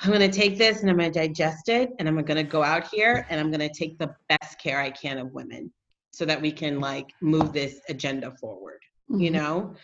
i'm 0.00 0.10
going 0.10 0.20
to 0.30 0.36
take 0.40 0.56
this 0.58 0.80
and 0.80 0.90
i'm 0.90 0.96
going 0.96 1.10
to 1.12 1.18
digest 1.18 1.68
it 1.68 1.90
and 1.98 2.08
i'm 2.08 2.14
going 2.22 2.36
to 2.36 2.42
go 2.42 2.62
out 2.62 2.86
here 2.92 3.26
and 3.30 3.40
i'm 3.40 3.50
going 3.50 3.60
to 3.60 3.74
take 3.78 3.98
the 3.98 4.14
best 4.28 4.60
care 4.60 4.80
i 4.80 4.90
can 4.90 5.18
of 5.18 5.32
women 5.32 5.72
so 6.12 6.24
that 6.24 6.40
we 6.40 6.52
can 6.52 6.80
like 6.80 7.10
move 7.20 7.52
this 7.52 7.80
agenda 7.88 8.30
forward 8.40 8.80
you 9.08 9.30
Mhm. 9.30 9.34
know 9.34 9.74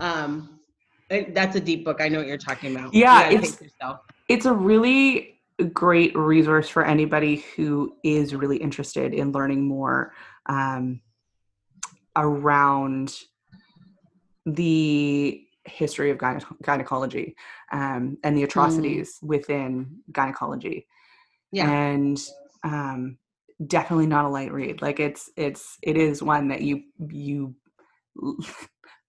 um 0.00 0.60
that's 1.08 1.56
a 1.56 1.60
deep 1.60 1.84
book. 1.84 2.00
I 2.00 2.08
know 2.08 2.18
what 2.18 2.26
you're 2.26 2.36
talking 2.38 2.74
about. 2.74 2.92
Yeah, 2.94 3.30
it's- 3.30 3.58
it's 4.28 4.44
a 4.46 4.52
really 4.52 5.40
great 5.72 6.16
resource 6.16 6.68
for 6.68 6.84
anybody 6.84 7.44
who 7.56 7.96
is 8.04 8.34
really 8.34 8.58
interested 8.58 9.14
in 9.14 9.32
learning 9.32 9.66
more 9.66 10.12
um, 10.46 11.00
around 12.14 13.14
the 14.46 15.44
history 15.64 16.10
of 16.10 16.18
gyne- 16.18 16.44
gynecology 16.62 17.36
um, 17.72 18.16
and 18.24 18.36
the 18.36 18.42
atrocities 18.44 19.18
within 19.22 19.98
gynecology. 20.12 20.86
Yeah. 21.52 21.70
And 21.70 22.20
um, 22.64 23.18
definitely 23.66 24.06
not 24.06 24.24
a 24.24 24.28
light 24.28 24.52
read. 24.52 24.80
Like 24.82 25.00
it's 25.00 25.30
it's 25.36 25.78
it 25.82 25.96
is 25.96 26.22
one 26.22 26.48
that 26.48 26.62
you 26.62 26.84
you 27.10 27.54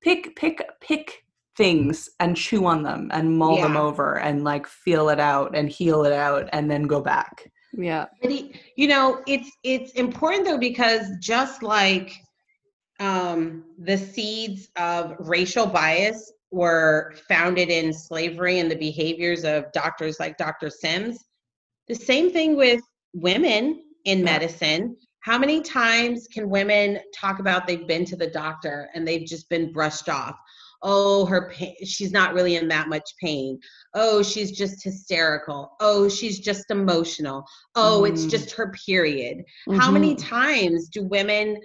pick 0.01 0.35
pick 0.35 0.61
pick 0.81 1.23
things 1.59 2.09
and 2.21 2.37
chew 2.37 2.65
on 2.65 2.83
them 2.83 3.09
and 3.11 3.37
mull 3.37 3.57
them 3.61 3.75
over 3.75 4.17
and 4.19 4.45
like 4.45 4.65
feel 4.65 5.09
it 5.09 5.19
out 5.19 5.53
and 5.57 5.67
heal 5.69 6.05
it 6.05 6.13
out 6.13 6.47
and 6.53 6.71
then 6.71 6.83
go 6.83 7.01
back 7.01 7.51
Yeah. 7.73 8.05
But 8.21 8.31
he, 8.31 8.39
you 8.77 8.87
know, 8.87 9.21
it's 9.27 9.49
it's 9.63 9.91
important 10.05 10.45
though 10.45 10.57
because 10.57 11.05
just 11.19 11.61
like 11.61 12.07
um, 13.01 13.65
the 13.77 13.97
seeds 13.97 14.69
of 14.77 15.15
racial 15.19 15.65
bias 15.65 16.31
were 16.51 17.13
founded 17.27 17.69
in 17.69 17.93
slavery 17.93 18.59
and 18.59 18.71
the 18.71 18.75
behaviors 18.89 19.43
of 19.43 19.71
doctors 19.73 20.19
like 20.19 20.37
Dr. 20.37 20.69
Sims, 20.69 21.15
the 21.89 21.95
same 21.95 22.31
thing 22.31 22.55
with 22.55 22.81
women 23.13 23.63
in 24.05 24.19
Yeah. 24.19 24.25
medicine. 24.31 24.95
How 25.29 25.37
many 25.37 25.61
times 25.61 26.27
can 26.33 26.49
women 26.49 26.99
talk 27.13 27.39
about 27.39 27.67
they've 27.67 27.85
been 27.93 28.05
to 28.05 28.15
the 28.15 28.31
doctor 28.43 28.89
and 28.93 29.05
they've 29.05 29.27
just 29.27 29.49
been 29.49 29.73
brushed 29.73 30.07
off? 30.09 30.35
Oh, 30.81 31.25
her 31.25 31.49
pain, 31.51 31.75
she's 31.83 32.11
not 32.11 32.33
really 32.33 32.55
in 32.55 32.67
that 32.69 32.87
much 32.87 33.09
pain. 33.21 33.59
Oh, 33.93 34.23
she's 34.23 34.51
just 34.51 34.83
hysterical. 34.83 35.71
Oh, 35.81 36.07
she's 36.07 36.39
just 36.39 36.71
emotional. 36.71 37.43
Oh, 37.75 38.05
it's 38.05 38.25
Mm. 38.25 38.29
just 38.29 38.51
her 38.51 38.71
period. 38.85 39.43
How 39.73 39.91
many 39.91 40.15
Mhm. 40.15 40.27
times 40.29 40.89
do 40.89 41.03
women, 41.03 41.57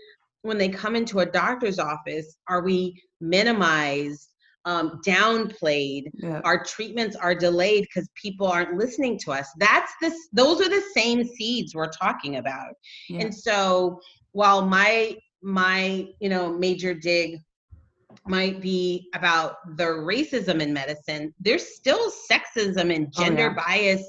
when 0.42 0.58
they 0.58 0.68
come 0.68 0.96
into 0.96 1.20
a 1.20 1.26
doctor's 1.26 1.78
office, 1.78 2.36
are 2.48 2.62
we 2.62 3.00
minimized, 3.20 4.30
um, 4.64 5.00
downplayed? 5.06 6.10
yeah 6.14 6.40
Our 6.44 6.64
treatments 6.64 7.14
are 7.16 7.34
delayed 7.34 7.82
because 7.84 8.08
people 8.20 8.46
aren't 8.46 8.76
listening 8.76 9.18
to 9.20 9.32
us. 9.32 9.48
That's 9.58 9.92
this. 10.00 10.14
Those 10.32 10.60
are 10.60 10.68
the 10.68 10.82
same 10.94 11.24
seeds 11.24 11.74
we're 11.74 11.90
talking 11.90 12.36
about. 12.36 12.74
Yeah. 13.08 13.20
And 13.22 13.34
so, 13.34 14.00
while 14.32 14.66
my 14.66 15.16
my 15.42 16.08
you 16.20 16.28
know 16.30 16.50
major 16.50 16.94
dig 16.94 17.38
might 18.26 18.60
be 18.60 19.08
about 19.14 19.56
the 19.76 19.84
racism 19.84 20.60
in 20.60 20.72
medicine, 20.72 21.34
there's 21.40 21.74
still 21.76 22.10
sexism 22.30 22.94
and 22.94 23.08
Oh, 23.16 23.22
gender 23.22 23.54
yeah. 23.56 23.64
bias 23.66 24.04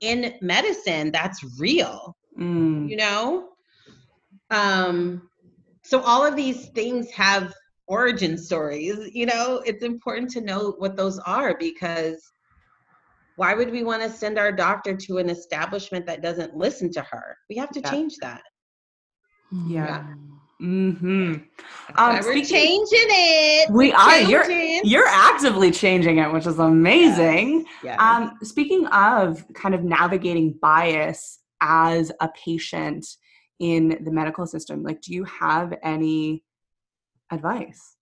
in 0.00 0.34
medicine 0.40 1.10
that's 1.12 1.42
real 1.58 2.16
Mm. 2.38 2.90
you 2.90 2.96
know? 2.96 3.48
Um 4.50 5.28
so 5.82 6.00
all 6.00 6.24
of 6.24 6.36
these 6.36 6.68
things 6.70 7.10
have 7.12 7.54
origin 7.88 8.36
stories 8.36 9.10
you 9.14 9.26
know? 9.26 9.62
It's 9.64 9.82
important 9.84 10.30
to 10.32 10.40
know 10.40 10.74
what 10.78 10.96
those 10.96 11.18
are 11.20 11.56
because 11.58 12.20
why 13.36 13.54
would 13.54 13.70
we 13.70 13.84
want 13.84 14.02
to 14.02 14.10
send 14.10 14.38
our 14.38 14.52
doctor 14.52 14.96
to 14.96 15.18
an 15.18 15.28
establishment 15.28 16.06
that 16.06 16.22
doesn't 16.22 16.56
listen 16.56 16.90
to 16.92 17.02
her? 17.02 17.36
We 17.50 17.56
have 17.56 17.70
to 17.70 17.80
Yeah. 17.80 17.90
change 17.90 18.16
that. 18.22 18.42
Yeah 19.66 20.04
mm-hmm 20.60 21.34
Um, 21.96 22.14
we're 22.14 22.22
speaking- 22.22 22.44
changing 22.44 22.88
it 23.08 23.70
We 23.70 23.90
We're 23.90 23.96
are. 23.96 24.18
You're- 24.20 24.80
you're 24.84 25.06
actively 25.08 25.70
changing 25.70 26.18
it 26.18 26.32
which 26.32 26.46
is 26.46 26.58
amazing 26.58 27.66
Yes. 27.82 27.96
Um, 28.00 28.32
speaking 28.42 28.86
of 28.86 29.44
kind 29.54 29.74
of 29.74 29.82
navigating 29.84 30.54
bias 30.60 31.40
as 31.60 32.10
a 32.20 32.28
patient 32.44 33.06
in 33.58 33.98
the 34.04 34.10
medical 34.10 34.46
system, 34.46 34.82
like, 34.82 35.00
do 35.00 35.14
you 35.14 35.24
have 35.24 35.72
any 35.82 36.44
advice? 37.32 37.95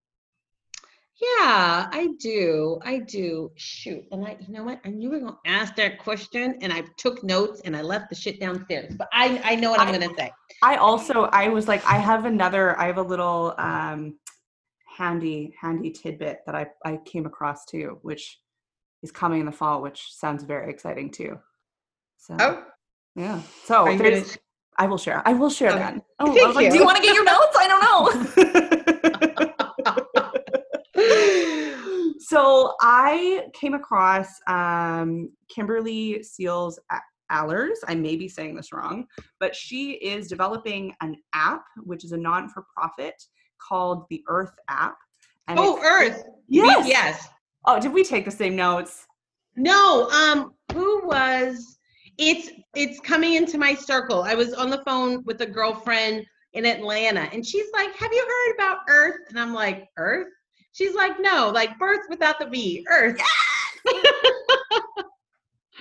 Yeah, 1.21 1.89
I 1.93 2.09
do. 2.19 2.81
I 2.85 2.99
do. 2.99 3.53
Shoot. 3.55 4.05
And 4.11 4.27
I, 4.27 4.37
you 4.41 4.53
know 4.53 4.65
what? 4.65 4.81
I 4.85 4.89
knew 4.89 5.11
we 5.11 5.17
were 5.17 5.21
going 5.23 5.35
to 5.45 5.51
ask 5.51 5.77
that 5.77 5.99
question 5.99 6.59
and 6.61 6.73
I 6.73 6.83
took 6.97 7.23
notes 7.23 7.61
and 7.65 7.77
I 7.77 7.83
left 7.83 8.09
the 8.11 8.17
shit 8.17 8.41
downstairs. 8.41 8.95
But 8.97 9.09
I, 9.13 9.41
I 9.45 9.55
know 9.55 9.71
what 9.71 9.79
I'm 9.81 9.95
going 9.95 10.09
to 10.09 10.15
say. 10.17 10.33
I 10.63 10.77
also, 10.77 11.25
I 11.33 11.49
was 11.49 11.69
like, 11.69 11.85
I 11.87 11.99
have 11.99 12.25
another, 12.25 12.79
I 12.81 12.87
have 12.87 12.99
a 12.99 13.03
little 13.03 13.55
um, 13.59 14.19
handy, 14.97 15.55
handy 15.61 15.91
tidbit 15.91 16.41
that 16.47 16.55
I, 16.57 16.67
I 16.85 16.97
came 17.05 17.27
across 17.27 17.65
too, 17.65 17.99
which 18.03 18.41
is 19.05 19.13
coming 19.13 19.39
in 19.41 19.47
the 19.47 19.53
fall, 19.53 19.83
which 19.83 20.13
sounds 20.13 20.43
very 20.43 20.69
exciting 20.69 21.11
too. 21.13 21.39
So, 22.19 22.37
Oh, 22.41 22.65
yeah. 23.15 23.41
So 23.65 23.85
there's, 23.97 24.23
gonna- 24.23 24.39
I 24.79 24.87
will 24.87 24.99
share. 24.99 25.23
I 25.25 25.35
will 25.35 25.51
share 25.51 25.71
Okay. 25.71 25.79
that. 25.79 26.03
Oh, 26.19 26.37
I 26.37 26.51
like, 26.53 26.73
do 26.73 26.77
you 26.79 26.85
want 26.85 26.97
to 26.97 27.03
get 27.05 27.15
your 27.15 27.25
notes? 27.25 27.57
I 27.57 27.69
don't 27.69 28.43
know. 28.45 28.51
so 32.35 32.75
I 32.81 33.47
came 33.53 33.75
across 33.75 34.41
um, 34.49 35.31
Kimberly 35.49 36.23
Seals 36.23 36.81
Allers. 37.31 37.79
I 37.87 37.95
may 37.95 38.17
be 38.17 38.29
saying 38.29 38.57
this 38.57 38.73
wrong, 38.73 39.07
but 39.39 39.55
she 39.55 39.93
is 39.93 40.27
developing 40.27 40.95
an 41.01 41.17
app, 41.33 41.65
which 41.85 42.05
is 42.05 42.11
a 42.13 42.17
non-for-profit 42.17 43.15
called 43.59 44.07
the 44.11 44.25
Irth 44.29 44.55
app. 44.69 44.97
And 45.47 45.59
oh, 45.61 45.81
Irth. 45.85 46.25
Yes. 46.49 46.89
Yes. 46.89 47.29
Oh, 47.67 47.81
did 47.81 47.93
we 47.93 48.03
take 48.03 48.25
the 48.25 48.31
same 48.31 48.57
notes? 48.57 49.07
No, 49.57 50.11
um, 50.11 50.55
who 50.73 51.07
was 51.07 51.79
it's 52.19 52.51
it's 52.75 53.01
coming 53.01 53.35
into 53.35 53.59
my 53.59 53.75
circle. 53.75 54.23
I 54.23 54.35
was 54.35 54.55
on 54.55 54.71
the 54.71 54.83
phone 54.85 55.23
with 55.25 55.41
a 55.41 55.47
girlfriend 55.47 56.27
in 56.53 56.67
Atlanta 56.67 57.29
and 57.33 57.47
she's 57.47 57.67
like, 57.73 57.95
Have 57.95 58.13
you 58.13 58.27
heard 58.27 58.55
about 58.55 58.79
Irth? 58.89 59.29
And 59.29 59.39
I'm 59.39 59.55
like, 59.55 59.89
Irth? 59.99 60.27
She's 60.75 60.95
like, 60.95 61.19
No, 61.21 61.51
like 61.55 61.79
birth 61.79 62.07
without 62.11 62.39
the 62.39 62.47
B, 62.47 62.87
Irth. 62.93 63.19
Yes, 63.87 64.05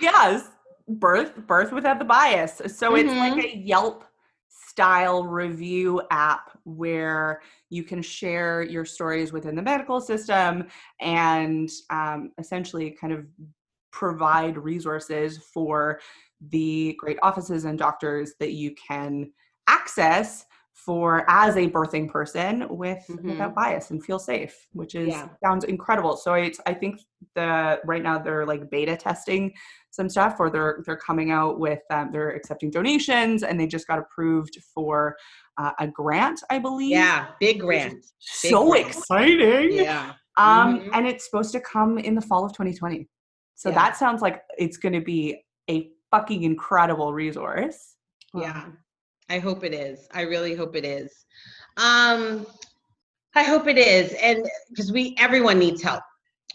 yes. 0.00 0.48
birth 0.88 1.34
birth 1.46 1.72
without 1.72 1.98
the 1.98 2.04
bias. 2.04 2.60
So 2.68 2.94
it's 2.94 3.12
like 3.14 3.34
Mhm. 3.34 3.44
a 3.44 3.56
Yelp 3.58 4.04
style 4.48 5.24
review 5.24 6.02
app 6.10 6.58
where 6.64 7.40
you 7.70 7.82
can 7.84 8.02
share 8.02 8.62
your 8.62 8.84
stories 8.84 9.32
within 9.32 9.54
the 9.54 9.62
medical 9.62 10.00
system 10.00 10.66
and 11.00 11.70
um, 11.90 12.32
essentially 12.38 12.90
kind 12.90 13.12
of 13.12 13.26
provide 13.92 14.56
resources 14.58 15.38
for 15.38 16.00
the 16.50 16.94
great 16.98 17.18
offices 17.22 17.64
and 17.64 17.78
doctors 17.78 18.34
that 18.40 18.52
you 18.52 18.74
can 18.74 19.30
access 19.68 20.44
for 20.74 21.24
as 21.30 21.56
a 21.56 21.70
birthing 21.70 22.10
person 22.10 22.66
with 22.68 23.02
without 23.22 23.54
bias 23.54 23.90
and 23.92 24.04
feel 24.04 24.18
safe 24.18 24.66
which 24.72 24.96
is 24.96 25.08
Yeah. 25.08 25.28
sounds 25.42 25.64
incredible 25.64 26.16
so 26.16 26.34
it's 26.34 26.60
i 26.66 26.74
think 26.74 27.00
the 27.36 27.80
right 27.84 28.02
now 28.02 28.18
they're 28.18 28.44
like 28.44 28.68
beta 28.70 28.96
testing 28.96 29.52
some 29.92 30.08
stuff 30.08 30.36
or 30.40 30.50
they're 30.50 30.82
they're 30.84 30.96
coming 30.96 31.30
out 31.30 31.60
with 31.60 31.78
um, 31.90 32.10
they're 32.10 32.30
accepting 32.30 32.70
donations 32.72 33.44
and 33.44 33.58
they 33.58 33.68
just 33.68 33.86
got 33.86 34.00
approved 34.00 34.58
for 34.74 35.16
uh, 35.58 35.70
a 35.78 35.86
grant 35.86 36.40
i 36.50 36.58
believe 36.58 36.90
Yeah, 36.90 37.28
big 37.38 37.60
grant. 37.60 38.04
so 38.18 38.70
grant. 38.72 38.88
exciting 38.88 39.72
Yeah. 39.72 40.14
um 40.36 40.80
Mhm. 40.80 40.90
and 40.92 41.06
it's 41.06 41.24
supposed 41.24 41.52
to 41.52 41.60
come 41.60 41.98
in 41.98 42.16
the 42.16 42.20
fall 42.20 42.44
of 42.44 42.52
2020 42.52 43.08
so 43.54 43.68
Yeah. 43.68 43.76
that 43.76 43.96
sounds 43.96 44.22
like 44.22 44.42
it's 44.58 44.76
going 44.76 44.94
to 44.94 45.00
be 45.00 45.40
a 45.70 45.90
fucking 46.10 46.42
incredible 46.42 47.12
resource. 47.14 47.94
Yeah. 48.34 48.66
I 49.28 49.38
hope 49.38 49.64
it 49.64 49.74
is. 49.74 50.08
I 50.12 50.22
really 50.22 50.54
hope 50.54 50.76
it 50.76 50.84
is. 50.84 51.24
Um 51.76 52.46
I 53.36 53.42
hope 53.42 53.66
it 53.66 53.78
is. 53.78 54.12
And 54.22 54.46
because 54.70 54.92
we 54.92 55.14
everyone 55.18 55.58
needs 55.58 55.82
help 55.82 56.02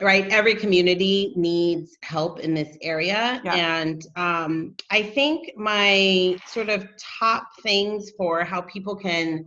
right 0.01 0.31
every 0.31 0.55
community 0.55 1.33
needs 1.35 1.97
help 2.01 2.39
in 2.39 2.53
this 2.53 2.77
area 2.81 3.41
Yeah. 3.43 3.55
and 3.55 4.05
um, 4.15 4.75
i 4.91 5.01
think 5.01 5.51
my 5.57 6.37
sort 6.47 6.69
of 6.69 6.87
top 7.19 7.47
things 7.61 8.11
for 8.17 8.43
how 8.43 8.61
people 8.61 8.95
can 8.95 9.45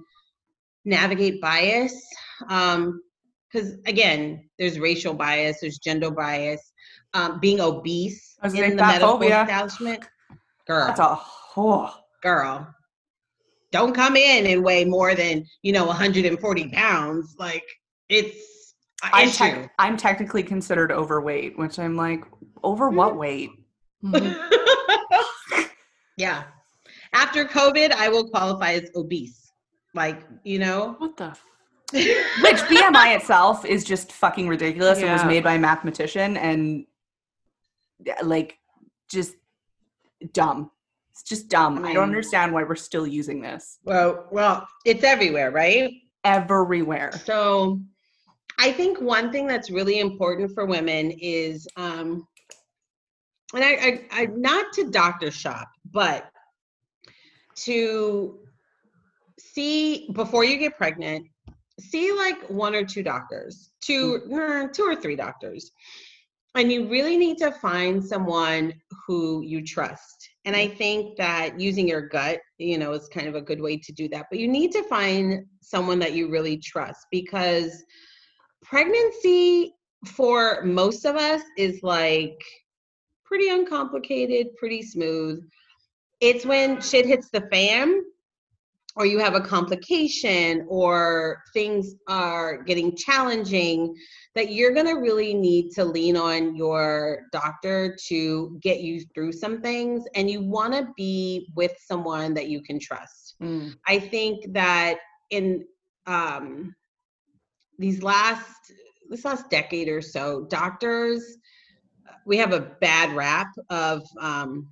navigate 0.85 1.41
bias 1.41 2.07
because 2.41 3.79
again 3.87 4.49
there's 4.59 4.79
racial 4.79 5.15
bias 5.15 5.59
there's 5.61 5.79
gender 5.79 6.11
bias 6.11 6.73
um, 7.15 7.41
being 7.41 7.61
obese 7.61 8.37
in 8.45 8.51
the 8.53 8.77
medical 8.77 9.13
phobia. 9.19 9.43
establishment 9.43 10.05
girl 10.67 10.87
That's 10.87 11.01
a 11.01 11.19
oh, 11.57 11.95
girl 12.23 12.75
don't 13.73 13.95
come 13.95 14.17
in 14.17 14.47
and 14.47 14.63
weigh 14.63 14.85
more 14.85 15.15
than 15.15 15.45
you 15.63 15.73
know 15.73 15.87
140 15.87 16.69
pounds 16.69 17.35
like 17.39 17.65
it's 18.09 18.53
uh, 19.03 19.09
I'm, 19.13 19.29
issue. 19.29 19.69
I'm 19.79 19.97
technically 19.97 20.43
considered 20.43 20.93
overweight, 20.93 21.59
which 21.59 21.79
I'm 21.79 21.97
like, 21.97 22.25
over 22.63 22.89
mm-hmm. 22.89 22.97
what 22.97 23.17
weight? 23.17 23.51
yeah. 26.17 26.45
After 27.13 27.45
COVID, 27.45 27.93
I 27.93 28.09
will 28.09 28.29
qualify 28.29 28.75
as 28.75 28.91
obese. 28.95 29.53
Like, 29.95 30.23
you 30.45 30.59
know? 30.59 30.95
What 30.99 31.17
the? 31.17 31.25
F- 31.25 31.45
Which 31.93 32.57
BMI 32.57 33.17
itself 33.17 33.67
is 33.67 33.85
just 33.85 34.13
fucking 34.13 34.49
ridiculous 34.49 35.01
and 35.01 35.13
was 35.13 35.27
made 35.27 35.45
by 35.45 35.55
a 35.55 35.59
mathematician 35.59 36.39
and 36.39 36.87
yeah, 38.03 38.15
like 38.23 38.57
just 39.11 39.35
dumb. 40.33 40.71
It's 41.23 41.29
just 41.29 41.49
dumb. 41.49 41.85
I, 41.85 41.91
I 41.91 41.93
don't 41.95 42.05
understand 42.05 42.53
why 42.53 42.65
we're 42.65 42.75
still 42.75 43.07
using 43.07 43.41
this 43.41 43.79
well, 43.85 44.27
well, 44.31 44.67
it's 44.85 45.05
everywhere, 45.05 45.51
right? 45.51 45.95
everywhere. 46.25 47.13
So 47.25 47.81
I 48.59 48.73
think 48.73 49.01
one 49.01 49.33
thing 49.33 49.47
that's 49.47 49.71
really 49.71 49.99
important 49.99 50.53
for 50.55 50.67
women 50.67 51.11
is 51.11 51.67
um 51.77 52.27
and 53.55 53.63
I, 53.63 53.71
I, 53.71 54.07
I 54.13 54.27
not 54.27 54.73
to 54.75 54.91
doctor 54.91 55.31
shop, 55.31 55.69
but 55.91 56.31
to 57.57 58.39
see 59.39 60.09
before 60.15 60.45
you 60.45 60.57
get 60.57 60.79
pregnant, 60.79 61.27
see 61.79 62.13
like 62.13 62.49
one 62.49 62.75
or 62.75 62.85
two 62.85 63.03
doctors, 63.03 63.73
two 63.83 64.23
uh, 64.33 64.69
two 64.73 64.85
or 64.85 64.97
three 64.97 65.17
doctors. 65.17 65.71
And 66.55 66.71
you 66.71 66.89
really 66.89 67.17
need 67.17 67.39
to 67.39 67.51
find 67.51 68.05
someone 68.05 68.75
who 69.07 69.43
you 69.43 69.65
trust. 69.65 70.22
And 70.45 70.57
I 70.57 70.67
think 70.67 71.17
that 71.19 71.61
using 71.61 71.87
your 71.87 72.09
gut, 72.09 72.41
you 72.59 72.77
know, 72.77 72.93
is 72.93 73.09
kind 73.09 73.29
of 73.29 73.35
a 73.35 73.41
good 73.41 73.61
way 73.61 73.77
to 73.77 73.93
do 73.93 74.09
that. 74.09 74.27
But 74.31 74.41
you 74.41 74.49
need 74.49 74.73
to 74.73 74.83
find 74.85 75.45
someone 75.61 75.99
that 76.01 76.15
you 76.15 76.31
really 76.31 76.59
trust 76.59 77.07
because 77.11 77.85
pregnancy 78.63 79.75
for 80.07 80.63
most 80.65 81.05
of 81.05 81.15
us 81.15 81.43
is 81.57 81.81
like 81.83 82.43
pretty 83.25 83.51
uncomplicated, 83.51 84.49
pretty 84.57 84.83
smooth. 84.83 85.41
It's 86.21 86.45
when 86.45 86.81
shit 86.81 87.07
hits 87.07 87.31
the 87.31 87.49
fan 87.53 88.03
or 88.97 89.07
you 89.07 89.19
have 89.19 89.35
a 89.35 89.41
complication 89.41 90.67
or 90.69 91.43
things 91.55 91.95
are 92.09 92.63
getting 92.63 92.95
challenging 92.97 93.95
that 94.35 94.53
you're 94.53 94.73
going 94.73 94.87
to 94.87 94.95
really 94.95 95.35
need 95.35 95.71
to 95.71 95.85
lean 95.85 96.17
on 96.17 96.55
your 96.55 97.21
doctor 97.33 97.97
to 98.09 98.59
get 98.63 98.81
you 98.81 99.03
through 99.15 99.33
some 99.33 99.61
things 99.61 100.05
and 100.15 100.31
you 100.31 100.43
want 100.43 100.73
to 100.75 100.89
be 100.97 101.49
with 101.55 101.73
someone 101.87 102.35
that 102.35 102.49
you 102.49 102.63
can 102.63 102.79
trust 102.79 103.35
Mm. 103.41 103.75
i 103.89 103.99
think 103.99 104.53
that 104.53 104.99
in 105.31 105.65
um 106.07 106.75
these 107.79 108.03
last 108.03 108.73
this 109.09 109.25
last 109.25 109.49
decade 109.51 109.89
or 109.89 110.01
so 110.01 110.45
doctors 110.49 111.39
we 112.27 112.37
have 112.37 112.53
a 112.53 112.61
bad 112.81 113.15
rap 113.17 113.49
of 113.71 114.03
um 114.21 114.69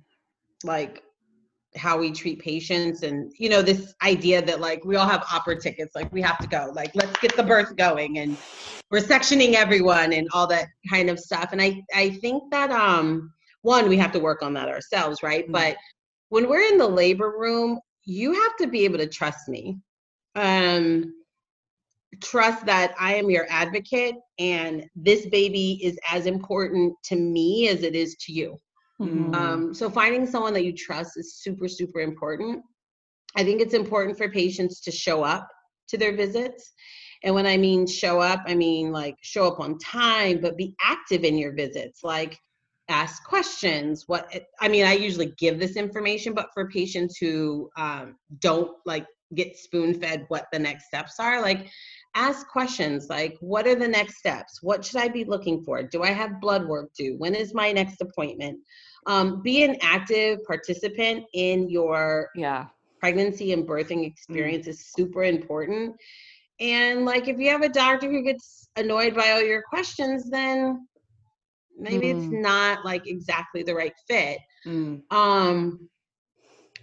like 0.63 1.03
how 1.75 1.97
we 1.97 2.11
treat 2.11 2.39
patients 2.39 3.03
and 3.03 3.31
you 3.37 3.49
know 3.49 3.61
this 3.61 3.93
idea 4.03 4.41
that 4.41 4.59
like 4.59 4.83
we 4.83 4.95
all 4.95 5.07
have 5.07 5.25
opera 5.31 5.59
tickets 5.59 5.95
like 5.95 6.11
we 6.11 6.21
have 6.21 6.37
to 6.39 6.47
go 6.47 6.71
like 6.75 6.91
let's 6.95 7.17
get 7.19 7.35
the 7.37 7.43
birth 7.43 7.75
going 7.77 8.19
and 8.19 8.37
we're 8.89 8.99
sectioning 8.99 9.53
everyone 9.53 10.11
and 10.11 10.27
all 10.33 10.45
that 10.47 10.67
kind 10.89 11.09
of 11.09 11.19
stuff. 11.19 11.49
And 11.53 11.61
i 11.61 11.81
i 11.95 12.09
think 12.09 12.43
that 12.51 12.71
um 12.71 13.31
one 13.61 13.87
we 13.87 13.97
have 13.97 14.11
to 14.11 14.19
work 14.19 14.41
on 14.41 14.53
that 14.55 14.67
ourselves 14.67 15.23
right? 15.23 15.47
Mm. 15.47 15.53
but 15.53 15.77
when 16.29 16.49
we're 16.49 16.67
in 16.71 16.77
the 16.77 16.87
labor 16.87 17.33
room 17.37 17.79
you 18.03 18.33
have 18.33 18.55
to 18.57 18.67
be 18.67 18.83
able 18.83 18.97
to 18.97 19.07
trust 19.07 19.47
me. 19.47 19.77
Um 20.35 21.13
trust 22.19 22.65
that 22.65 22.93
i 22.99 23.15
am 23.15 23.29
your 23.29 23.47
advocate 23.49 24.15
and 24.37 24.85
this 24.95 25.25
baby 25.27 25.79
is 25.81 25.97
as 26.11 26.25
important 26.25 26.93
to 27.03 27.15
me 27.15 27.69
as 27.69 27.83
it 27.83 27.95
is 27.95 28.15
to 28.17 28.33
you 28.33 28.59
Mm. 29.01 29.33
um, 29.33 29.73
so 29.73 29.89
finding 29.89 30.27
someone 30.27 30.53
that 30.53 30.63
you 30.63 30.73
trust 30.73 31.13
is 31.17 31.35
super, 31.41 31.67
super 31.67 32.01
important. 32.01 32.61
I 33.35 33.43
think 33.43 33.61
it's 33.61 33.73
important 33.73 34.17
for 34.17 34.29
patients 34.29 34.81
to 34.81 34.91
show 34.91 35.23
up 35.23 35.47
to 35.89 35.97
their 35.97 36.15
visits. 36.15 36.71
And 37.23 37.33
when 37.33 37.47
I 37.47 37.57
mean 37.57 37.87
show 37.87 38.19
up, 38.19 38.41
I 38.45 38.53
mean 38.53 38.91
like 38.91 39.15
show 39.21 39.47
up 39.47 39.59
on 39.59 39.79
time, 39.79 40.39
but 40.39 40.57
be 40.57 40.75
active 40.81 41.23
in 41.23 41.37
your 41.37 41.53
visits. 41.53 42.03
Like 42.03 42.37
ask 42.89 43.23
questions. 43.23 44.03
What 44.07 44.31
I 44.59 44.67
mean, 44.67 44.85
I 44.85 44.93
usually 44.93 45.33
give 45.37 45.59
this 45.59 45.77
information, 45.77 46.33
but 46.33 46.49
for 46.53 46.69
patients 46.69 47.17
who 47.17 47.69
um, 47.77 48.17
don't 48.39 48.71
like 48.85 49.07
get 49.33 49.57
spoon 49.57 49.93
fed 49.93 50.25
what 50.27 50.45
the 50.51 50.59
next 50.59 50.87
steps 50.87 51.15
are, 51.19 51.41
like 51.41 51.71
ask 52.15 52.47
questions 52.47 53.07
like 53.09 53.37
what 53.39 53.65
are 53.65 53.75
the 53.75 53.87
next 53.87 54.17
steps 54.17 54.61
what 54.61 54.83
should 54.83 54.99
i 54.99 55.07
be 55.07 55.23
looking 55.23 55.63
for 55.63 55.81
do 55.81 56.03
i 56.03 56.09
have 56.09 56.41
blood 56.41 56.67
work 56.67 56.89
due 56.93 57.15
when 57.17 57.33
is 57.33 57.53
my 57.53 57.71
next 57.71 58.01
appointment 58.01 58.59
um, 59.07 59.41
be 59.41 59.63
an 59.63 59.75
active 59.81 60.39
participant 60.45 61.25
in 61.33 61.69
your 61.69 62.29
Yeah. 62.35 62.67
pregnancy 62.99 63.51
and 63.53 63.67
birthing 63.67 64.05
experience 64.05 64.67
is 64.67 64.85
super 64.93 65.23
important 65.23 65.95
and 66.59 67.05
like 67.05 67.27
if 67.27 67.37
you 67.39 67.49
have 67.49 67.61
a 67.61 67.69
doctor 67.69 68.09
who 68.09 68.23
gets 68.23 68.69
annoyed 68.77 69.15
by 69.15 69.31
all 69.31 69.41
your 69.41 69.63
questions 69.63 70.29
then 70.29 70.87
maybe 71.77 72.09
it's 72.09 72.27
Mm. 72.27 72.41
not 72.41 72.85
like 72.85 73.07
exactly 73.07 73.63
the 73.63 73.73
right 73.75 73.93
fit 74.07 74.39
Mm. 74.65 75.01
um 75.11 75.89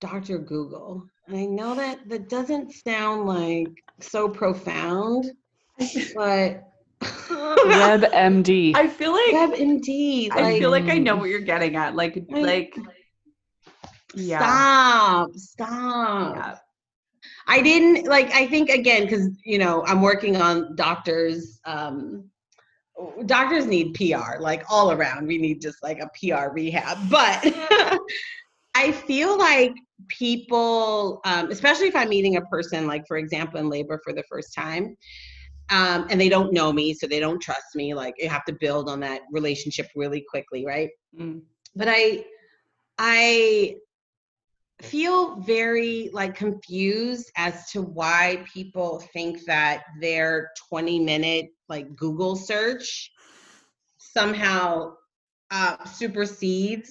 Dr. 0.00 0.38
Google. 0.38 1.04
And 1.26 1.36
I 1.36 1.46
know 1.46 1.74
that 1.74 2.08
that 2.08 2.28
doesn't 2.28 2.72
sound 2.72 3.26
like 3.26 3.68
so 4.00 4.28
profound, 4.28 5.26
but 6.14 6.62
WebMD. 7.64 8.74
I 8.74 8.88
feel 8.88 9.12
like 9.12 9.36
WebMD. 9.50 10.30
I 10.30 10.40
Like, 10.40 10.58
feel 10.58 10.70
like 10.70 10.88
I 10.88 10.98
know 10.98 11.16
what 11.16 11.28
you're 11.30 11.40
getting 11.40 11.76
at. 11.76 11.94
Like 11.94 12.18
I- 12.34 12.40
like 12.40 12.74
yeah. 14.16 14.38
stop, 14.38 15.30
stop. 15.36 16.36
Yeah. 16.36 16.58
I 17.46 17.62
didn't 17.62 18.06
like 18.06 18.32
I 18.32 18.46
think 18.46 18.70
again 18.70 19.04
because 19.04 19.28
you 19.44 19.58
know 19.58 19.84
I'm 19.86 20.02
working 20.02 20.36
on 20.36 20.74
doctors 20.76 21.60
um 21.64 22.30
doctors 23.26 23.66
need 23.66 23.94
PR 23.94 24.40
like 24.40 24.64
all 24.70 24.90
around 24.90 25.26
we 25.26 25.38
need 25.38 25.60
just 25.60 25.82
like 25.82 26.00
a 26.00 26.10
PR 26.18 26.50
rehab 26.52 26.98
but 27.10 27.40
I 28.74 28.92
feel 28.92 29.38
like 29.38 29.74
people 30.08 31.20
um 31.24 31.50
especially 31.50 31.88
if 31.88 31.96
I'm 31.96 32.08
meeting 32.08 32.36
a 32.36 32.42
person 32.42 32.86
like 32.86 33.06
for 33.06 33.16
example 33.16 33.60
in 33.60 33.68
labor 33.68 34.00
for 34.02 34.12
the 34.12 34.24
first 34.30 34.54
time 34.54 34.96
um 35.70 36.06
and 36.10 36.20
they 36.20 36.28
don't 36.28 36.52
know 36.52 36.72
me 36.72 36.94
so 36.94 37.06
they 37.06 37.20
don't 37.20 37.40
trust 37.40 37.74
me 37.74 37.94
like 37.94 38.14
you 38.18 38.28
have 38.28 38.44
to 38.46 38.52
build 38.54 38.88
on 38.88 39.00
that 39.00 39.22
relationship 39.30 39.86
really 39.94 40.24
quickly 40.28 40.64
right 40.66 40.90
Mm. 41.18 41.40
but 41.74 41.88
I 41.88 42.24
I 42.98 43.76
feel 44.82 45.40
very 45.40 46.10
like 46.12 46.34
confused 46.34 47.30
as 47.36 47.70
to 47.70 47.80
why 47.82 48.44
people 48.52 49.00
think 49.12 49.44
that 49.46 49.84
their 50.00 50.50
20 50.68 51.00
minute 51.00 51.46
like 51.68 51.96
Google 51.96 52.36
search 52.36 53.10
somehow 53.96 54.92
uh, 55.50 55.84
supersedes 55.84 56.90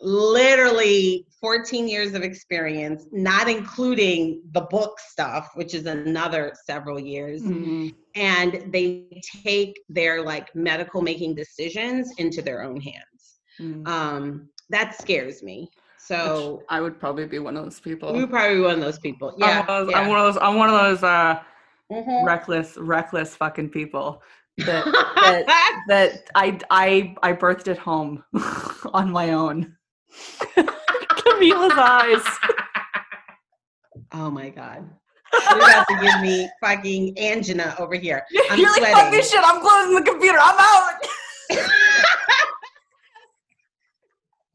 literally 0.00 1.26
14 1.40 1.88
years 1.88 2.14
of 2.14 2.22
experience, 2.22 3.06
not 3.12 3.48
including 3.48 4.42
the 4.52 4.62
book 4.62 4.98
stuff, 4.98 5.50
which 5.54 5.74
is 5.74 5.86
another 5.86 6.54
several 6.64 6.98
years. 6.98 7.42
Mm-hmm. 7.42 7.88
And 8.14 8.72
they 8.72 9.22
take 9.44 9.78
their 9.88 10.22
like 10.22 10.54
medical 10.54 11.02
making 11.02 11.34
decisions 11.34 12.12
into 12.18 12.40
their 12.42 12.62
own 12.62 12.80
hands. 12.80 13.40
Mm. 13.60 13.86
Um, 13.86 14.48
that 14.70 14.98
scares 15.00 15.42
me. 15.42 15.70
So 16.06 16.56
Which 16.56 16.66
I 16.70 16.80
would 16.80 16.98
probably 16.98 17.26
be 17.26 17.38
one 17.38 17.56
of 17.56 17.64
those 17.64 17.78
people. 17.80 18.16
you're 18.16 18.26
probably 18.26 18.60
one 18.60 18.74
of 18.74 18.80
those 18.80 18.98
people. 18.98 19.28
I'm, 19.30 19.34
Yeah. 19.38 19.58
one 19.60 19.60
of 19.60 19.66
those, 19.86 19.90
yeah. 19.92 20.00
I'm 20.00 20.08
one 20.08 20.18
of 20.18 20.34
those. 20.34 20.42
I'm 20.42 20.54
one 20.56 20.68
of 20.70 20.74
those 20.80 21.02
uh, 21.04 21.40
Mhm. 21.92 22.24
reckless, 22.24 22.76
reckless 22.78 23.36
fucking 23.36 23.68
people 23.70 24.22
that 24.58 24.84
that 25.16 25.82
that 25.88 26.30
I 26.34 26.58
I 26.70 27.14
I 27.22 27.32
birthed 27.32 27.68
at 27.68 27.78
home 27.78 28.24
on 28.92 29.10
my 29.10 29.30
own. 29.32 29.76
Camila's 30.56 31.72
eyes. 31.76 32.22
oh 34.12 34.30
my 34.30 34.50
god. 34.50 34.88
You're 35.32 35.58
about 35.58 35.86
to 35.88 35.98
give 36.00 36.20
me 36.20 36.48
fucking 36.60 37.16
angina 37.18 37.76
over 37.78 37.94
here. 37.94 38.24
I'm 38.50 38.58
You're 38.58 38.72
like, 38.72 38.92
fuck 38.92 39.10
this 39.12 39.30
shit. 39.30 39.40
I'm 39.44 39.60
closing 39.60 39.94
the 39.94 40.02
computer. 40.02 40.38
I'm 40.40 40.56
out. 40.58 40.94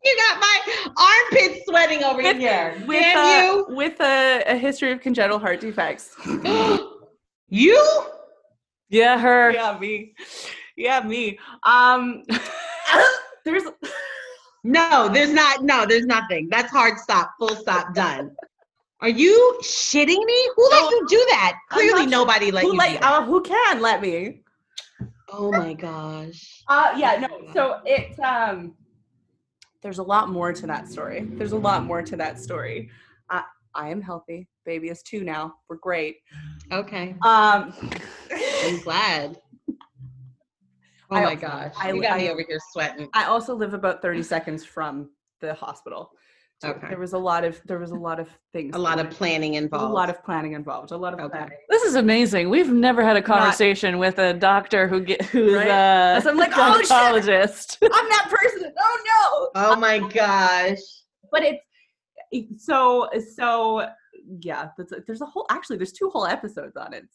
You 0.06 0.16
got 0.30 0.40
my 0.40 0.60
armpits 0.98 1.66
sweating 1.68 2.04
over 2.04 2.22
With- 2.22 2.38
here. 2.38 2.76
With, 2.86 3.02
Damn 3.02 3.60
uh, 3.60 3.64
with 3.70 4.00
a, 4.02 4.44
a 4.46 4.56
history 4.56 4.92
of 4.92 5.02
congenital 5.02 5.40
heart 5.40 5.60
defects. 5.60 6.16
you. 6.26 6.92
you? 7.50 8.04
Yeah, 8.90 9.18
her. 9.18 9.52
yeah, 9.52 9.78
me. 9.80 10.14
Yeah, 10.78 11.02
me. 11.02 11.40
Um, 11.64 12.24
there's 13.46 13.64
No, 14.64 15.10
there's 15.12 15.32
not. 15.34 15.64
No, 15.64 15.86
there's 15.88 16.06
nothing. 16.06 16.50
That's 16.52 16.72
hard 16.72 17.00
stop. 17.00 17.32
Full 17.40 17.56
stop. 17.56 17.96
Done. 17.96 18.32
Are 19.02 19.10
you 19.10 19.58
shitting 19.64 20.24
me? 20.24 20.50
Who 20.56 20.70
let 20.72 20.82
No, 20.82 20.90
you 20.92 21.06
do 21.10 21.26
that? 21.30 21.54
Clearly, 21.70 22.02
not- 22.04 22.10
nobody 22.10 22.52
let 22.52 22.64
who 22.64 22.74
you. 22.74 22.78
like 22.78 22.94
do 22.94 23.00
that. 23.00 23.12
uh, 23.22 23.26
who 23.26 23.42
can 23.42 23.82
let 23.82 24.02
me? 24.02 24.42
oh 25.30 25.52
my 25.52 25.74
gosh. 25.74 26.64
Uh, 26.68 26.94
yeah, 26.96 27.28
no. 27.28 27.52
So 27.54 27.82
it 27.86 28.18
um, 28.20 28.74
there's 29.86 30.00
a 30.00 30.04
lot 30.04 30.30
more 30.30 30.52
to 30.52 30.66
that 30.66 30.88
story. 30.90 31.28
There's 31.34 31.52
a 31.52 31.58
lot 31.58 31.84
more 31.84 32.02
to 32.02 32.16
that 32.16 32.40
story. 32.40 32.90
Uh, 33.30 33.44
I 33.76 33.90
am 33.90 34.02
healthy. 34.02 34.48
Baby 34.66 34.90
is 34.90 35.04
two 35.04 35.24
now. 35.24 35.54
We're 35.70 35.76
great. 35.76 36.18
Okay. 36.72 37.16
Um, 37.24 37.72
I'm 38.64 38.80
glad. 38.84 39.40
Oh 41.12 41.18
I- 41.18 41.24
my 41.26 41.36
gosh. 41.36 41.76
I- 41.80 41.92
you 41.92 42.02
got 42.02 42.18
me 42.18 42.28
I- 42.30 42.32
over 42.32 42.44
here 42.48 42.58
sweating. 42.72 43.10
I 43.14 43.26
also 43.26 43.54
live 43.54 43.76
about 43.76 44.02
30 44.02 44.24
seconds 44.24 44.66
from 44.66 45.12
the 45.40 45.54
hospital. 45.54 46.10
So 46.62 46.70
Okay. 46.70 46.88
There 46.90 46.98
was 47.00 47.14
a 47.14 47.18
lot 47.18 47.44
of 47.44 47.62
there 47.66 47.80
was 47.80 47.92
a 47.92 47.96
lot 47.96 48.20
of 48.20 48.30
things. 48.54 48.76
A 48.76 48.80
lot 48.80 49.00
of 49.00 49.10
planning 49.10 49.56
involved. 49.56 49.92
a 49.92 49.94
lot 49.94 50.10
of 50.10 50.24
planning 50.24 50.54
involved. 50.54 50.92
A 50.92 50.98
lot 50.98 51.14
of 51.14 51.20
Okay. 51.20 51.38
planning. 51.38 51.58
This 51.70 51.84
is 51.84 51.96
amazing. 51.96 52.50
We've 52.50 52.72
never 52.72 53.04
had 53.04 53.18
a 53.18 53.22
conversation 53.22 53.98
with 53.98 54.20
a 54.20 54.34
doctor 54.34 54.88
who 54.88 55.02
get 55.02 55.22
who's 55.24 55.54
Right? 55.54 55.68
uh, 55.68 56.22
So 56.22 56.30
I'm 56.30 56.38
like, 56.38 56.54
oh, 56.56 56.78
shit. 56.78 56.90
gynecologist. 56.90 57.78
I'm 57.84 58.10
that 58.10 58.28
person. 58.30 58.72
Oh 58.80 59.52
no. 59.54 59.62
oh 59.74 59.76
my 59.76 60.00
gosh. 60.00 60.80
But 61.32 61.44
it's 62.32 62.66
so 62.66 63.10
so 63.36 63.88
yeah. 64.40 64.70
That's 64.78 64.92
a, 64.94 64.98
there's 65.06 65.22
a 65.22 65.26
whole 65.26 65.46
actually 65.50 65.76
there's 65.78 65.92
two 65.92 66.10
whole 66.10 66.26
episodes 66.26 66.78
on 66.78 66.94
it. 66.94 67.06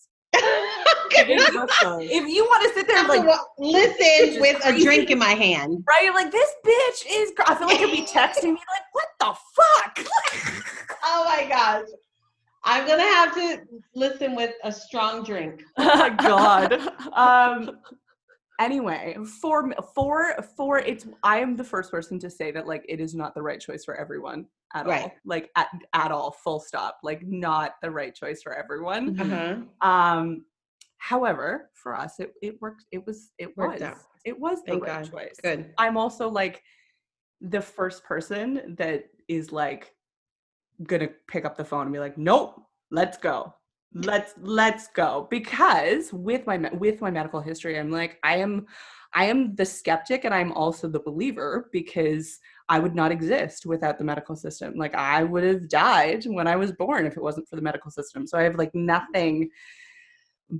if 1.12 2.28
you 2.28 2.44
want 2.44 2.62
to 2.64 2.74
sit 2.74 2.86
there 2.86 2.98
and 2.98 3.08
like 3.08 3.24
Listen 3.58 4.26
just 4.26 4.40
with 4.40 4.64
a 4.64 4.78
drink 4.78 5.10
in 5.10 5.18
my 5.18 5.30
hand. 5.34 5.84
right, 5.86 6.04
you're 6.04 6.14
like 6.14 6.30
this 6.30 6.50
bitch 6.66 7.04
is. 7.10 7.32
gr-" 7.36 7.42
I 7.46 7.54
feel 7.54 7.66
like 7.66 7.80
you'd 7.80 7.90
be 7.90 8.02
texting 8.04 8.44
me 8.44 8.50
like, 8.52 8.86
what 8.92 9.06
the 9.18 9.34
fuck? 9.56 10.06
Oh 11.02 11.24
my 11.24 11.48
gosh. 11.48 11.86
I'm 12.62 12.86
gonna 12.86 13.02
have 13.02 13.34
to 13.34 13.62
listen 13.94 14.36
with 14.36 14.52
a 14.64 14.70
strong 14.70 15.24
drink. 15.24 15.62
oh 15.78 15.96
my 15.98 16.10
god. 16.10 16.72
Um. 17.14 17.78
Anyway, 18.60 19.16
for 19.40 19.72
for 19.94 20.34
for 20.56 20.78
it's 20.78 21.06
I 21.22 21.38
am 21.40 21.56
the 21.56 21.64
first 21.64 21.90
person 21.90 22.18
to 22.20 22.28
say 22.30 22.50
that 22.52 22.66
like 22.66 22.84
it 22.88 23.00
is 23.00 23.14
not 23.14 23.34
the 23.34 23.42
right 23.42 23.58
choice 23.58 23.84
for 23.84 23.94
everyone 23.98 24.46
at 24.74 24.86
all, 24.86 25.12
Like 25.24 25.50
at 25.56 25.68
at 25.94 26.12
all. 26.12 26.30
Full 26.30 26.60
stop. 26.60 26.98
Like 27.02 27.26
not 27.26 27.72
the 27.82 27.90
right 27.90 28.14
choice 28.14 28.42
for 28.42 28.54
everyone. 28.54 29.18
Uh-huh. 29.18 29.88
Um. 29.88 30.44
However, 30.98 31.70
for 31.72 31.96
us, 31.96 32.20
it 32.20 32.34
it 32.42 32.60
worked. 32.60 32.84
It 32.92 33.04
was 33.06 33.32
it 33.38 33.56
Worked 33.56 33.80
was 33.80 33.82
out. 33.82 33.96
it 34.26 34.38
was 34.38 34.58
the 34.64 34.72
Thank 34.72 34.86
right 34.86 35.02
God. 35.04 35.10
choice. 35.10 35.36
Good. 35.42 35.72
I'm 35.78 35.96
also 35.96 36.28
like 36.28 36.62
the 37.40 37.62
first 37.62 38.04
person 38.04 38.76
that 38.78 39.04
is 39.26 39.50
like 39.50 39.94
gonna 40.82 41.08
pick 41.28 41.46
up 41.46 41.56
the 41.56 41.64
phone 41.64 41.82
and 41.84 41.92
be 41.92 41.98
like, 41.98 42.18
"Nope, 42.18 42.62
let's 42.90 43.16
go, 43.16 43.54
let's 43.94 44.34
let's 44.40 44.88
go." 44.88 45.26
Because 45.30 46.12
with 46.12 46.46
my 46.46 46.58
with 46.72 47.00
my 47.00 47.10
medical 47.10 47.40
history, 47.40 47.78
I'm 47.78 47.90
like, 47.90 48.18
I 48.22 48.36
am, 48.36 48.66
I 49.14 49.26
am 49.26 49.54
the 49.54 49.64
skeptic 49.64 50.24
and 50.24 50.34
I'm 50.34 50.52
also 50.52 50.88
the 50.88 51.00
believer 51.00 51.68
because 51.72 52.38
I 52.68 52.78
would 52.78 52.94
not 52.94 53.10
exist 53.12 53.66
without 53.66 53.98
the 53.98 54.04
medical 54.04 54.36
system. 54.36 54.74
Like 54.76 54.94
I 54.94 55.24
would 55.24 55.44
have 55.44 55.68
died 55.68 56.24
when 56.24 56.46
I 56.46 56.56
was 56.56 56.72
born 56.72 57.06
if 57.06 57.16
it 57.16 57.22
wasn't 57.22 57.48
for 57.48 57.56
the 57.56 57.62
medical 57.62 57.90
system. 57.90 58.26
So 58.26 58.38
I 58.38 58.42
have 58.42 58.56
like 58.56 58.74
nothing 58.74 59.50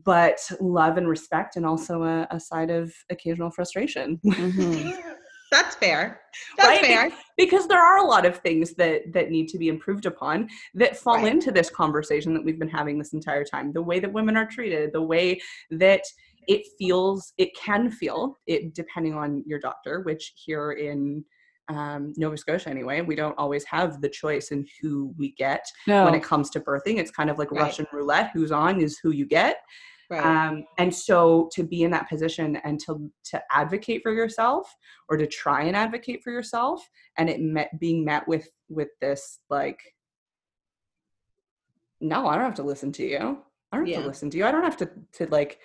but 0.05 0.39
love 0.61 0.97
and 0.99 1.09
respect 1.09 1.57
and 1.57 1.67
also 1.67 2.05
a, 2.05 2.27
a 2.31 2.39
side 2.39 2.71
of 2.71 2.93
occasional 3.11 3.51
frustration 3.51 4.21
mm-hmm. 4.25 4.91
That's 5.51 5.75
fair. 5.75 6.21
That's 6.57 6.69
Right? 6.69 6.81
fair. 6.81 7.13
Because 7.41 7.67
there 7.67 7.81
are 7.81 7.99
a 7.99 8.07
lot 8.15 8.25
of 8.27 8.37
things 8.39 8.75
that 8.75 9.13
that 9.13 9.31
need 9.31 9.49
to 9.49 9.59
be 9.59 9.69
improved 9.69 10.07
upon 10.07 10.49
that 10.75 10.97
fall 10.97 11.17
Right. 11.17 11.33
into 11.33 11.51
this 11.51 11.71
conversation 11.71 12.35
that 12.35 12.45
we've 12.45 12.59
been 12.59 12.69
having 12.81 12.99
this 12.99 13.13
entire 13.13 13.45
time 13.45 13.73
the 13.73 13.83
way 13.91 13.99
that 14.01 14.13
women 14.13 14.37
are 14.37 14.47
treated 14.47 14.93
the 14.93 15.03
way 15.15 15.41
that 15.71 16.03
it 16.49 16.63
feels 16.79 17.33
it 17.39 17.51
can 17.57 17.91
feel 17.91 18.39
it 18.47 18.75
depending 18.75 19.15
on 19.15 19.43
your 19.47 19.59
doctor 19.59 20.01
which 20.01 20.25
here 20.45 20.73
in 20.73 21.25
um, 21.69 22.13
Nova 22.17 22.37
Scotia 22.37 22.69
anyway 22.69 23.01
we 23.01 23.15
don't 23.15 23.39
always 23.39 23.65
have 23.65 24.01
the 24.01 24.09
choice 24.09 24.51
in 24.51 24.67
who 24.81 25.15
we 25.17 25.33
get 25.33 25.65
No. 25.87 26.05
when 26.05 26.15
it 26.15 26.23
comes 26.23 26.51
to 26.51 26.61
birthing 26.61 26.99
it's 26.99 27.13
kind 27.13 27.31
of 27.31 27.39
like 27.39 27.51
Right. 27.53 27.63
Russian 27.63 27.87
roulette 27.93 28.31
who's 28.35 28.53
on 28.53 28.81
is 28.81 28.99
who 29.03 29.11
you 29.13 29.27
get 29.27 29.59
Right. 30.11 30.25
um, 30.49 30.65
and 30.77 30.93
so 30.93 31.49
to 31.53 31.63
be 31.63 31.85
in 31.85 31.93
that 31.93 32.09
position 32.09 32.57
and 32.65 32.81
to 32.81 33.11
to 33.27 33.41
advocate 33.53 34.03
for 34.03 34.13
yourself 34.13 34.75
or 35.09 35.17
to 35.17 35.27
try 35.27 35.63
and 35.63 35.77
advocate 35.77 36.25
for 36.25 36.33
yourself 36.33 36.89
and 37.17 37.31
it 37.31 37.41
met 37.41 37.79
being 37.79 38.05
met 38.05 38.27
with 38.27 38.49
with 38.69 38.89
this 39.01 39.39
like 39.49 39.81
no 42.01 42.27
i 42.27 42.35
don't 42.35 42.45
have 42.45 42.55
to 42.55 42.65
listen 42.65 42.91
to 42.91 43.05
you 43.05 43.39
i 43.71 43.77
don't 43.77 43.87
have 43.87 43.89
Yeah. 43.89 44.01
to 44.01 44.07
listen 44.09 44.31
to 44.31 44.37
you 44.39 44.45
i 44.47 44.51
don't 44.51 44.65
have 44.65 44.77
to 44.79 44.91
to 45.13 45.27
like 45.31 45.61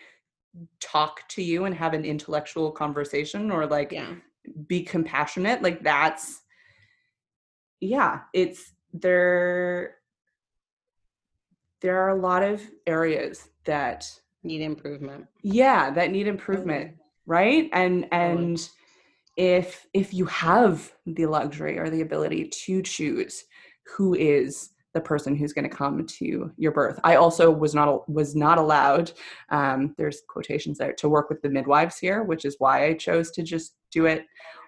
talk 0.79 1.27
to 1.29 1.41
you 1.41 1.65
and 1.65 1.73
have 1.73 1.93
an 1.95 2.05
intellectual 2.05 2.71
conversation 2.71 3.49
or 3.49 3.65
like 3.65 3.91
yeah. 3.91 4.13
be 4.67 4.83
compassionate 4.83 5.63
like 5.63 5.81
that's 5.83 6.41
yeah 7.79 8.21
it's 8.33 8.73
there 8.93 9.95
there 11.81 11.99
are 12.03 12.09
a 12.09 12.21
lot 12.21 12.43
of 12.43 12.61
areas 12.85 13.49
that 13.65 14.07
Need 14.45 14.61
improvement. 14.61 15.25
yeah 15.41 15.89
that 15.89 16.11
need 16.11 16.27
improvement 16.27 16.95
right 17.25 17.69
and 17.73 18.07
and 18.11 18.69
if 19.37 19.85
if 19.93 20.13
you 20.13 20.25
have 20.27 20.93
the 21.07 21.25
luxury 21.25 21.77
or 21.79 21.89
the 21.89 22.01
ability 22.01 22.47
to 22.65 22.81
choose 22.83 23.43
who 23.97 24.13
is 24.13 24.69
the 24.93 25.01
person 25.01 25.35
who's 25.35 25.51
going 25.51 25.69
to 25.69 25.75
come 25.75 26.05
to 26.05 26.51
your 26.57 26.71
birth 26.71 26.99
i 27.03 27.15
also 27.15 27.49
was 27.51 27.73
not 27.75 28.07
was 28.07 28.35
not 28.35 28.57
allowed 28.59 29.11
um, 29.49 29.93
there's 29.97 30.21
quotations 30.29 30.77
there 30.77 30.93
to 30.93 31.09
work 31.09 31.29
with 31.29 31.41
the 31.41 31.49
midwives 31.49 31.97
here 31.97 32.23
which 32.23 32.45
is 32.45 32.55
why 32.59 32.85
i 32.85 32.93
chose 32.93 33.31
to 33.31 33.41
just 33.43 33.75
do 33.91 34.05
it 34.05 34.25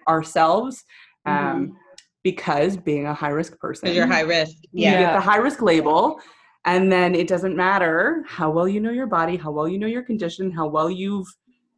ourselves 0.10 0.84
um, 1.26 1.78
because 2.24 2.76
being 2.78 3.06
a 3.06 3.14
high 3.14 3.30
risk 3.30 3.58
person 3.60 3.94
you're 3.94 4.08
high 4.08 4.22
risk. 4.22 4.58
you 4.74 4.84
Yeah. 4.84 5.00
get 5.04 5.14
the 5.14 5.22
high 5.22 5.38
risk 5.38 5.62
label 5.62 6.20
and 6.68 6.92
then 6.92 7.16
it 7.16 7.28
doesn't 7.28 7.56
matter 7.56 8.24
how 8.28 8.52
well 8.52 8.68
you 8.68 8.80
know 8.80 8.92
your 8.92 9.08
body 9.08 9.36
how 9.38 9.50
well 9.50 9.68
you 9.68 9.80
know 9.80 9.88
your 9.88 10.04
condition 10.04 10.52
how 10.52 10.68
well 10.68 10.92
you've 10.92 11.28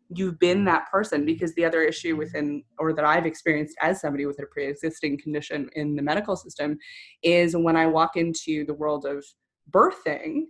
you've 0.10 0.40
been 0.40 0.66
that 0.66 0.90
person 0.92 1.24
because 1.26 1.54
the 1.54 1.64
other 1.64 1.82
issue 1.84 2.16
within 2.18 2.64
or 2.80 2.92
that 2.92 3.06
i've 3.06 3.26
experienced 3.28 3.78
as 3.80 4.02
somebody 4.02 4.26
with 4.26 4.40
a 4.40 4.46
pre-existing 4.48 5.18
condition 5.20 5.70
in 5.76 5.96
the 5.96 6.02
medical 6.02 6.36
system 6.36 6.78
is 7.24 7.56
when 7.56 7.78
i 7.78 7.86
walk 7.86 8.18
into 8.18 8.66
the 8.66 8.74
world 8.74 9.06
of 9.06 9.24
birthing 9.72 10.46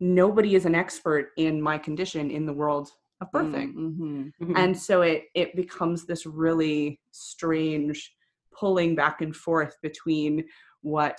nobody 0.00 0.54
is 0.54 0.66
an 0.66 0.74
expert 0.74 1.28
in 1.36 1.62
my 1.62 1.78
condition 1.78 2.30
in 2.30 2.44
the 2.44 2.52
world 2.52 2.90
of 3.20 3.30
birthing 3.32 3.72
Mhm. 3.74 4.32
Mhm. 4.42 4.56
and 4.56 4.76
so 4.76 5.02
it 5.02 5.24
it 5.34 5.54
becomes 5.54 6.06
this 6.06 6.26
really 6.26 7.00
strange 7.12 8.12
pulling 8.52 8.94
back 8.96 9.20
and 9.20 9.36
forth 9.36 9.76
between 9.82 10.44
what 10.82 11.18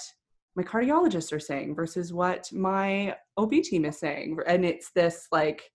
my 0.56 0.64
cardiologists 0.64 1.32
are 1.34 1.39
saying 1.39 1.74
versus 1.76 2.12
what 2.14 2.52
my 2.52 3.16
ob 3.38 3.52
team 3.64 3.86
is 3.86 3.97
saying 3.97 4.38
and 4.47 4.66
it's 4.66 4.91
this 4.91 5.28
like 5.32 5.72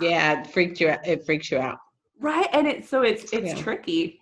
yeah, 0.00 0.40
it 0.40 0.46
freaked 0.46 0.80
you 0.80 0.88
out. 0.88 1.06
It 1.06 1.24
freaks 1.26 1.50
you 1.50 1.58
out. 1.58 1.78
right 2.20 2.48
and 2.52 2.66
it's 2.66 2.88
so 2.88 3.02
it's 3.02 3.24
it's 3.32 3.54
Yeah. 3.54 3.62
tricky 3.62 4.20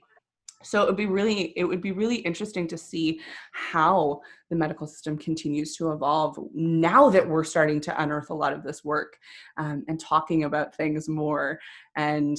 so 0.62 0.82
it 0.82 0.86
would 0.86 0.96
be 0.96 1.06
really 1.06 1.52
it 1.56 1.64
would 1.64 1.80
be 1.80 1.92
really 1.92 2.16
interesting 2.16 2.66
to 2.68 2.76
see 2.78 3.20
how 3.52 4.20
the 4.50 4.56
medical 4.56 4.86
system 4.86 5.16
continues 5.16 5.76
to 5.76 5.92
evolve 5.92 6.38
now 6.54 7.08
that 7.10 7.26
we're 7.28 7.44
starting 7.44 7.80
to 7.80 8.02
unearth 8.02 8.30
a 8.30 8.34
lot 8.34 8.52
of 8.52 8.62
this 8.64 8.84
work 8.84 9.16
um, 9.56 9.84
and 9.88 10.00
talking 10.00 10.44
about 10.44 10.74
things 10.74 11.08
more 11.08 11.58
and 11.96 12.36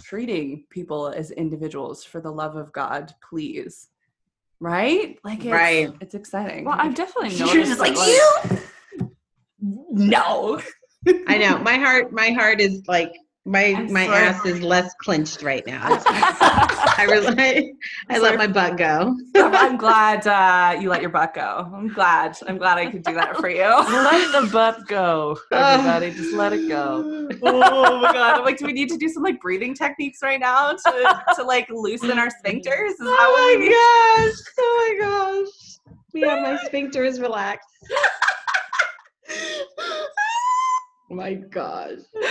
treating 0.00 0.64
people 0.70 1.08
as 1.08 1.30
individuals 1.32 2.04
for 2.04 2.20
the 2.20 2.30
love 2.30 2.56
of 2.56 2.72
god 2.72 3.14
please 3.28 3.88
right 4.62 5.18
like 5.24 5.40
it's, 5.40 5.46
Right. 5.48 5.92
it's 6.00 6.14
exciting 6.14 6.64
Well, 6.64 6.76
I've 6.78 6.94
definitely 6.94 7.30
noticed. 7.38 7.54
You're 7.54 7.64
noticed 7.64 7.66
just 7.66 7.80
like 7.80 7.94
that, 7.94 8.60
you 9.00 9.10
no 9.90 10.62
I 11.26 11.36
know 11.36 11.58
my 11.58 11.74
heart. 11.74 12.12
My 12.12 12.30
heart 12.30 12.60
is 12.60 12.82
like 12.86 13.12
my 13.44 13.74
I'm 13.76 13.92
my 13.92 14.06
sorry. 14.06 14.18
ass 14.18 14.46
is 14.46 14.62
less 14.62 14.94
clenched 15.00 15.42
right 15.42 15.66
now. 15.66 16.00
I 16.06 17.06
really, 17.10 17.74
I 18.08 18.18
let 18.18 18.38
my 18.38 18.46
butt 18.46 18.76
go. 18.76 19.16
I'm, 19.34 19.54
I'm 19.54 19.76
glad 19.86 20.26
uh, 20.26 20.78
you 20.80 20.88
let 20.88 21.00
your 21.00 21.10
butt 21.10 21.34
go. 21.34 21.68
I'm 21.74 21.88
glad. 21.88 22.38
I'm 22.46 22.56
glad 22.58 22.78
I 22.78 22.88
could 22.90 23.02
do 23.02 23.14
that 23.14 23.36
for 23.38 23.48
you. 23.48 23.62
let 23.64 24.30
the 24.40 24.48
butt 24.52 24.86
go, 24.86 25.36
everybody. 25.50 26.12
Just 26.12 26.32
let 26.34 26.52
it 26.52 26.68
go. 26.68 27.28
oh 27.42 28.00
my 28.00 28.12
god! 28.12 28.38
I'm 28.38 28.44
like, 28.44 28.58
do 28.58 28.66
we 28.66 28.72
need 28.72 28.88
to 28.90 28.96
do 28.96 29.08
some 29.08 29.24
like 29.24 29.40
breathing 29.40 29.74
techniques 29.74 30.20
right 30.22 30.38
now 30.38 30.72
to 30.72 31.24
to 31.36 31.42
like 31.42 31.68
loosen 31.70 32.18
our 32.18 32.28
sphincters? 32.44 32.90
Is 32.90 32.96
Oh 33.00 33.54
we 33.58 33.64
need? 33.64 33.70
my 33.70 34.26
gosh! 34.28 34.38
Oh 34.60 34.96
my 35.00 35.44
gosh! 35.44 35.78
Yeah, 36.14 36.42
my 36.42 36.58
sphincter 36.66 37.04
is 37.04 37.18
relaxed. 37.20 37.68
Oh 41.12 41.14
my 41.14 41.34
gosh! 41.34 41.98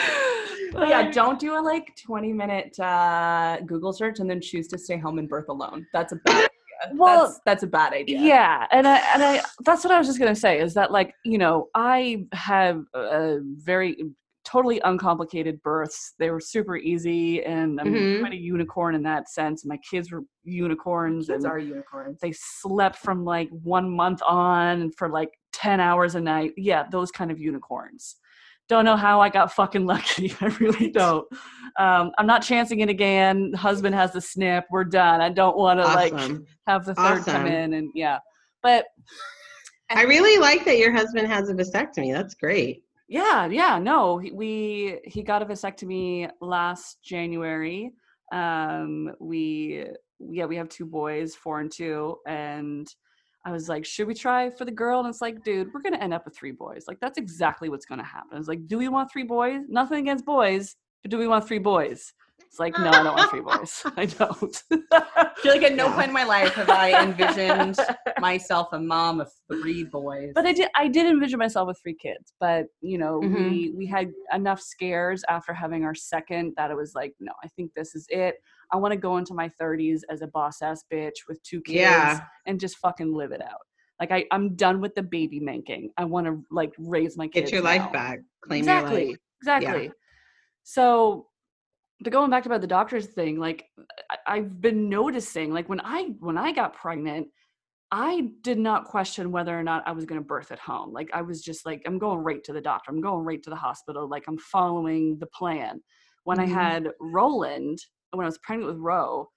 But 0.73 0.87
yeah, 0.87 1.11
don't 1.11 1.37
do 1.37 1.59
a 1.59 1.61
like 1.61 1.93
20 2.01 2.31
minute 2.31 2.79
uh, 2.79 3.57
Google 3.65 3.91
search 3.91 4.19
and 4.19 4.29
then 4.29 4.39
choose 4.39 4.67
to 4.69 4.77
stay 4.77 4.97
home 4.97 5.19
and 5.19 5.27
birth 5.27 5.49
alone. 5.49 5.85
That's 5.93 6.13
a 6.13 6.15
bad 6.15 6.33
idea. 6.35 6.47
Well, 6.95 7.25
that's, 7.27 7.39
that's 7.45 7.63
a 7.63 7.67
bad 7.67 7.93
idea. 7.93 8.19
Yeah, 8.19 8.65
and 8.71 8.87
I 8.87 8.97
and 9.13 9.21
I 9.21 9.41
that's 9.65 9.83
what 9.83 9.93
I 9.93 9.99
was 9.99 10.07
just 10.07 10.17
gonna 10.17 10.33
say 10.33 10.59
is 10.59 10.73
that 10.73 10.91
like 10.91 11.13
you 11.23 11.37
know 11.37 11.67
I 11.75 12.25
have 12.33 12.81
a 12.95 13.37
very 13.43 13.97
totally 14.45 14.79
uncomplicated 14.83 15.61
births. 15.61 16.13
They 16.17 16.31
were 16.31 16.39
super 16.39 16.75
easy, 16.77 17.43
and 17.43 17.79
I'm 17.79 17.93
Mhm. 17.93 18.31
a 18.31 18.35
unicorn 18.35 18.95
in 18.95 19.03
that 19.03 19.29
sense. 19.29 19.63
My 19.63 19.77
kids 19.87 20.11
were 20.11 20.23
unicorns, 20.43 21.27
Kids 21.27 21.43
and 21.43 21.51
are 21.51 21.59
unicorns. 21.59 22.17
they 22.19 22.31
slept 22.31 22.95
from 22.95 23.23
like 23.25 23.49
one 23.61 23.87
month 23.91 24.21
on 24.27 24.91
for 24.97 25.07
like 25.07 25.29
ten 25.53 25.79
hours 25.79 26.15
a 26.15 26.21
night. 26.21 26.53
Yeah, 26.57 26.85
those 26.89 27.11
kind 27.11 27.29
of 27.29 27.37
unicorns. 27.37 28.15
Don't 28.71 28.85
know 28.85 28.95
how 28.95 29.19
I 29.19 29.27
got 29.27 29.51
fucking 29.51 29.85
lucky. 29.85 30.33
I 30.41 30.45
really 30.45 30.89
don't. 30.89 31.27
Um, 31.77 32.13
I'm 32.17 32.25
not 32.25 32.41
chancing 32.41 32.79
it 32.79 32.87
again. 32.87 33.51
Husband 33.51 33.93
has 33.93 34.13
the 34.13 34.21
snip. 34.21 34.63
We're 34.71 34.85
done. 34.85 35.19
I 35.19 35.27
don't 35.27 35.57
want 35.57 35.81
to 35.81 35.83
like 35.83 36.13
have 36.67 36.85
the 36.85 36.95
third 36.95 37.25
come 37.25 37.47
in 37.47 37.73
and 37.73 37.91
yeah. 37.93 38.19
But 38.63 38.85
I 39.89 40.03
really 40.03 40.39
like 40.39 40.63
that 40.63 40.77
your 40.77 40.93
husband 40.93 41.27
has 41.27 41.49
a 41.49 41.53
vasectomy. 41.53 42.13
That's 42.13 42.33
great. 42.33 42.83
yeah, 43.09 43.45
yeah, 43.47 43.77
no, 43.77 44.21
we 44.31 44.99
he 45.03 45.21
got 45.21 45.41
a 45.41 45.45
vasectomy 45.45 46.29
last 46.39 47.03
January. 47.03 47.91
Um, 48.31 49.11
we 49.19 49.85
yeah, 50.21 50.45
we 50.45 50.55
have 50.55 50.69
two 50.69 50.85
boys, 50.85 51.35
four 51.35 51.59
and 51.59 51.69
two, 51.69 52.15
and 52.25 52.87
I 53.43 53.51
was 53.51 53.67
like, 53.69 53.85
should 53.85 54.07
we 54.07 54.13
try 54.13 54.49
for 54.51 54.65
the 54.65 54.71
girl? 54.71 54.99
And 54.99 55.09
it's 55.09 55.21
like, 55.21 55.43
dude, 55.43 55.73
we're 55.73 55.81
gonna 55.81 55.97
end 55.97 56.13
up 56.13 56.25
with 56.25 56.35
three 56.35 56.51
boys. 56.51 56.85
Like 56.87 56.99
that's 56.99 57.17
exactly 57.17 57.69
what's 57.69 57.85
gonna 57.85 58.03
happen. 58.03 58.37
It's 58.37 58.47
like, 58.47 58.67
do 58.67 58.77
we 58.77 58.87
want 58.87 59.11
three 59.11 59.23
boys? 59.23 59.61
Nothing 59.67 59.99
against 59.99 60.25
boys, 60.25 60.75
but 61.01 61.09
do 61.11 61.17
we 61.17 61.27
want 61.27 61.47
three 61.47 61.59
boys? 61.59 62.13
It's 62.39 62.59
like, 62.59 62.77
no, 62.77 62.89
I 62.91 63.01
don't 63.03 63.15
want 63.15 63.29
three 63.31 63.39
boys. 63.39 63.81
I 63.97 64.05
don't. 64.07 64.63
I 64.91 65.29
feel 65.37 65.53
like 65.53 65.63
at 65.63 65.73
no 65.73 65.89
point 65.93 66.09
in 66.09 66.13
my 66.13 66.25
life 66.25 66.53
have 66.55 66.69
I 66.69 67.01
envisioned 67.01 67.77
myself 68.19 68.67
a 68.73 68.79
mom 68.79 69.21
of 69.21 69.31
three 69.49 69.85
boys. 69.85 70.33
but 70.35 70.45
I 70.45 70.51
did 70.51 70.69
I 70.75 70.87
did 70.89 71.07
envision 71.07 71.39
myself 71.39 71.67
with 71.67 71.79
three 71.81 71.95
kids, 71.95 72.33
but 72.39 72.65
you 72.81 72.97
know, 72.97 73.21
Mhm. 73.21 73.33
we 73.33 73.73
we 73.75 73.85
had 73.87 74.11
enough 74.33 74.59
scares 74.61 75.23
after 75.29 75.53
having 75.53 75.83
our 75.85 75.95
second 75.95 76.53
that 76.57 76.69
it 76.71 76.75
was 76.77 76.93
like, 76.93 77.13
no, 77.21 77.31
I 77.43 77.47
think 77.55 77.71
this 77.73 77.95
is 77.95 78.05
it. 78.09 78.35
I 78.71 78.77
want 78.77 78.91
to 78.93 78.97
go 78.97 79.17
into 79.17 79.33
my 79.33 79.49
30s 79.61 80.01
as 80.09 80.21
a 80.21 80.27
boss 80.27 80.61
ass 80.61 80.83
bitch 80.91 81.27
with 81.27 81.41
two 81.43 81.61
kids 81.61 81.75
Yeah. 81.79 82.21
and 82.45 82.59
just 82.59 82.77
fucking 82.77 83.13
live 83.13 83.31
it 83.31 83.41
out. 83.41 83.59
Like 83.99 84.11
I 84.11 84.25
I'm 84.31 84.55
done 84.55 84.81
with 84.81 84.95
the 84.95 85.03
baby 85.03 85.39
making. 85.39 85.91
I 85.97 86.05
want 86.05 86.25
to 86.27 86.43
like 86.49 86.73
raise 86.79 87.17
my 87.17 87.27
kids. 87.27 87.51
Get 87.51 87.53
your 87.53 87.63
life 87.63 87.91
back. 87.91 88.19
Claim 88.43 88.59
exactly. 88.59 88.99
your 89.01 89.09
life. 89.11 89.17
Exactly. 89.41 89.91
So 90.63 91.27
to 92.03 92.09
going 92.09 92.31
back 92.31 92.43
to 92.43 92.49
about 92.49 92.61
the 92.61 92.67
doctor's 92.67 93.07
thing, 93.07 93.39
like 93.39 93.65
I, 94.09 94.17
I've 94.37 94.59
been 94.59 94.89
noticing, 94.89 95.53
like 95.53 95.69
when 95.69 95.81
I 95.81 96.15
when 96.19 96.37
I 96.37 96.51
got 96.51 96.73
pregnant, 96.73 97.27
I 97.91 98.31
did 98.41 98.57
not 98.57 98.85
question 98.85 99.31
whether 99.31 99.57
or 99.57 99.63
not 99.63 99.83
I 99.85 99.91
was 99.91 100.05
going 100.05 100.19
to 100.19 100.25
birth 100.25 100.51
at 100.51 100.59
home. 100.59 100.93
Like 100.93 101.09
I 101.13 101.21
was 101.21 101.41
just 101.43 101.65
like, 101.65 101.81
I'm 101.85 101.99
going 101.99 102.19
right 102.19 102.43
to 102.45 102.53
the 102.53 102.61
doctor. 102.61 102.89
I'm 102.89 103.01
going 103.01 103.23
right 103.25 103.43
to 103.43 103.49
the 103.49 103.55
hospital. 103.55 104.07
Like 104.09 104.23
I'm 104.27 104.37
following 104.37 105.17
the 105.19 105.27
plan. 105.27 105.81
When 106.23 106.37
Mhm. 106.37 106.43
I 106.43 106.45
had 106.47 106.89
Roland, 106.99 107.79
when 108.13 108.25
I 108.25 108.27
was 108.27 108.37
pregnant 108.39 108.71
with 108.71 108.81
Ro, 108.81 109.29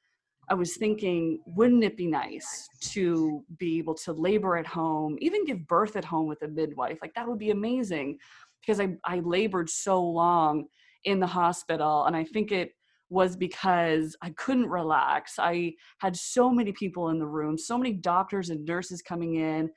I 0.49 0.55
was 0.55 0.77
thinking, 0.77 1.41
wouldn't 1.47 1.85
it 1.85 1.97
be 1.97 2.07
nice 2.07 2.69
to 2.81 3.43
be 3.59 3.79
able 3.79 3.95
to 3.95 4.13
labor 4.13 4.57
at 4.57 4.67
home, 4.67 5.17
even 5.21 5.45
give 5.45 5.67
birth 5.67 5.97
at 5.97 6.05
home 6.05 6.27
with 6.27 6.43
a 6.43 6.49
midwife? 6.49 6.99
Like 7.01 7.15
that 7.15 7.27
would 7.27 7.39
be 7.39 7.51
amazing 7.51 8.19
because 8.61 8.81
I, 8.81 8.97
I 9.05 9.21
labored 9.21 9.71
so 9.71 10.03
long 10.03 10.67
in 11.05 11.21
the 11.21 11.27
hospital. 11.27 12.05
And 12.05 12.17
I 12.17 12.25
think 12.25 12.53
it 12.53 12.73
was 13.09 13.37
because 13.37 14.17
I 14.23 14.31
couldn't 14.31 14.69
relax. 14.69 15.35
I 15.39 15.75
had 15.99 16.17
so 16.17 16.51
many 16.51 16.73
people 16.73 17.11
in 17.11 17.19
the 17.19 17.27
room, 17.27 17.57
so 17.57 17.79
many 17.79 17.93
doctors 17.93 18.51
and 18.51 18.65
nurses 18.65 19.03
coming 19.03 19.37
in. 19.37 19.71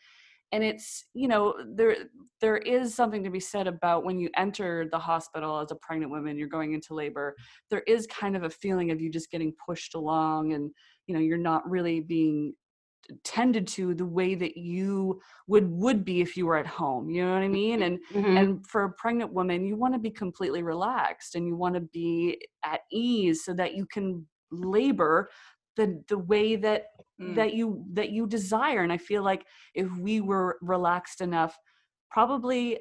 And 0.52 0.64
it's, 0.64 1.06
you 1.14 1.28
know, 1.28 1.56
there 1.76 2.10
there 2.40 2.58
is 2.58 2.96
something 2.96 3.24
to 3.24 3.30
be 3.30 3.40
said 3.40 3.68
about 3.68 4.06
when 4.06 4.18
you 4.20 4.30
enter 4.36 4.88
the 4.90 5.00
hospital 5.00 5.60
as 5.60 5.72
a 5.72 5.76
pregnant 5.76 6.12
woman, 6.12 6.38
you're 6.38 6.48
going 6.48 6.74
into 6.74 6.94
labor, 6.94 7.36
there 7.70 7.82
is 7.82 8.08
kind 8.08 8.36
of 8.38 8.44
a 8.44 8.50
feeling 8.50 8.92
of 8.92 9.02
you 9.02 9.10
just 9.12 9.32
getting 9.32 9.54
pushed 9.66 9.96
along 9.96 10.54
and, 10.54 10.72
you 11.08 11.14
know, 11.16 11.20
you're 11.20 11.38
not 11.38 11.70
really 11.70 12.00
being 12.00 12.54
tended 13.24 13.68
to 13.68 13.94
the 13.94 14.06
way 14.06 14.36
that 14.36 14.58
you 14.58 15.22
would 15.48 15.70
would 15.72 16.04
be 16.04 16.20
if 16.22 16.36
you 16.36 16.46
were 16.46 16.58
at 16.58 16.68
home. 16.68 17.10
You 17.10 17.24
know 17.26 17.34
what 17.34 17.42
I 17.44 17.48
mean? 17.48 17.82
And 17.82 18.00
Mhm. 18.10 18.38
and 18.38 18.66
for 18.68 18.84
a 18.84 18.92
pregnant 18.94 19.34
woman, 19.34 19.66
you 19.66 19.78
want 19.78 19.94
to 19.94 20.00
be 20.00 20.12
completely 20.12 20.62
relaxed 20.64 21.36
and 21.36 21.48
you 21.48 21.56
want 21.56 21.76
to 21.76 21.82
be 21.82 22.42
at 22.64 22.82
ease 22.92 23.46
so 23.46 23.54
that 23.54 23.76
you 23.76 23.86
can 23.86 24.28
labor 24.52 25.30
the 25.78 26.04
the 26.10 26.18
way 26.18 26.56
that 26.58 26.88
Mm. 27.20 27.34
that 27.34 27.54
you 27.56 27.84
that 27.94 28.12
you 28.12 28.28
desire. 28.28 28.84
And 28.84 28.94
I 28.94 28.98
feel 28.98 29.24
like 29.24 29.44
if 29.74 29.90
we 29.98 30.22
were 30.22 30.60
relaxed 30.62 31.20
enough, 31.20 31.58
probably 32.12 32.80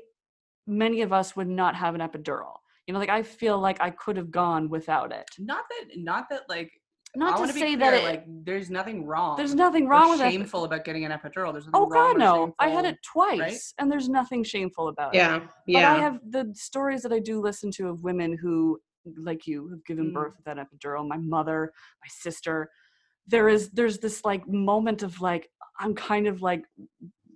many 0.67 1.01
of 1.01 1.11
us 1.11 1.35
would 1.37 1.49
not 1.49 1.75
have 1.75 1.95
an 1.95 2.03
epidural. 2.03 2.57
You 2.87 2.93
know, 2.93 3.01
like 3.01 3.09
I 3.09 3.23
feel 3.23 3.59
like 3.59 3.81
I 3.81 3.91
could 3.91 4.17
have 4.19 4.31
gone 4.31 4.69
without 4.69 5.11
it. 5.11 5.25
not 5.39 5.65
that 5.71 5.85
not 5.97 6.27
that 6.29 6.43
like 6.51 6.71
I 7.15 7.19
Not 7.19 7.37
to 7.37 7.41
wanna 7.41 7.55
be 7.55 7.61
say 7.61 7.77
clear, 7.77 7.79
that 7.79 7.95
it, 7.95 8.05
like 8.05 8.25
there's 8.45 8.69
nothing 8.69 9.07
wrong. 9.07 9.39
there's 9.39 9.55
nothing 9.55 9.89
wrong 9.89 10.11
with 10.11 10.21
it. 10.21 10.31
shameful 10.31 10.65
about 10.65 10.85
getting 10.85 11.07
an 11.07 11.13
epidural. 11.13 11.51
There's 11.55 11.67
nothing 11.69 11.81
Oh 11.83 11.87
God, 11.87 12.19
no! 12.19 12.55
I 12.59 12.69
had 12.69 12.85
it 12.85 12.99
twice, 13.03 13.73
and 13.79 13.91
there's 13.91 14.11
nothing 14.11 14.45
shameful 14.45 14.89
about 14.89 15.15
it. 15.15 15.19
Yeah. 15.19 15.39
But 15.39 15.49
Yeah. 15.67 15.95
I 15.95 15.99
have 15.99 16.21
the 16.31 16.53
stories 16.55 17.01
that 17.05 17.13
I 17.13 17.21
do 17.21 17.41
listen 17.41 17.71
to 17.79 17.89
of 17.89 18.03
women 18.05 18.37
who, 18.37 18.79
like 19.17 19.47
you, 19.47 19.69
have 19.71 19.83
given 19.87 20.11
Mm. 20.11 20.15
birth 20.15 20.35
with 20.37 20.45
that 20.45 20.59
epidural. 20.59 21.09
My 21.09 21.17
mother, 21.17 21.73
my 22.05 22.09
sister. 22.09 22.69
There 23.27 23.49
is 23.49 23.71
there's 23.71 23.99
this 23.99 24.25
like 24.25 24.47
moment 24.49 25.03
of 25.03 25.21
like 25.21 25.49
I'm 25.79 25.95
kind 25.95 26.27
of 26.27 26.43
like 26.43 26.65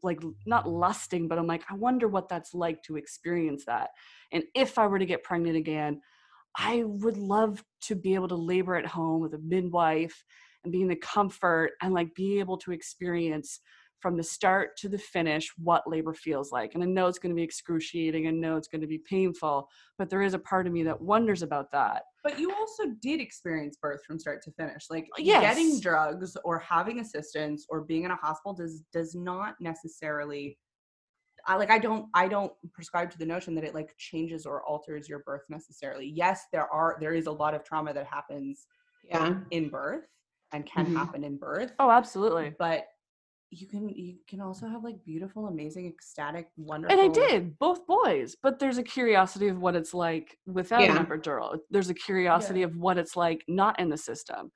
like 0.03 0.22
not 0.47 0.68
lusting, 0.68 1.28
but 1.28 1.38
I'm 1.38 1.47
like 1.47 1.64
I 1.70 1.74
wonder 1.74 2.09
what 2.09 2.28
that's 2.28 2.55
like 2.55 2.82
to 2.84 2.97
experience 2.97 3.64
that. 3.66 3.91
And 4.32 4.45
if 4.55 4.78
I 4.78 4.86
were 4.86 4.99
to 4.99 5.07
get 5.07 5.22
pregnant 5.22 5.57
again, 5.57 6.01
I 6.57 6.82
would 6.84 7.16
love 7.16 7.62
to 7.82 7.95
be 7.95 8.14
able 8.14 8.28
to 8.28 8.36
labor 8.36 8.76
at 8.76 8.86
home 8.86 9.20
with 9.20 9.34
a 9.34 9.38
midwife 9.38 10.24
and 10.64 10.72
be 10.72 10.82
in 10.82 10.88
the 10.88 10.97
comfort 10.97 11.72
and 11.82 11.95
like 11.95 12.14
be 12.14 12.38
able 12.38 12.59
to 12.59 12.72
experience 12.72 13.61
from 14.01 14.17
the 14.17 14.23
start 14.23 14.77
to 14.79 14.89
the 14.89 14.99
finish 14.99 15.51
what 15.59 15.89
labor 15.89 16.15
feels 16.15 16.51
like. 16.53 16.75
And 16.75 16.83
I 16.83 16.87
know 16.87 17.07
it's 17.07 17.19
going 17.19 17.31
to 17.31 17.37
be 17.37 17.43
excruciating. 17.43 18.27
I 18.27 18.31
know 18.31 18.57
it's 18.57 18.69
going 18.69 18.81
to 18.81 18.87
be 18.87 18.99
painful, 18.99 19.69
but 19.99 20.09
there 20.09 20.23
is 20.23 20.35
a 20.35 20.39
part 20.39 20.67
of 20.67 20.73
me 20.73 20.83
that 20.85 21.01
wonders 21.01 21.43
about 21.43 21.71
that. 21.73 22.03
But 22.23 22.39
you 22.39 22.53
also 22.55 22.85
did 23.01 23.21
experience 23.21 23.77
birth 23.81 24.05
from 24.07 24.19
start 24.19 24.43
to 24.43 24.53
finish. 24.53 24.87
Like 24.91 25.09
Yes. 25.19 25.43
getting 25.57 25.81
drugs 25.81 26.37
or 26.45 26.59
having 26.59 27.01
assistance 27.01 27.67
or 27.69 27.83
being 27.83 28.05
in 28.05 28.11
a 28.11 28.17
hospital 28.17 28.55
does 28.55 28.83
does 28.93 29.15
not 29.15 29.55
necessarily 29.61 30.59
I 31.47 31.57
like 31.57 31.71
I 31.71 31.79
don't 31.79 32.07
I 32.13 32.29
don't 32.29 32.53
prescribe 32.75 33.11
to 33.13 33.19
the 33.19 33.25
notion 33.25 33.55
that 33.55 33.65
it 33.65 33.75
like 33.75 33.95
changes 33.97 34.45
or 34.45 34.63
alters 34.65 35.09
your 35.09 35.21
birth 35.21 35.43
necessarily. 35.49 36.07
Yes, 36.07 36.45
there 36.53 36.69
are 36.71 36.99
there 37.01 37.15
is 37.15 37.27
a 37.27 37.33
lot 37.33 37.55
of 37.55 37.65
trauma 37.65 37.95
that 37.95 38.07
happens 38.07 38.67
Yeah. 39.03 39.37
in 39.51 39.71
birth 39.71 40.05
and 40.53 40.67
can 40.67 40.85
Mhm. 40.87 40.97
happen 40.97 41.25
in 41.25 41.39
birth. 41.39 41.73
Oh, 41.79 41.91
absolutely. 41.91 42.55
But 42.59 42.89
you 43.51 43.67
can 43.67 43.89
you 43.89 44.17
can 44.29 44.41
also 44.41 44.67
have 44.69 44.85
like 44.85 45.05
beautiful, 45.05 45.47
amazing, 45.49 45.87
ecstatic, 45.87 46.49
wonderful 46.57 46.99
And 46.99 47.11
I 47.11 47.13
did 47.13 47.59
both 47.59 47.87
boys, 47.87 48.37
but 48.43 48.59
there's 48.59 48.79
a 48.79 48.83
curiosity 48.83 49.49
of 49.49 49.59
what 49.59 49.75
it's 49.77 49.93
like 49.93 50.39
without 50.47 50.83
Yeah. 50.83 50.99
an 51.01 51.07
epidural. 51.07 51.59
There's 51.71 51.91
a 51.91 51.95
curiosity 51.95 52.63
of 52.63 52.77
what 52.77 52.97
it's 52.99 53.17
like 53.17 53.45
not 53.49 53.79
in 53.81 53.89
the 53.89 53.97
system. 53.97 54.53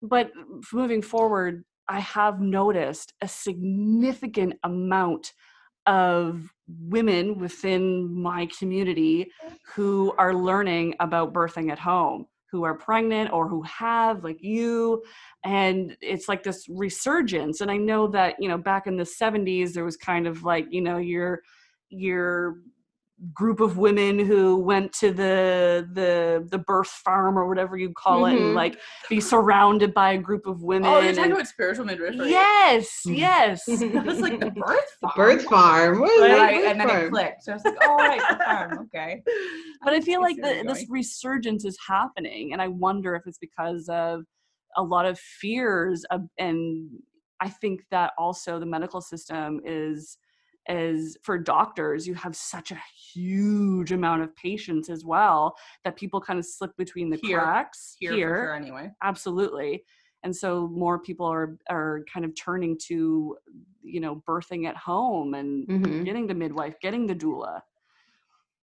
but 0.00 0.30
moving 0.72 1.02
forward, 1.02 1.64
I 1.88 1.98
have 2.00 2.40
noticed 2.40 3.14
a 3.20 3.26
significant 3.26 4.54
amount 4.62 5.32
of 5.86 6.52
women 6.68 7.38
within 7.38 8.12
my 8.22 8.46
community 8.58 9.32
who 9.74 10.14
are 10.18 10.34
learning 10.34 10.94
about 11.00 11.32
birthing 11.32 11.72
at 11.72 11.78
home 11.78 12.26
who 12.50 12.64
are 12.64 12.74
pregnant 12.74 13.30
or 13.32 13.48
who 13.48 13.62
have 13.62 14.24
like 14.24 14.42
you 14.42 15.02
and 15.44 15.96
it's 16.00 16.28
like 16.28 16.42
this 16.42 16.66
resurgence 16.68 17.60
and 17.60 17.70
i 17.70 17.76
know 17.76 18.06
that 18.06 18.34
you 18.38 18.48
know 18.48 18.58
back 18.58 18.86
in 18.86 18.96
the 18.96 19.04
70s 19.04 19.72
there 19.72 19.84
was 19.84 19.96
kind 19.96 20.26
of 20.26 20.42
like 20.42 20.66
you 20.70 20.80
know 20.80 20.98
your 20.98 21.40
your 21.90 22.56
group 23.34 23.58
of 23.60 23.76
women 23.76 24.16
who 24.18 24.56
went 24.58 24.92
to 24.92 25.10
the 25.12 25.88
the 25.92 26.46
the 26.52 26.58
birth 26.58 26.86
farm 26.88 27.36
or 27.36 27.48
whatever 27.48 27.76
you 27.76 27.92
call 27.92 28.26
it 28.26 28.32
and 28.34 28.40
Mhm. 28.40 28.54
like 28.54 28.78
be 29.10 29.20
surrounded 29.20 29.92
by 29.92 30.12
a 30.12 30.18
group 30.18 30.46
of 30.46 30.62
women 30.62 30.88
Oh, 30.88 31.00
you're 31.00 31.12
talking 31.12 31.24
and- 31.24 31.32
about 31.32 31.48
spiritual 31.48 31.84
midwifery. 31.84 32.30
yes 32.30 33.02
yes 33.06 33.66
It 33.66 33.92
was 34.04 34.20
like 34.20 34.38
the 34.38 34.52
birth 34.52 34.86
The 35.02 35.08
farm. 35.08 35.12
birth 35.16 35.44
farm. 35.46 36.00
What 36.00 36.10
is 36.12 36.20
Right, 36.20 36.28
that 36.30 36.52
birth 36.54 36.70
and 36.70 36.80
then 36.80 36.88
it 36.88 36.92
farm? 36.92 37.10
clicked. 37.10 37.42
So 37.42 37.52
I 37.52 37.54
was 37.56 37.64
like, 37.64 37.76
oh, 37.82 37.96
right, 37.96 38.22
the 38.30 38.44
farm. 38.44 38.78
Okay. 38.94 39.22
but 39.84 39.92
I 39.94 40.00
feel 40.00 40.20
like 40.20 40.36
the, 40.36 40.62
this 40.66 40.86
resurgence 40.88 41.64
is 41.64 41.76
happening, 41.86 42.52
and 42.52 42.62
I 42.62 42.68
wonder 42.68 43.16
if 43.16 43.22
it's 43.26 43.38
because 43.38 43.88
of 43.88 44.22
a 44.76 44.82
lot 44.82 45.06
of 45.06 45.18
fears, 45.18 46.04
of, 46.10 46.22
and 46.38 46.88
I 47.40 47.48
think 47.48 47.80
that 47.90 48.12
also 48.18 48.58
the 48.60 48.66
medical 48.66 49.00
system 49.00 49.60
is 49.64 50.18
is 50.68 51.16
for 51.22 51.38
doctors. 51.38 52.06
You 52.06 52.14
have 52.14 52.36
such 52.36 52.70
a 52.70 52.78
huge 53.12 53.92
amount 53.92 54.22
of 54.22 54.34
patients 54.36 54.90
as 54.90 55.04
well 55.04 55.56
that 55.84 55.96
people 55.96 56.20
kind 56.20 56.38
of 56.38 56.44
slip 56.44 56.76
between 56.76 57.10
the 57.10 57.16
Here. 57.22 57.38
cracks 57.40 57.96
Here, 57.98 58.10
for 58.10 58.16
sure, 58.44 58.54
anyway. 58.54 58.90
absolutely 59.02 59.84
and 60.24 60.34
so 60.34 60.66
more 60.68 60.98
people 60.98 61.26
are 61.26 61.56
are 61.70 62.04
kind 62.12 62.24
of 62.26 62.34
turning 62.34 62.76
to 62.88 63.36
you 63.82 64.00
know 64.00 64.22
birthing 64.28 64.66
at 64.66 64.76
home 64.76 65.34
and 65.34 65.66
Mhm. 65.68 66.04
getting 66.04 66.26
the 66.26 66.34
midwife 66.34 66.74
getting 66.80 67.06
the 67.06 67.14
doula 67.14 67.60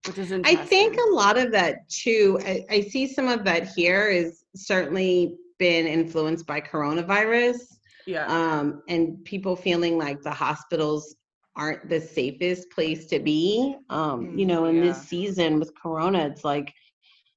which 0.06 0.18
is 0.18 0.32
I 0.32 0.56
think 0.56 0.96
a 0.96 1.10
lot 1.14 1.36
of 1.36 1.52
that 1.52 1.88
too, 1.88 2.38
I, 2.44 2.64
I 2.70 2.80
see 2.80 3.06
some 3.06 3.28
of 3.28 3.44
that 3.44 3.68
here 3.76 4.06
is 4.08 4.44
certainly 4.56 5.36
been 5.58 5.86
influenced 5.86 6.46
by 6.46 6.60
coronavirus 6.60 7.58
Yeah. 8.06 8.26
um, 8.26 8.82
and 8.88 9.22
people 9.24 9.54
feeling 9.54 9.98
like 9.98 10.22
the 10.22 10.30
hospitals 10.30 11.16
aren't 11.58 11.88
the 11.88 12.00
safest 12.00 12.70
place 12.70 13.06
to 13.06 13.18
be. 13.18 13.76
Um, 13.90 14.38
you 14.38 14.46
know, 14.46 14.66
in 14.66 14.80
this 14.80 15.02
season 15.02 15.58
with 15.58 15.72
corona, 15.74 16.26
it's 16.26 16.44
like 16.44 16.72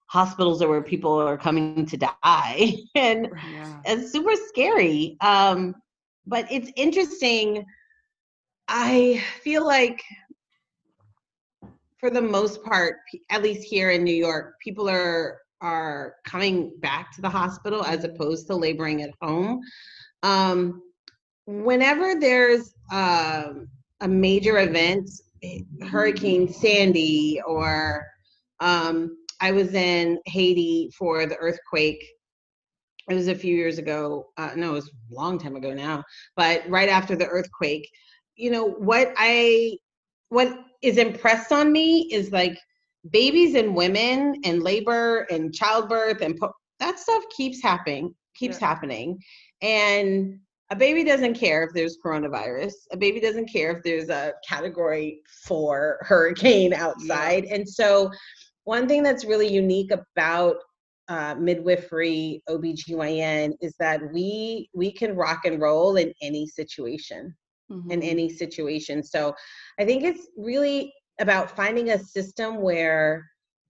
hospitals 0.05 0.61
are 0.61 0.69
where 0.69 0.84
people 0.84 1.13
are 1.19 1.38
coming 1.38 1.86
to 1.88 1.97
die. 1.97 2.76
and 2.95 3.28
yeah 3.51 3.82
it's 3.86 4.11
super 4.11 4.36
scary. 4.47 5.17
Um, 5.22 5.76
but 6.26 6.45
it's 6.51 6.72
interesting. 6.76 7.65
I 8.67 9.24
feel 9.41 9.65
like, 9.65 10.01
for 11.97 12.09
the 12.09 12.22
most 12.22 12.63
part, 12.63 12.97
at 13.30 13.43
least 13.43 13.63
here 13.63 13.91
in 13.91 14.03
New 14.03 14.15
York, 14.15 14.55
people 14.59 14.89
are 14.89 15.39
are 15.61 16.15
coming 16.26 16.74
back 16.80 17.13
to 17.15 17.22
the 17.22 17.30
hospital 17.30 17.84
as 17.86 18.03
opposed 18.03 18.47
to 18.47 18.55
laboring 18.55 19.03
at 19.03 19.11
home. 19.22 19.61
Um, 20.24 20.82
whenever 21.45 22.19
there's 22.19 22.74
um, 22.91 23.67
a 24.01 24.07
major 24.07 24.59
event, 24.59 25.09
Hurricane 25.89 26.51
Sandy, 26.51 27.41
or 27.45 28.05
um, 28.59 29.17
I 29.39 29.51
was 29.51 29.73
in 29.73 30.19
Haiti 30.25 30.91
for 30.97 31.25
the 31.25 31.37
earthquake. 31.37 32.03
It 33.09 33.15
was 33.15 33.27
a 33.27 33.35
few 33.35 33.55
years 33.55 33.77
ago 33.77 34.27
uh, 34.37 34.51
no 34.55 34.71
it 34.71 34.73
was 34.73 34.89
a 34.89 35.13
long 35.15 35.37
time 35.39 35.55
ago 35.55 35.73
now 35.73 36.03
but 36.35 36.63
right 36.69 36.89
after 36.89 37.15
the 37.15 37.27
earthquake. 37.27 37.89
You 38.35 38.51
know 38.51 38.69
what 38.69 39.13
i 39.17 39.77
what 40.29 40.57
is 40.81 40.97
impressed 40.97 41.51
on 41.51 41.71
me 41.71 42.07
is 42.11 42.31
like 42.31 42.57
babies 43.09 43.55
and 43.55 43.75
women 43.75 44.35
and 44.45 44.63
labor 44.63 45.27
and 45.31 45.53
childbirth 45.53 46.21
and 46.21 46.37
po- 46.39 46.53
that 46.79 46.99
stuff 46.99 47.23
keeps 47.35 47.61
happening 47.61 48.13
keeps 48.35 48.59
Yeah. 48.61 48.67
happening. 48.67 49.19
And 49.61 50.39
a 50.72 50.76
baby 50.76 51.03
doesn't 51.03 51.34
care 51.36 51.63
if 51.63 51.74
there's 51.74 51.97
coronavirus. 52.03 52.74
A 52.93 52.97
baby 52.97 53.19
doesn't 53.19 53.51
care 53.51 53.72
if 53.76 53.84
there's 53.84 54.09
a 54.09 54.34
category 54.47 55.22
four 55.45 55.97
hurricane 56.01 56.74
outside. 56.74 57.43
And 57.45 57.67
so 57.67 58.09
one 58.63 58.88
thing 58.88 59.03
that's 59.03 59.26
really 59.26 59.51
unique 59.51 59.91
about 59.91 60.55
uh, 61.09 61.36
midwifery 61.36 62.41
OBGYN 62.49 63.53
is 63.61 63.76
that 63.80 63.99
we 64.13 64.69
we 64.74 64.91
can 64.93 65.15
rock 65.15 65.41
and 65.45 65.61
roll 65.61 65.97
in 65.97 66.13
any 66.22 66.47
situation. 66.47 67.36
In 67.89 68.01
Mhm. 68.01 68.11
any 68.13 68.30
situation. 68.30 69.01
So 69.01 69.34
i 69.80 69.86
think 69.86 70.03
it's 70.03 70.28
really 70.38 70.93
about 71.19 71.55
finding 71.55 71.91
a 71.91 71.99
system 71.99 72.57
where 72.61 73.26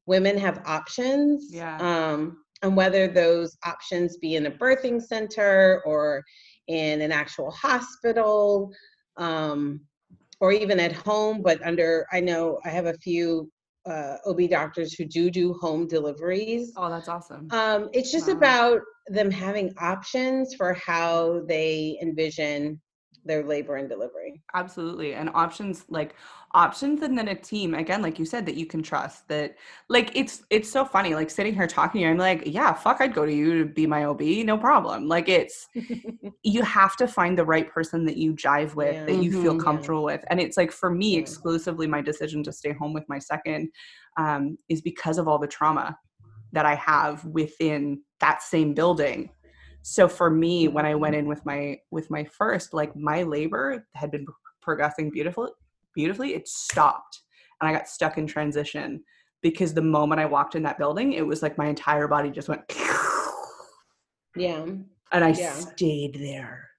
women 0.07 0.37
have 0.39 0.61
options 0.65 1.53
Yeah. 1.53 1.77
um, 1.77 2.43
and 2.63 2.75
whether 2.75 3.07
those 3.07 3.55
options 3.63 4.17
be 4.17 4.35
in 4.37 4.47
a 4.47 4.51
birthing 4.51 4.99
center 5.01 5.83
or 5.85 6.23
in 6.67 7.01
an 7.01 7.11
actual 7.11 7.51
hospital 7.51 8.71
um, 9.17 9.81
or 10.39 10.51
even 10.51 10.79
at 10.79 10.91
home 10.91 11.41
but 11.41 11.61
under 11.65 12.05
i 12.11 12.19
know 12.19 12.59
i 12.65 12.69
have 12.69 12.85
a 12.85 12.93
few 12.95 13.49
uh, 13.87 14.17
ob 14.27 14.39
doctors 14.49 14.93
who 14.93 15.05
do 15.05 15.31
do 15.31 15.53
home 15.53 15.87
deliveries 15.87 16.71
oh, 16.77 16.89
that's 16.89 17.07
awesome. 17.07 17.47
um, 17.51 17.89
it's 17.93 18.11
just 18.11 18.27
Wow. 18.27 18.35
about 18.35 18.81
them 19.07 19.31
having 19.31 19.73
options 19.79 20.53
for 20.53 20.73
how 20.73 21.41
they 21.47 21.97
envision 22.01 22.79
their 23.25 23.43
labor 23.43 23.75
and 23.75 23.87
delivery. 23.89 24.41
absolutely 24.55 25.13
and 25.13 25.29
options 25.33 25.85
like 25.89 26.15
options 26.53 27.01
and 27.03 27.17
then 27.17 27.29
a 27.29 27.35
team 27.35 27.73
again 27.75 28.01
like 28.01 28.17
you 28.19 28.25
said 28.25 28.45
that 28.45 28.55
you 28.55 28.65
can 28.65 28.81
trust 28.83 29.27
that 29.27 29.55
like 29.89 30.11
it's 30.15 30.43
it's 30.49 30.69
so 30.69 30.83
funny 30.83 31.13
like 31.15 31.29
sitting 31.29 31.53
here 31.53 31.67
talking 31.67 31.99
to 32.01 32.05
you 32.05 32.11
i'm 32.11 32.17
like 32.17 32.43
yeah 32.45 32.73
fuck 32.73 32.99
i'd 32.99 33.13
go 33.13 33.25
to 33.25 33.33
you 33.33 33.59
to 33.59 33.65
be 33.65 33.85
my 33.87 34.03
ob 34.05 34.21
no 34.21 34.57
problem 34.57 35.07
like 35.07 35.29
it's 35.29 35.67
you 36.43 36.61
have 36.63 36.95
to 36.97 37.07
find 37.07 37.37
the 37.37 37.45
right 37.45 37.69
person 37.71 38.05
that 38.05 38.17
you 38.17 38.33
jive 38.33 38.75
with 38.75 38.95
Yeah. 38.95 39.05
that 39.05 39.23
you 39.23 39.31
feel 39.31 39.53
Mhm. 39.53 39.59
Yeah. 39.59 39.63
comfortable 39.63 40.03
with 40.03 40.23
and 40.29 40.39
it's 40.41 40.57
like 40.57 40.71
for 40.71 40.89
me 40.91 41.13
Yeah. 41.13 41.19
exclusively 41.19 41.87
my 41.87 42.01
decision 42.01 42.43
to 42.43 42.51
stay 42.51 42.73
home 42.73 42.93
with 42.93 43.05
my 43.07 43.19
second 43.19 43.69
um, 44.17 44.57
is 44.67 44.81
because 44.81 45.17
of 45.17 45.27
all 45.27 45.39
the 45.39 45.47
trauma 45.47 45.97
that 46.51 46.65
i 46.65 46.75
have 46.75 47.23
within 47.25 48.01
that 48.19 48.41
same 48.41 48.73
building 48.73 49.29
so 49.83 50.07
for 50.07 50.29
me 50.29 50.67
when 50.67 50.85
i 50.85 50.93
went 50.95 51.15
in 51.15 51.27
with 51.27 51.45
my 51.45 51.77
with 51.91 52.09
my 52.11 52.23
first 52.25 52.73
like 52.73 52.95
my 52.95 53.23
labor 53.23 53.85
had 53.95 54.11
been 54.11 54.25
progressing 54.61 55.09
beautifully 55.09 55.49
beautifully 55.95 56.33
it 56.35 56.47
stopped 56.47 57.21
and 57.59 57.67
i 57.69 57.73
got 57.73 57.87
stuck 57.87 58.17
in 58.17 58.27
transition 58.27 59.03
because 59.41 59.73
the 59.73 59.81
moment 59.81 60.21
i 60.21 60.25
walked 60.25 60.55
in 60.55 60.63
that 60.63 60.77
building 60.77 61.13
it 61.13 61.25
was 61.25 61.41
like 61.41 61.57
my 61.57 61.67
entire 61.67 62.07
body 62.07 62.29
just 62.29 62.47
went 62.49 62.61
Yeah. 64.35 64.63
and 65.11 65.23
I 65.25 65.29
Yeah. 65.29 65.51
stayed 65.53 66.15
there. 66.15 66.69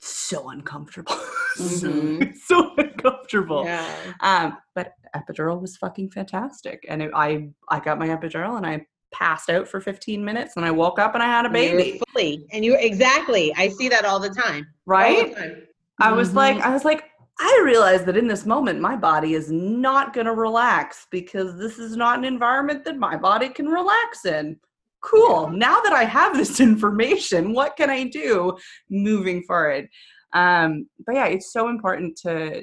So 0.00 0.50
uncomfortable. 0.50 1.14
Mhm. 1.58 2.34
so, 2.38 2.56
so 2.72 2.74
uncomfortable. 2.78 3.64
Yeah. 3.64 3.86
Um, 4.20 4.58
but 4.74 4.94
epidural 5.14 5.60
was 5.60 5.76
fucking 5.76 6.10
fantastic, 6.10 6.84
and 6.88 7.02
it, 7.02 7.10
I 7.14 7.50
I 7.68 7.78
got 7.80 7.98
my 7.98 8.08
epidural 8.08 8.56
and 8.56 8.66
I 8.66 8.86
passed 9.12 9.50
out 9.50 9.68
for 9.68 9.80
15 9.80 10.24
minutes, 10.24 10.56
and 10.56 10.64
I 10.64 10.70
woke 10.70 10.98
up 10.98 11.14
and 11.14 11.22
I 11.22 11.26
had 11.26 11.44
a 11.44 11.48
And 11.48 11.56
you 11.58 11.72
were 11.72 11.76
baby. 11.78 12.00
fully, 12.12 12.46
and 12.52 12.64
you 12.64 12.76
exactly. 12.78 13.54
I 13.56 13.68
see 13.68 13.88
that 13.88 14.04
all 14.04 14.18
the 14.18 14.30
time. 14.30 14.44
All 14.56 14.62
the 14.64 14.64
Right? 14.86 15.36
time. 15.36 15.62
I 16.00 16.12
was 16.12 16.34
like. 16.34 16.60
I 16.62 16.70
was 16.72 16.84
like, 16.84 17.04
I 17.40 17.62
realized 17.64 18.06
that 18.06 18.16
in 18.16 18.28
this 18.28 18.44
moment, 18.46 18.80
my 18.80 18.94
body 18.96 19.34
is 19.34 19.50
not 19.50 20.12
going 20.12 20.26
to 20.26 20.34
relax 20.34 21.06
because 21.10 21.56
this 21.58 21.78
is 21.78 21.96
not 21.96 22.18
an 22.18 22.24
environment 22.24 22.84
that 22.84 22.98
my 22.98 23.16
body 23.16 23.48
can 23.48 23.66
relax 23.68 24.24
in. 24.24 24.56
Cool. 25.02 25.50
Now 25.50 25.80
that 25.80 25.92
I 25.92 26.04
have 26.04 26.36
this 26.36 26.60
information, 26.70 27.52
what 27.52 27.76
can 27.76 27.90
I 27.90 28.04
do 28.04 28.56
moving 28.90 29.42
forward? 29.42 29.88
Um, 30.34 30.86
but 31.04 31.14
yeah, 31.16 31.26
it's 31.26 31.52
so 31.52 31.68
important 31.68 32.16
to 32.22 32.62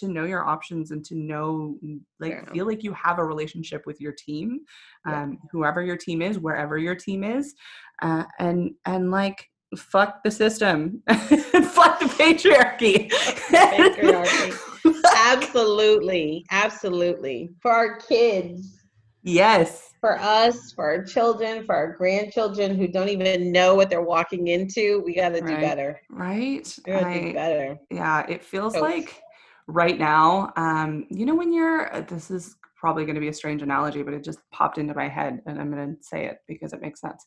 to 0.00 0.08
know 0.08 0.24
your 0.24 0.44
options 0.44 0.90
and 0.90 1.04
to 1.06 1.14
know 1.14 1.76
like 2.18 2.32
Yeah. 2.32 2.52
feel 2.52 2.66
like 2.66 2.82
you 2.82 2.92
have 2.94 3.18
a 3.18 3.24
relationship 3.24 3.82
with 3.86 4.00
your 4.00 4.12
team 4.12 4.60
Yeah. 5.06 5.22
um, 5.22 5.38
whoever 5.52 5.82
your 5.82 5.96
team 5.96 6.20
is 6.22 6.38
wherever 6.38 6.76
your 6.78 6.94
team 6.96 7.22
is 7.24 7.54
uh, 8.02 8.24
and 8.38 8.72
and 8.86 9.10
like 9.10 9.48
fuck 9.76 10.22
the 10.24 10.30
system 10.30 11.02
fuck 11.08 12.00
the 12.00 12.06
patriarchy 12.18 13.08
patriarchy. 13.10 14.58
Absolutely. 15.26 16.44
Absolutely. 16.50 17.50
For 17.62 17.70
our 17.70 17.96
kids, 17.98 18.82
yes 19.22 19.86
for 20.00 20.18
us, 20.18 20.72
for 20.72 20.84
our 20.86 21.04
children, 21.04 21.62
for 21.66 21.74
our 21.74 21.92
grandchildren 21.92 22.74
who 22.74 22.88
don't 22.88 23.10
even 23.10 23.52
know 23.52 23.74
what 23.74 23.90
they're 23.90 24.00
walking 24.00 24.46
into, 24.48 25.02
we 25.04 25.14
got 25.14 25.28
to 25.30 25.40
do 25.42 25.46
Right. 25.46 25.60
better. 25.60 26.00
right 26.08 26.78
We 26.86 26.92
got 26.92 27.00
to 27.12 27.20
do 27.20 27.32
better. 27.34 27.78
yeah 27.90 28.24
it 28.28 28.42
feels 28.42 28.72
So- 28.74 28.80
like 28.80 29.22
right 29.70 29.98
now 29.98 30.52
um 30.56 31.06
you 31.10 31.24
know 31.26 31.34
when 31.34 31.52
you're 31.52 31.94
uh, 31.94 32.00
this 32.02 32.30
is 32.30 32.56
probably 32.76 33.04
going 33.04 33.14
to 33.14 33.20
be 33.20 33.28
a 33.28 33.32
strange 33.32 33.60
analogy 33.62 34.02
but 34.02 34.14
it 34.14 34.24
just 34.24 34.38
popped 34.52 34.78
into 34.78 34.94
my 34.94 35.06
head 35.08 35.40
and 35.46 35.60
i'm 35.60 35.70
going 35.70 35.96
to 35.96 36.02
say 36.02 36.24
it 36.26 36.38
because 36.48 36.72
it 36.72 36.80
makes 36.80 37.00
sense 37.00 37.26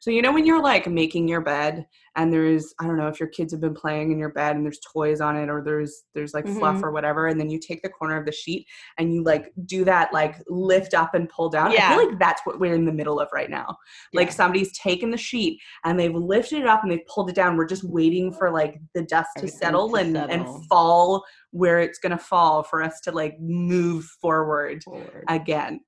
So 0.00 0.10
you 0.10 0.22
know 0.22 0.32
when 0.32 0.46
you're 0.46 0.62
like 0.62 0.86
making 0.86 1.28
your 1.28 1.40
bed 1.42 1.86
and 2.16 2.32
there's 2.32 2.74
I 2.80 2.86
don't 2.86 2.96
know 2.96 3.08
if 3.08 3.20
your 3.20 3.28
kids 3.28 3.52
have 3.52 3.60
been 3.60 3.74
playing 3.74 4.12
in 4.12 4.18
your 4.18 4.32
bed 4.32 4.56
and 4.56 4.64
there's 4.64 4.80
toys 4.94 5.20
on 5.20 5.36
it 5.36 5.48
or 5.50 5.62
there's 5.62 5.92
there's 6.14 6.32
like 6.34 6.46
fluff 6.48 6.76
Mhm. 6.76 6.84
or 6.84 6.90
whatever 6.92 7.26
and 7.28 7.38
then 7.38 7.50
you 7.50 7.58
take 7.58 7.82
the 7.82 7.88
corner 7.98 8.16
of 8.18 8.24
the 8.24 8.32
sheet 8.32 8.66
and 8.98 9.12
you 9.14 9.22
like 9.22 9.44
do 9.66 9.84
that 9.84 10.12
like 10.12 10.36
lift 10.48 10.92
up 10.94 11.14
and 11.14 11.28
pull 11.28 11.50
down. 11.50 11.68
I 11.68 11.74
Yeah. 11.74 11.88
feel 11.94 12.06
like 12.08 12.18
that's 12.18 12.40
what 12.46 12.58
we're 12.60 12.74
in 12.80 12.86
the 12.86 12.98
middle 13.00 13.20
of 13.20 13.28
right 13.32 13.50
now. 13.50 13.68
Like 14.14 14.32
somebody's 14.32 14.72
taken 14.78 15.10
the 15.10 15.18
sheet 15.28 15.60
and 15.84 16.00
they've 16.00 16.14
lifted 16.14 16.60
it 16.62 16.66
up 16.66 16.82
and 16.82 16.90
they've 16.90 17.06
pulled 17.14 17.28
it 17.28 17.36
down. 17.36 17.56
We're 17.58 17.66
just 17.76 17.84
waiting 17.84 18.32
for 18.32 18.50
like 18.50 18.80
the 18.94 19.02
dust 19.02 19.30
to 19.36 19.40
Everything 19.40 19.58
settle 19.58 19.88
to 19.90 19.96
and 19.96 20.16
settle. 20.16 20.34
and 20.34 20.66
fall 20.70 21.24
where 21.52 21.80
it's 21.80 21.98
gonna 21.98 22.18
fall 22.18 22.62
for 22.62 22.82
us 22.82 23.00
to 23.02 23.12
like 23.12 23.38
move 23.40 24.04
forward 24.20 24.82
Forward. 24.84 25.24
again. 25.28 25.80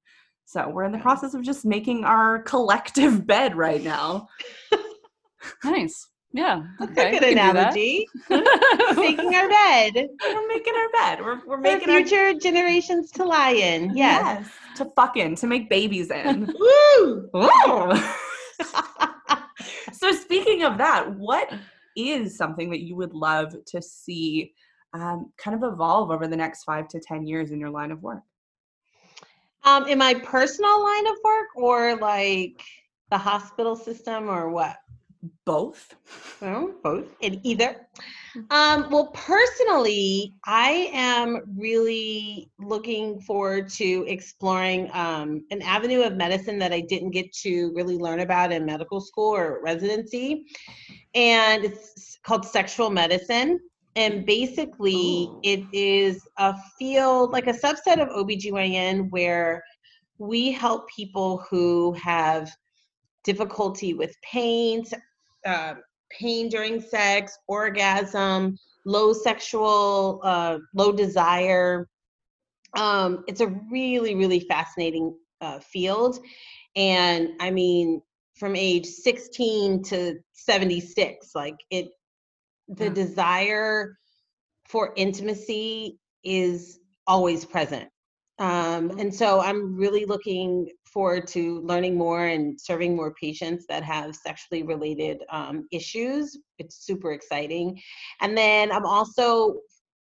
So 0.44 0.68
we're 0.68 0.84
in 0.84 0.92
the 0.92 0.98
Yeah. 0.98 1.02
process 1.02 1.34
of 1.34 1.42
just 1.42 1.64
making 1.64 2.04
our 2.04 2.42
collective 2.42 3.26
bed 3.26 3.56
right 3.56 3.82
now. 3.82 4.28
Nice. 5.64 6.08
Yeah. 6.32 6.62
That's 6.78 6.92
Okay. 6.92 7.08
a 7.08 7.10
good 7.20 7.22
can 7.22 7.34
that. 7.34 7.50
analogy. 7.76 8.06
Making 8.30 9.34
our 9.34 9.48
bed. 9.48 10.08
We're 10.22 10.46
making 10.48 10.74
our 10.74 10.88
bed. 10.92 11.20
We're, 11.20 11.34
we're 11.46 11.56
For 11.56 11.58
making 11.58 11.90
our 11.90 11.98
future 12.06 12.32
generations 12.38 13.10
to 13.12 13.24
lie 13.24 13.50
in. 13.50 13.96
Yes. 13.96 14.48
to 14.76 14.84
fuck 14.96 15.16
in, 15.16 15.34
to 15.36 15.46
make 15.48 15.68
babies 15.68 16.10
in. 16.12 16.46
Woo! 16.58 17.28
so 19.92 20.12
speaking 20.12 20.62
of 20.62 20.78
that, 20.78 21.12
what 21.16 21.52
is 21.96 22.36
something 22.36 22.70
that 22.70 22.80
you 22.80 22.96
would 22.96 23.12
love 23.12 23.54
to 23.66 23.82
see 23.82 24.52
um, 24.92 25.32
kind 25.36 25.54
of 25.54 25.72
evolve 25.72 26.10
over 26.10 26.26
the 26.26 26.36
next 26.36 26.64
five 26.64 26.88
to 26.88 27.00
ten 27.00 27.26
years 27.26 27.50
in 27.50 27.58
your 27.58 27.70
line 27.70 27.90
of 27.90 28.02
work? 28.02 28.22
Um, 29.64 29.86
in 29.86 29.98
my 29.98 30.14
personal 30.14 30.82
line 30.82 31.06
of 31.06 31.16
work 31.24 31.48
or 31.56 31.96
like 31.96 32.62
the 33.10 33.18
hospital 33.18 33.76
system 33.76 34.28
or 34.28 34.48
what? 34.48 34.76
Both. 35.44 35.94
Well, 36.40 36.74
both 36.82 37.06
in 37.20 37.40
either. 37.44 37.86
Um, 38.50 38.88
well, 38.90 39.08
personally, 39.14 40.34
I 40.46 40.90
am 40.92 41.42
really 41.56 42.50
looking 42.58 43.20
forward 43.20 43.68
to 43.70 44.04
exploring 44.08 44.90
um, 44.92 45.44
an 45.52 45.62
avenue 45.62 46.02
of 46.02 46.16
medicine 46.16 46.58
that 46.58 46.72
I 46.72 46.80
didn't 46.80 47.10
get 47.10 47.32
to 47.34 47.72
really 47.74 47.96
learn 47.96 48.20
about 48.20 48.50
in 48.50 48.64
medical 48.64 49.00
school 49.00 49.32
or 49.32 49.60
residency. 49.62 50.46
And 51.14 51.64
it's 51.64 52.18
called 52.24 52.44
sexual 52.44 52.90
medicine. 52.90 53.60
And 53.94 54.24
basically, 54.24 55.28
Ooh. 55.28 55.40
it 55.42 55.64
is 55.72 56.26
a 56.38 56.54
field, 56.78 57.32
like 57.32 57.46
a 57.46 57.52
subset 57.52 58.00
of 58.00 58.08
OBGYN, 58.08 59.10
where 59.10 59.62
we 60.18 60.50
help 60.50 60.88
people 60.88 61.44
who 61.50 61.92
have 61.94 62.50
difficulty 63.24 63.94
with 63.94 64.14
pain, 64.22 64.84
uh, 65.44 65.74
pain 66.10 66.48
during 66.48 66.80
sex, 66.80 67.36
orgasm, 67.48 68.56
low 68.86 69.12
sexual, 69.12 70.20
uh, 70.22 70.58
low 70.74 70.92
desire. 70.92 71.88
Um, 72.76 73.24
it's 73.26 73.40
a 73.40 73.48
really, 73.70 74.14
really 74.14 74.40
fascinating 74.40 75.14
uh, 75.40 75.58
field. 75.60 76.18
And 76.76 77.30
I 77.40 77.50
mean, 77.50 78.00
from 78.38 78.56
age 78.56 78.86
16 78.86 79.82
to 79.84 80.18
76, 80.32 81.34
like 81.34 81.56
it, 81.70 81.88
the 82.76 82.86
Yeah. 82.86 82.92
desire 82.92 83.96
for 84.68 84.92
intimacy 84.96 85.98
is 86.24 86.78
always 87.06 87.44
present. 87.44 87.88
Um, 88.38 88.98
and 88.98 89.14
so 89.14 89.40
I'm 89.40 89.76
really 89.76 90.04
looking 90.04 90.68
forward 90.86 91.26
to 91.28 91.60
learning 91.60 91.96
more 91.96 92.26
and 92.26 92.60
serving 92.60 92.96
more 92.96 93.14
patients 93.20 93.66
that 93.68 93.82
have 93.84 94.16
sexually 94.16 94.62
related 94.62 95.22
um, 95.30 95.68
issues. 95.70 96.38
It's 96.58 96.84
super 96.84 97.12
exciting. 97.12 97.80
And 98.20 98.36
then 98.36 98.72
I'm 98.72 98.86
also 98.86 99.60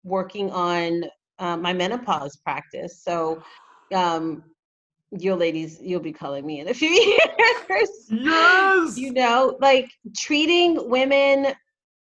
working 0.04 0.52
on 0.52 1.06
uh, 1.40 1.58
my 1.58 1.74
menopause 1.74 2.36
practice. 2.38 3.04
So 3.04 3.42
um, 3.94 4.44
you 5.12 5.36
ladies, 5.36 5.80
you'll 5.82 6.00
be 6.00 6.14
calling 6.14 6.46
me 6.46 6.60
in 6.62 6.68
a 6.70 6.74
few 6.74 6.90
years 7.70 8.06
Yes. 8.10 8.98
you 8.98 9.14
know, 9.14 9.58
like 9.62 9.90
treating 10.16 10.90
women 10.90 11.54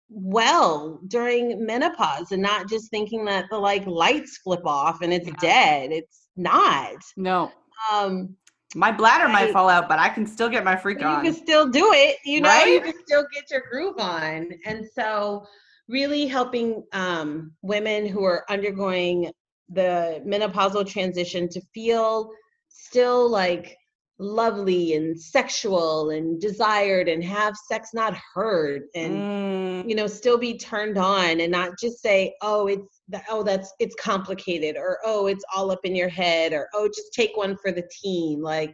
well 0.08 1.00
during 1.08 1.64
menopause 1.64 2.30
and 2.32 2.42
not 2.42 2.68
just 2.68 2.90
thinking 2.90 3.24
that 3.24 3.46
the 3.50 3.58
like 3.58 3.86
lights 3.86 4.38
flip 4.38 4.64
off 4.64 5.02
and 5.02 5.12
it's 5.12 5.26
Yeah. 5.26 5.34
dead. 5.40 5.92
It's 5.92 6.28
not. 6.36 6.96
no. 7.16 7.52
Um 7.92 8.36
My 8.74 8.90
bladder 8.90 9.28
might 9.28 9.52
fall 9.52 9.68
out, 9.68 9.88
but 9.88 9.98
I 9.98 10.08
can 10.08 10.26
still 10.26 10.48
get 10.48 10.64
my 10.64 10.76
freak 10.76 11.00
you 11.00 11.06
on. 11.06 11.24
can 11.24 11.34
still 11.34 11.68
do 11.68 11.92
it, 11.94 12.16
you 12.24 12.40
know, 12.40 12.64
you 12.64 12.80
can 12.80 12.94
still 13.06 13.24
get 13.32 13.50
your 13.50 13.62
groove 13.70 13.98
on. 13.98 14.48
And 14.66 14.84
so 14.94 15.46
really 15.88 16.26
helping 16.26 16.82
um 16.92 17.52
women 17.62 18.06
who 18.06 18.24
are 18.24 18.44
undergoing 18.50 19.30
the 19.70 20.22
menopausal 20.26 20.86
transition 20.86 21.48
to 21.48 21.60
feel 21.72 22.30
still 22.68 23.28
like 23.30 23.76
lovely 24.18 24.94
and 24.94 25.20
sexual 25.20 26.10
and 26.10 26.40
desired 26.40 27.08
and 27.08 27.22
have 27.24 27.54
sex 27.70 27.90
not 27.94 28.14
hurt 28.34 28.82
and 28.94 29.26
Mm, 29.26 29.88
you 29.88 29.94
know 29.96 30.06
still 30.06 30.38
be 30.38 30.56
turned 30.56 30.96
on 30.96 31.40
and 31.40 31.50
not 31.50 31.70
just 31.80 32.00
say 32.00 32.32
oh 32.42 32.66
it's 32.68 33.02
that 33.08 33.24
oh 33.28 33.42
that's 33.42 33.72
it's 33.80 33.94
complicated 33.96 34.76
or 34.76 34.98
oh 35.04 35.26
it's 35.26 35.44
all 35.54 35.70
up 35.70 35.80
in 35.84 35.94
your 35.96 36.08
head 36.08 36.52
or 36.52 36.68
oh 36.74 36.86
just 36.88 37.12
take 37.12 37.36
one 37.36 37.56
for 37.60 37.72
the 37.72 37.86
team 38.02 38.40
like 38.40 38.72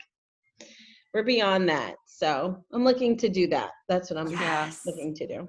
we're 1.15 1.25
beyond 1.25 1.69
that 1.69 1.95
so 2.07 2.63
i'm 2.73 2.85
looking 2.85 3.17
to 3.17 3.29
do 3.29 3.47
that 3.49 3.71
that's 3.89 4.11
what 4.11 4.19
i'm 4.21 4.31
Yes. 4.31 4.83
looking 4.87 5.15
to 5.15 5.27
do 5.27 5.49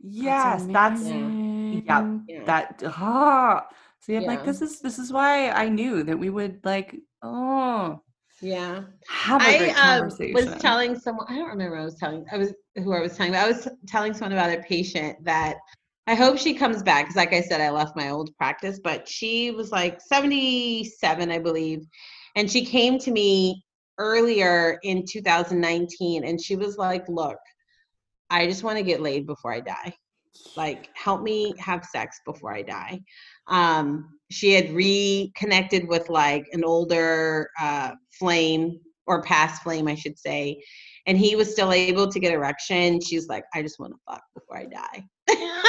yes, 0.00 0.66
that's 0.72 1.02
amazing. 1.02 1.32
yeah. 1.86 2.06
yeah 2.28 2.44
that 2.44 2.82
ah. 2.84 3.66
See, 4.00 4.14
I'm 4.14 4.24
like, 4.24 4.44
this 4.44 4.62
is 4.62 4.80
this 4.80 4.98
is 4.98 5.12
why 5.12 5.50
I 5.50 5.68
knew 5.68 6.02
that 6.04 6.18
we 6.18 6.30
would 6.30 6.60
like 6.64 6.94
oh 7.22 8.00
yeah 8.40 8.82
have 9.08 9.42
a 9.42 9.44
I 9.44 9.58
great 9.58 9.78
um, 9.78 10.10
was 10.32 10.60
telling 10.60 10.98
someone, 10.98 11.26
I 11.28 11.36
don't 11.36 11.48
remember 11.48 11.76
I 11.76 11.84
was 11.84 11.96
telling, 11.96 12.24
I 12.32 12.36
was 12.36 12.54
who 12.76 12.92
I 12.92 13.00
was 13.00 13.16
telling, 13.16 13.32
but 13.32 13.40
I 13.40 13.48
was 13.48 13.68
telling 13.86 14.14
someone 14.14 14.32
about 14.32 14.56
a 14.56 14.62
patient 14.62 15.22
that 15.24 15.56
I 16.08 16.14
hope 16.14 16.38
she 16.38 16.54
comes 16.54 16.82
back. 16.82 17.04
Because, 17.04 17.16
like 17.16 17.34
I 17.34 17.42
said, 17.42 17.60
I 17.60 17.70
left 17.70 17.94
my 17.94 18.08
old 18.08 18.34
practice, 18.38 18.80
but 18.82 19.06
she 19.06 19.50
was 19.50 19.70
like 19.70 20.00
77, 20.00 21.30
I 21.30 21.38
believe. 21.38 21.86
And 22.34 22.50
she 22.50 22.64
came 22.64 22.98
to 23.00 23.10
me 23.10 23.62
earlier 23.98 24.78
in 24.84 25.04
2019 25.06 26.24
and 26.24 26.40
she 26.40 26.56
was 26.56 26.78
like, 26.78 27.06
Look, 27.08 27.36
I 28.30 28.46
just 28.46 28.62
want 28.62 28.78
to 28.78 28.84
get 28.84 29.02
laid 29.02 29.26
before 29.26 29.52
I 29.52 29.60
die. 29.60 29.94
Like, 30.56 30.88
help 30.94 31.22
me 31.22 31.54
have 31.58 31.84
sex 31.84 32.20
before 32.24 32.54
I 32.54 32.62
die. 32.62 33.00
Um, 33.46 34.17
she 34.30 34.52
had 34.52 34.70
reconnected 34.72 35.88
with 35.88 36.08
like 36.08 36.46
an 36.52 36.64
older 36.64 37.50
uh, 37.60 37.92
flame 38.10 38.80
or 39.06 39.22
past 39.22 39.62
flame, 39.62 39.88
I 39.88 39.94
should 39.94 40.18
say. 40.18 40.62
And 41.06 41.16
he 41.18 41.34
was 41.34 41.50
still 41.50 41.72
able 41.72 42.10
to 42.10 42.20
get 42.20 42.32
erection. 42.32 43.00
She's 43.00 43.28
like, 43.28 43.44
I 43.54 43.62
just 43.62 43.80
want 43.80 43.94
to 43.94 43.98
fuck 44.06 44.22
before 44.34 44.58
I 44.58 44.66
die. 44.66 45.04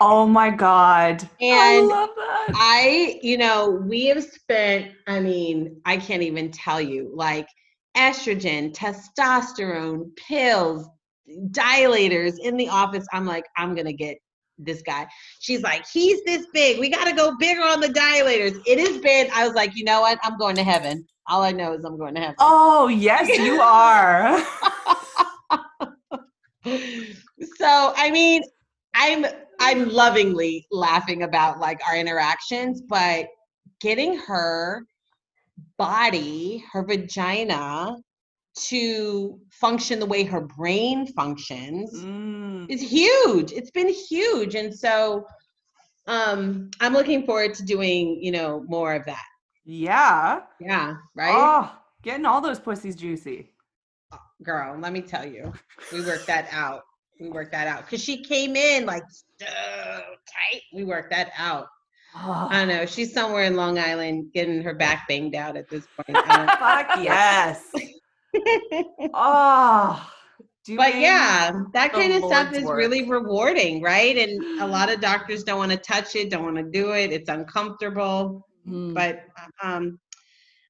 oh 0.00 0.26
my 0.26 0.50
god. 0.50 1.28
I 1.40 1.44
and 1.44 1.86
love 1.86 2.10
that. 2.16 2.48
I, 2.54 3.20
you 3.22 3.38
know, 3.38 3.70
we 3.70 4.06
have 4.06 4.24
spent, 4.24 4.90
I 5.06 5.20
mean, 5.20 5.80
I 5.84 5.96
can't 5.96 6.22
even 6.22 6.50
tell 6.50 6.80
you, 6.80 7.12
like 7.14 7.46
estrogen, 7.96 8.74
testosterone, 8.74 10.16
pills, 10.16 10.88
dilators 11.50 12.38
in 12.42 12.56
the 12.56 12.68
office. 12.68 13.06
I'm 13.12 13.26
like, 13.26 13.44
I'm 13.56 13.74
going 13.74 13.86
to 13.86 13.92
get 13.92 14.18
this 14.58 14.82
guy. 14.82 15.06
She's 15.40 15.62
like, 15.62 15.84
he's 15.92 16.22
this 16.24 16.46
big. 16.52 16.78
We 16.78 16.90
got 16.90 17.04
to 17.04 17.12
go 17.12 17.36
bigger 17.38 17.62
on 17.62 17.80
the 17.80 17.88
dilators. 17.88 18.60
It 18.66 18.78
is 18.78 18.98
big. 18.98 19.30
I 19.34 19.46
was 19.46 19.54
like, 19.54 19.76
you 19.76 19.84
know 19.84 20.02
what? 20.02 20.18
I'm 20.22 20.38
going 20.38 20.56
to 20.56 20.62
heaven. 20.62 21.06
All 21.28 21.42
I 21.42 21.52
know 21.52 21.72
is 21.72 21.84
I'm 21.84 21.98
going 21.98 22.14
to 22.14 22.20
heaven. 22.20 22.36
Oh 22.38 22.88
yes, 22.88 23.28
you 23.38 23.60
are. 23.60 24.38
so 27.56 27.92
I 27.96 28.10
mean, 28.10 28.42
I'm 28.94 29.26
I'm 29.60 29.88
lovingly 29.88 30.66
laughing 30.70 31.22
about 31.22 31.60
like 31.60 31.80
our 31.88 31.96
interactions, 31.96 32.80
but 32.80 33.26
getting 33.80 34.18
her 34.18 34.84
body, 35.78 36.64
her 36.72 36.84
vagina 36.84 37.96
to 38.54 39.38
function 39.50 39.98
the 39.98 40.06
way 40.06 40.24
her 40.24 40.40
brain 40.40 41.06
functions 41.06 41.92
Mm. 41.94 42.70
is 42.70 42.80
huge. 42.82 43.52
It's 43.52 43.70
been 43.70 43.88
huge. 43.88 44.54
And 44.54 44.74
so 44.74 45.26
um 46.06 46.70
I'm 46.80 46.92
looking 46.92 47.24
forward 47.24 47.54
to 47.54 47.62
doing, 47.64 48.18
you 48.22 48.32
know, 48.32 48.64
more 48.68 48.94
of 48.94 49.04
that. 49.06 49.24
Yeah. 49.64 50.40
Yeah, 50.60 50.96
right? 51.14 51.32
Oh, 51.34 51.72
getting 52.02 52.26
all 52.26 52.40
those 52.40 52.58
pussies 52.58 52.96
juicy. 52.96 53.48
girl, 54.42 54.76
let 54.78 54.92
me 54.92 55.00
tell 55.00 55.24
you, 55.24 55.52
we 55.92 56.04
worked 56.04 56.26
that 56.26 56.48
out. 56.50 56.82
We 57.20 57.28
worked 57.30 57.52
that 57.52 57.68
out 57.68 57.82
because 57.84 58.02
she 58.02 58.22
came 58.24 58.56
in 58.56 58.84
like 58.86 59.04
so 59.40 59.46
tight. 59.46 60.62
We 60.74 60.82
worked 60.84 61.10
that 61.10 61.30
out. 61.38 61.68
Oh, 62.16 62.48
I 62.50 62.58
don't 62.58 62.68
know. 62.68 62.84
She's 62.84 63.14
somewhere 63.14 63.44
in 63.44 63.54
Long 63.56 63.78
Island 63.78 64.32
getting 64.34 64.60
her 64.62 64.74
back 64.74 65.06
banged 65.08 65.34
out 65.36 65.56
at 65.56 65.70
this 65.70 65.86
point. 65.96 66.18
Fuck 66.26 66.98
yes. 67.02 67.62
Oh, 69.14 70.08
but 70.76 70.94
yeah, 70.96 71.50
that 71.74 71.92
kind 71.92 72.12
of 72.12 72.22
stuff 72.24 72.52
is 72.54 72.62
work. 72.64 72.76
really 72.78 73.08
rewarding, 73.08 73.82
right? 73.82 74.16
And 74.16 74.60
a 74.60 74.66
lot 74.66 74.92
of 74.92 75.00
doctors 75.10 75.42
don't 75.44 75.58
want 75.58 75.72
to 75.72 75.76
touch 75.78 76.14
it, 76.16 76.30
don't 76.30 76.44
want 76.44 76.56
to 76.56 76.62
do 76.62 76.92
it. 76.92 77.12
It's 77.12 77.28
uncomfortable. 77.28 78.46
Mm. 78.68 78.94
But 78.94 79.24
um, 79.62 79.98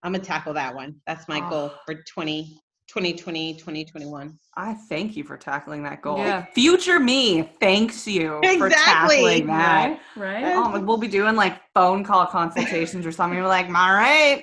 I'm 0.03 0.13
gonna 0.13 0.25
tackle 0.25 0.55
that 0.55 0.75
one. 0.75 0.97
That's 1.07 1.29
my 1.29 1.41
goal 1.41 1.71
Ah. 1.75 1.81
for 1.85 1.95
20, 2.09 2.59
2020, 2.89 3.55
2021. 3.55 4.39
I 4.57 4.75
thank 4.89 5.15
you 5.17 5.25
for 5.25 5.37
tackling 5.37 5.83
that 5.85 6.01
goal. 6.03 6.19
Yeah. 6.19 6.47
Future 6.55 6.99
me 6.99 7.43
thanks 7.61 8.07
you 8.07 8.41
for 8.59 8.71
tackling 8.71 9.47
that. 9.47 10.01
right? 10.17 10.55
Oh, 10.57 10.81
we'll 10.81 10.97
be 10.99 11.07
doing 11.09 11.37
like 11.37 11.61
phone 11.75 12.03
call 12.03 12.27
consultations 12.27 13.05
or 13.07 13.13
something. 13.13 13.39
We're 13.39 13.47
like, 13.47 13.67
all 13.67 13.73
right. 13.95 14.43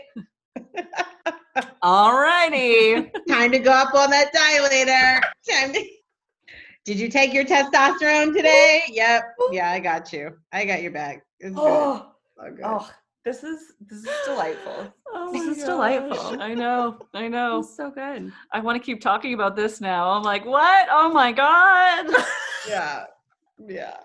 All 1.82 2.14
righty. 2.20 3.12
Time 3.30 3.52
to 3.52 3.60
go 3.60 3.72
up 3.72 3.94
on 3.94 4.10
that 4.12 4.34
dilator. 4.34 5.22
Time 5.50 5.74
to. 5.74 5.86
Did 6.86 7.00
you 7.00 7.10
take 7.10 7.34
your 7.34 7.46
testosterone 7.46 8.34
today? 8.34 8.82
Yep. 8.90 9.24
Yeah, 9.52 9.70
I 9.72 9.80
got 9.80 10.12
you. 10.14 10.32
I 10.52 10.66
got 10.66 10.82
your 10.82 10.92
back. 10.92 11.24
It's 11.40 11.56
good. 11.56 11.62
Oh, 11.64 12.12
So 12.38 12.52
good. 12.52 12.66
oh, 12.66 12.90
this 13.26 13.44
is 13.44 13.74
this 13.88 14.00
is 14.00 14.10
delightful. 14.26 14.94
Oh 15.14 15.32
This 15.32 15.44
is 15.44 15.58
gosh. 15.58 15.66
delightful. 15.68 16.42
I 16.42 16.54
know. 16.54 16.98
I 17.14 17.28
know. 17.28 17.60
It's 17.60 17.76
so 17.76 17.92
good. 17.92 18.32
I 18.54 18.60
want 18.60 18.76
to 18.82 18.84
keep 18.84 19.02
talking 19.02 19.34
about 19.34 19.56
this 19.56 19.82
now. 19.82 20.10
I'm 20.10 20.24
like, 20.24 20.46
what? 20.46 20.88
Oh 20.90 21.12
my 21.12 21.32
god. 21.32 22.08
Yeah. 22.68 23.06
Yeah. 23.68 23.98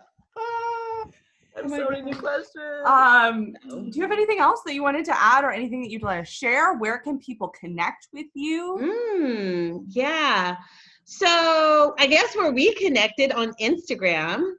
I 1.56 1.60
have 1.60 1.70
my 1.70 1.78
so 1.78 1.88
many 1.90 2.02
new 2.02 2.16
questions. 2.16 2.84
Um, 2.86 3.52
do 3.68 3.90
you 3.92 4.02
have 4.02 4.12
anything 4.12 4.38
else 4.40 4.62
that 4.66 4.74
you 4.74 4.82
wanted 4.82 5.04
to 5.06 5.16
add 5.16 5.44
or 5.44 5.50
anything 5.52 5.82
that 5.82 5.90
you'd 5.90 6.02
like 6.02 6.24
to 6.24 6.30
share? 6.30 6.74
Where 6.74 6.98
can 6.98 7.18
people 7.18 7.48
connect 7.48 8.08
with 8.12 8.26
you? 8.34 8.78
Mm, 9.16 9.84
yeah. 9.88 10.56
So 11.04 11.94
I 11.98 12.06
guess 12.06 12.34
where 12.34 12.50
we 12.52 12.74
connected 12.74 13.30
on 13.32 13.52
Instagram, 13.60 14.52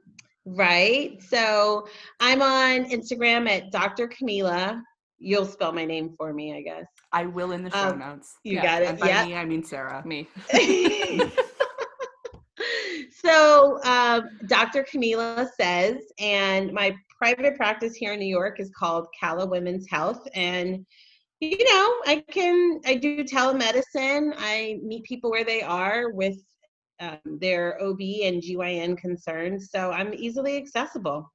right? 0.44 1.20
So 1.22 1.86
I'm 2.20 2.40
on 2.40 2.84
Instagram 2.90 3.48
at 3.48 3.70
Dr. 3.72 4.08
Camila. 4.08 4.80
You'll 5.18 5.46
spell 5.46 5.72
my 5.72 5.84
name 5.84 6.14
for 6.16 6.32
me, 6.32 6.54
I 6.56 6.60
guess. 6.62 6.86
I 7.12 7.26
will 7.26 7.52
in 7.52 7.64
the 7.64 7.70
show 7.70 7.90
Um, 7.92 7.98
notes. 7.98 8.36
You 8.44 8.54
Yeah, 8.56 8.62
got 8.62 8.82
And 8.82 8.98
it. 8.98 9.00
by 9.00 9.08
Yeah. 9.08 9.24
me, 9.24 9.34
I 9.34 9.44
mean 9.44 9.64
Sarah. 9.64 10.02
me. 10.06 10.28
so 13.26 13.78
um, 13.84 14.28
Dr. 14.46 14.84
Camila 14.84 15.48
says, 15.60 15.96
and 16.18 16.72
my 16.72 16.96
private 17.18 17.56
practice 17.56 17.94
here 17.94 18.12
in 18.12 18.20
New 18.20 18.26
York 18.26 18.60
is 18.60 18.70
called 18.78 19.06
Cala 19.18 19.46
Women's 19.46 19.86
Health, 19.88 20.26
and 20.34 20.86
you 21.40 21.58
know, 21.58 21.94
I 22.06 22.24
can 22.30 22.80
I 22.86 22.94
do 22.94 23.22
telemedicine. 23.24 24.32
I 24.38 24.78
meet 24.82 25.04
people 25.04 25.30
where 25.30 25.44
they 25.44 25.62
are 25.62 26.10
with 26.10 26.36
um, 27.00 27.18
their 27.24 27.82
OB 27.82 28.00
and 28.00 28.42
GYN 28.42 28.96
concerns, 28.96 29.70
so 29.70 29.90
I'm 29.90 30.14
easily 30.14 30.56
accessible. 30.56 31.30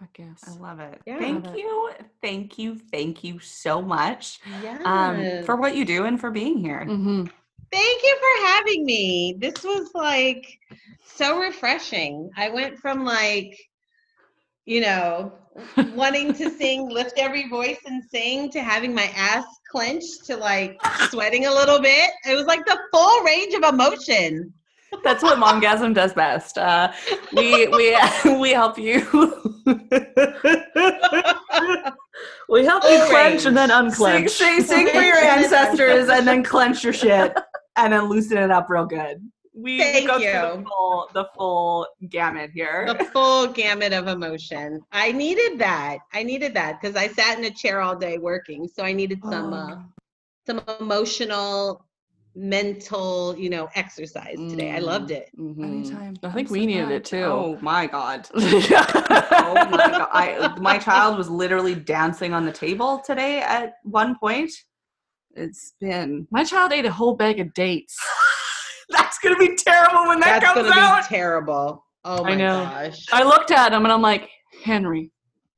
Fuck 0.00 0.18
yes. 0.18 0.42
I 0.48 0.58
love 0.58 0.80
it. 0.80 1.00
Yeah. 1.06 1.18
Thank 1.18 1.44
Love 1.44 1.54
it. 1.54 1.58
you. 1.58 1.90
Thank 2.22 2.58
you. 2.58 2.74
Thank 2.74 3.22
you 3.22 3.38
so 3.38 3.82
much 3.82 4.40
Yeah. 4.62 4.78
um, 4.86 5.44
for 5.44 5.56
what 5.56 5.76
you 5.76 5.84
do 5.84 6.06
and 6.06 6.18
for 6.18 6.30
being 6.30 6.56
here. 6.56 6.86
Mm-hmm. 6.88 7.26
Thank 7.72 8.02
you 8.02 8.16
for 8.18 8.46
having 8.46 8.84
me. 8.84 9.36
This 9.38 9.62
was 9.62 9.90
like 9.94 10.58
so 11.04 11.38
refreshing. 11.38 12.30
I 12.36 12.48
went 12.48 12.78
from 12.78 13.04
like, 13.04 13.56
you 14.64 14.80
know, 14.80 15.32
wanting 15.94 16.34
to 16.34 16.50
sing, 16.58 16.88
lift 16.88 17.14
every 17.16 17.48
voice 17.48 17.78
and 17.86 18.02
sing 18.02 18.50
to 18.50 18.60
having 18.60 18.94
my 18.94 19.10
ass 19.14 19.44
clenched 19.70 20.24
to 20.26 20.36
like 20.36 20.80
sweating 21.10 21.46
a 21.46 21.50
little 21.50 21.80
bit. 21.80 22.10
It 22.28 22.34
was 22.34 22.46
like 22.46 22.64
the 22.66 22.78
full 22.92 23.22
range 23.22 23.54
of 23.54 23.62
emotion. 23.62 24.52
That's 25.04 25.22
what 25.22 25.38
Momgasm 25.38 25.94
does 25.94 26.12
best. 26.12 26.58
Uh, 26.58 26.90
we 27.32 27.68
we 27.68 27.96
we 28.40 28.50
help 28.50 28.78
you. 28.78 29.06
We 32.48 32.64
help 32.64 32.82
you 32.82 32.90
you 32.90 33.06
clench 33.06 33.10
clench 33.10 33.46
and 33.46 33.56
then 33.56 33.68
sing, 33.68 33.78
unclench. 33.78 34.30
sing, 34.30 34.60
sing 34.60 34.88
for 34.88 35.00
your 35.00 35.16
ancestors 35.16 36.08
and 36.08 36.26
then 36.26 36.42
clench 36.42 36.82
your 36.82 36.92
shit 36.92 37.32
and 37.76 37.92
then 37.92 38.04
loosen 38.08 38.38
it 38.38 38.50
up 38.50 38.68
real 38.70 38.86
good. 38.86 39.18
We 39.54 39.78
Thank 39.78 40.06
go 40.06 40.14
through 40.18 40.26
you. 40.26 40.32
the 40.32 40.64
full 40.68 41.10
the 41.12 41.24
full 41.36 41.86
gamut 42.08 42.50
here. 42.52 42.86
the 42.96 43.04
full 43.06 43.48
gamut 43.48 43.92
of 43.92 44.06
emotion. 44.06 44.80
I 44.92 45.12
needed 45.12 45.58
that. 45.58 45.98
I 46.12 46.22
needed 46.22 46.54
that 46.54 46.80
because 46.80 46.96
I 46.96 47.08
sat 47.08 47.38
in 47.38 47.44
a 47.44 47.50
chair 47.50 47.80
all 47.80 47.96
day 47.96 48.18
working. 48.18 48.68
So 48.68 48.84
I 48.84 48.92
needed 48.92 49.20
some 49.24 49.52
uh, 49.52 49.74
Oh. 49.76 49.82
some 50.46 50.60
emotional, 50.80 51.84
mental, 52.36 53.36
you 53.36 53.50
know, 53.50 53.68
exercise 53.74 54.36
today. 54.36 54.70
I 54.72 54.78
loved 54.78 55.10
it. 55.10 55.28
Mhm. 55.38 55.62
Anytime. 55.64 56.14
I 56.22 56.30
think 56.30 56.48
I'm 56.48 56.52
we 56.52 56.60
so 56.60 56.66
needed 56.66 56.86
glad. 56.86 56.92
it 56.94 57.04
too. 57.04 57.24
Oh 57.24 57.58
my 57.60 57.86
god. 57.86 58.28
Oh 59.42 59.54
my 59.54 59.76
god. 59.76 60.08
I 60.12 60.54
my 60.60 60.78
child 60.78 61.18
was 61.18 61.28
literally 61.28 61.74
dancing 61.74 62.32
on 62.32 62.44
the 62.44 62.52
table 62.52 63.02
today 63.04 63.40
at 63.40 63.74
one 63.82 64.16
point. 64.18 64.52
It's 65.34 65.74
been 65.80 66.26
My 66.30 66.44
child 66.44 66.72
ate 66.72 66.84
a 66.86 66.92
whole 66.92 67.14
bag 67.14 67.40
of 67.40 67.52
dates. 67.54 67.96
That's 68.90 69.18
gonna 69.18 69.36
be 69.36 69.54
terrible 69.56 70.08
when 70.08 70.20
that 70.20 70.40
That's 70.40 70.52
comes 70.54 70.68
gonna 70.68 70.80
out. 70.80 71.02
be 71.08 71.14
terrible. 71.14 71.84
Oh 72.04 72.24
I 72.24 72.30
my 72.30 72.34
know. 72.34 72.64
gosh. 72.64 73.06
I 73.12 73.22
looked 73.22 73.50
at 73.50 73.72
him 73.72 73.84
and 73.84 73.92
I'm 73.92 74.02
like, 74.02 74.28
Henry, 74.64 75.10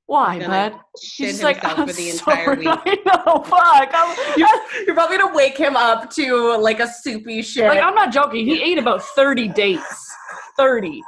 why, 0.06 0.38
bud? 0.40 0.46
gonna 0.72 0.80
shit 1.02 1.28
He's 1.28 1.40
himself 1.40 1.64
like, 1.64 1.78
I'm 1.78 1.86
for 1.88 1.92
the 1.94 2.10
entire 2.10 2.44
sorry. 2.44 2.58
week. 2.58 2.68
I 2.84 2.98
know, 3.06 3.42
fuck. 3.44 3.90
I'm, 3.94 4.34
You're, 4.36 4.84
you're 4.86 4.94
probably 4.94 5.16
gonna 5.16 5.34
wake 5.34 5.56
him 5.56 5.76
up 5.76 6.10
to 6.10 6.56
like 6.58 6.80
a 6.80 6.86
soupy 6.88 7.40
shit. 7.42 7.66
like, 7.68 7.82
I'm 7.82 7.94
not 7.94 8.12
joking. 8.12 8.46
He 8.46 8.60
ate 8.62 8.78
about 8.78 9.02
30 9.02 9.48
dates. 9.48 10.14
30. 10.58 11.00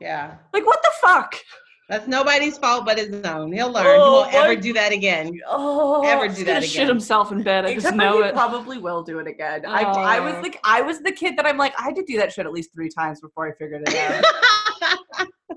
Yeah. 0.00 0.34
Like, 0.52 0.66
what 0.66 0.82
the 0.82 0.90
fuck? 1.00 1.36
That's 1.90 2.06
nobody's 2.06 2.56
fault 2.56 2.86
but 2.86 2.98
his 2.98 3.10
own. 3.26 3.52
He'll 3.52 3.72
learn. 3.72 3.84
Oh, 3.84 4.22
he 4.24 4.36
won't 4.36 4.50
ever 4.50 4.54
do 4.60 4.72
that 4.74 4.92
again. 4.92 5.36
Oh, 5.48 6.06
Ever 6.06 6.28
he's 6.28 6.38
do 6.38 6.44
gonna 6.44 6.60
that 6.60 6.66
shit 6.68 6.86
himself 6.86 7.32
in 7.32 7.42
bed. 7.42 7.66
I 7.66 7.70
Except 7.70 7.96
just 7.96 7.96
know 7.96 8.22
he 8.22 8.28
it. 8.28 8.32
probably 8.32 8.78
will 8.78 9.02
do 9.02 9.18
it 9.18 9.26
again. 9.26 9.66
I, 9.66 9.82
I 9.82 10.20
was 10.20 10.34
Oh. 10.36 10.40
like, 10.40 10.60
I 10.62 10.82
was 10.82 11.00
the 11.00 11.10
kid 11.10 11.36
that 11.36 11.46
I'm 11.46 11.56
like, 11.58 11.74
I 11.80 11.82
had 11.82 11.96
to 11.96 12.04
do 12.04 12.16
that 12.18 12.32
shit 12.32 12.46
at 12.46 12.52
least 12.52 12.72
three 12.72 12.88
times 12.88 13.20
before 13.20 13.48
I 13.48 13.52
figured 13.58 13.82
it 13.88 13.94
out. 13.96 15.28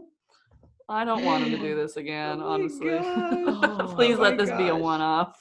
I 0.90 1.06
don't 1.06 1.24
want 1.24 1.44
him 1.46 1.52
to 1.52 1.58
do 1.60 1.74
oh 1.74 1.78
this 1.84 1.98
again, 1.98 2.40
Oh 2.42 2.48
honestly. 2.50 2.90
gosh. 2.90 3.92
Please 3.96 4.18
Oh 4.18 4.22
let 4.22 4.36
my 4.36 4.44
this 4.44 4.50
be 4.58 4.68
a 4.70 4.76
one 4.76 5.02
off. 5.02 5.38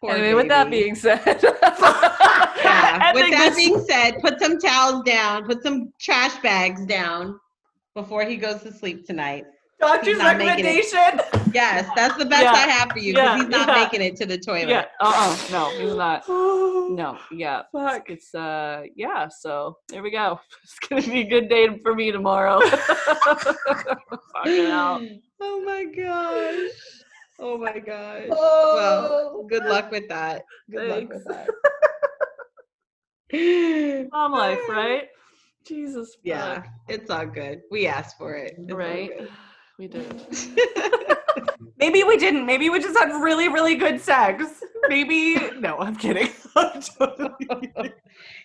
Poor 0.00 0.10
Anyway, 0.12 0.34
with 0.34 0.48
that 0.48 0.68
being 0.70 0.94
said, 0.94 1.20
Yeah. 1.42 3.12
With 3.14 3.30
that 3.30 3.46
this- 3.50 3.56
being 3.56 3.80
said, 3.88 4.18
put 4.20 4.40
some 4.40 4.58
towels 4.58 5.02
down, 5.04 5.44
put 5.46 5.62
some 5.62 5.92
trash 6.00 6.36
bags 6.42 6.84
down 6.86 7.38
before 7.94 8.24
he 8.24 8.36
goes 8.36 8.62
to 8.62 8.72
sleep 8.72 9.06
tonight. 9.06 9.44
Doctor's 9.80 10.08
He's 10.08 10.18
not 10.18 10.36
making 10.38 10.64
it. 10.64 10.68
recommendation. 10.90 11.52
Yes, 11.54 11.88
that's 11.94 12.16
the 12.18 12.24
best 12.26 12.42
Yeah. 12.42 12.52
I 12.52 12.68
have 12.68 12.90
for 12.90 12.98
you 12.98 13.12
because 13.14 13.26
Yeah, 13.26 13.36
he's 13.38 13.48
not 13.48 13.68
yeah. 13.68 13.74
making 13.84 14.02
it 14.02 14.16
to 14.16 14.26
the 14.26 14.36
toilet. 14.36 14.68
yeah, 14.68 14.86
uh 15.00 15.12
uh 15.16 15.36
no, 15.52 15.70
he's 15.78 15.94
not. 15.94 16.28
no. 16.28 17.16
Yeah. 17.30 17.62
Fuck. 17.72 18.10
It's 18.10 18.34
uh 18.34 18.82
yeah, 18.96 19.28
so 19.28 19.78
there 19.88 20.02
we 20.02 20.10
go. 20.10 20.40
It's 20.64 20.78
gonna 20.80 21.02
be 21.02 21.20
a 21.20 21.28
good 21.28 21.48
day 21.48 21.78
for 21.78 21.94
me 21.94 22.10
tomorrow. 22.10 22.60
Fucking 22.68 24.66
hell. 24.66 25.06
Oh 25.40 25.62
my 25.64 25.84
gosh. 25.84 26.70
Oh 27.38 27.56
my 27.58 27.78
gosh. 27.78 28.26
Well, 28.28 29.08
Oh. 29.36 29.46
good 29.48 29.64
luck 29.64 29.92
with 29.92 30.08
that. 30.08 30.42
Good 30.68 30.88
luck 30.88 31.08
with 31.08 31.24
Thanks. 31.28 31.46
that. 33.30 34.08
Mom 34.12 34.32
life, 34.32 34.58
right? 34.68 35.08
Jesus. 35.64 36.14
fuck. 36.14 36.20
Yeah, 36.24 36.62
it's 36.88 37.08
all 37.10 37.26
good. 37.26 37.60
We 37.70 37.86
asked 37.86 38.18
for 38.18 38.34
it. 38.34 38.54
It's 38.58 38.72
Right. 38.72 39.12
Good. 39.78 39.80
We 39.80 39.88
did. 39.88 41.18
Maybe 41.78 42.02
we 42.02 42.16
didn't. 42.16 42.44
Maybe 42.46 42.70
we 42.70 42.80
just 42.80 42.96
had 42.98 43.10
really, 43.22 43.48
really 43.48 43.76
good 43.76 44.00
sex. 44.00 44.44
Maybe 44.88 45.36
no, 45.60 45.78
I'm 45.78 45.94
kidding. 45.96 46.28
I'm 46.56 46.80
totally 46.80 47.30
kidding. 47.40 47.92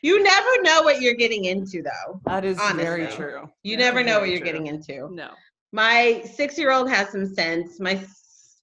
you 0.04 0.22
never 0.24 0.62
know 0.62 0.84
what 0.84 1.02
you're 1.02 1.16
getting 1.16 1.46
into, 1.46 1.82
though. 1.82 2.22
that 2.26 2.46
is 2.46 2.58
very 2.76 3.08
true. 3.08 3.50
You 3.64 3.76
That's 3.78 3.86
never 3.88 4.04
know 4.04 4.20
what 4.20 4.30
you're 4.30 4.38
true. 4.40 4.46
getting 4.46 4.68
into. 4.68 5.10
No. 5.14 5.30
My 5.72 6.24
six 6.36 6.58
year 6.58 6.72
old 6.72 6.90
has 6.92 7.10
some 7.10 7.26
sense. 7.34 7.80
My 7.80 8.00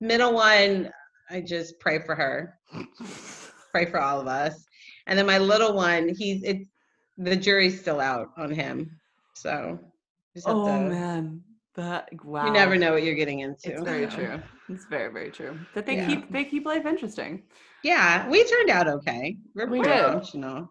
middle 0.00 0.32
one, 0.34 0.90
I 1.28 1.40
just 1.40 1.78
pray 1.80 1.98
for 1.98 2.14
her, 2.14 2.58
pray 3.72 3.86
for 3.86 4.00
all 4.00 4.20
of 4.20 4.28
us. 4.28 4.64
And 5.08 5.18
then 5.18 5.26
my 5.26 5.38
little 5.38 5.74
one, 5.74 6.08
he's 6.16 6.42
it. 6.44 6.58
The 7.18 7.34
jury's 7.36 7.80
still 7.80 8.00
out 8.00 8.28
on 8.38 8.50
him, 8.52 8.90
so 9.34 9.78
just 10.34 10.46
have 10.46 10.56
Oh 10.56 10.66
to- 10.66 10.88
man, 10.88 11.42
that 11.76 12.08
wow. 12.24 12.46
you 12.46 12.52
never 12.52 12.76
know 12.76 12.92
what 12.92 13.02
you're 13.02 13.14
getting 13.14 13.40
into. 13.40 13.70
It's 13.72 13.82
very 13.82 14.06
true. 14.06 14.40
It's 14.72 14.84
very, 14.84 15.12
very 15.12 15.30
true. 15.32 15.58
That 15.74 15.84
they 15.84 15.96
Yeah. 15.96 16.06
keep 16.06 16.30
they 16.30 16.44
keep 16.44 16.64
life 16.64 16.86
interesting. 16.86 17.42
Yeah, 17.82 18.28
we 18.28 18.44
turned 18.44 18.70
out 18.70 18.86
okay. 18.86 19.36
We're 19.56 19.66
We 19.66 19.80
pretty 19.80 19.96
did. 19.96 20.04
functional. 20.04 20.70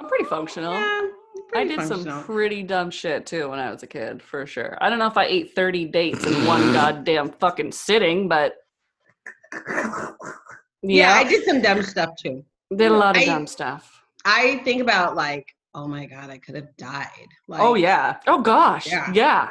I'm 0.00 0.08
pretty 0.08 0.24
functional. 0.24 0.72
Yeah, 0.72 1.02
pretty 1.52 1.74
I 1.74 1.76
did 1.76 1.86
some 1.86 2.24
pretty 2.24 2.64
dumb 2.64 2.90
shit 2.90 3.24
too 3.24 3.50
when 3.50 3.60
I 3.60 3.70
was 3.70 3.84
a 3.84 3.86
kid, 3.86 4.20
for 4.20 4.46
sure. 4.46 4.76
I 4.80 4.90
don't 4.90 4.98
know 4.98 5.06
if 5.06 5.16
I 5.16 5.26
ate 5.26 5.54
30 5.54 5.84
dates 5.86 6.26
in 6.26 6.44
one 6.44 6.72
goddamn 6.72 7.30
fucking 7.30 7.70
sitting, 7.70 8.26
but 8.28 8.54
yeah, 9.68 10.10
yeah, 10.82 11.12
I 11.14 11.22
did 11.24 11.44
some 11.44 11.60
dumb 11.62 11.82
stuff 11.82 12.10
too. 12.20 12.44
Did 12.74 12.90
a 12.90 12.96
lot 12.96 13.16
of 13.16 13.22
I- 13.22 13.26
dumb 13.26 13.46
stuff. 13.46 14.02
I 14.24 14.60
think 14.64 14.82
about 14.82 15.14
like, 15.14 15.46
oh 15.74 15.86
my 15.86 16.04
god, 16.06 16.30
I 16.30 16.38
could 16.38 16.56
have 16.56 16.76
died. 16.76 17.08
Oh, 17.20 17.44
like, 17.46 17.60
oh 17.60 17.74
yeah. 17.74 18.16
Oh 18.26 18.42
gosh. 18.42 18.88
Yeah. 18.88 19.10
Yeah. 19.12 19.50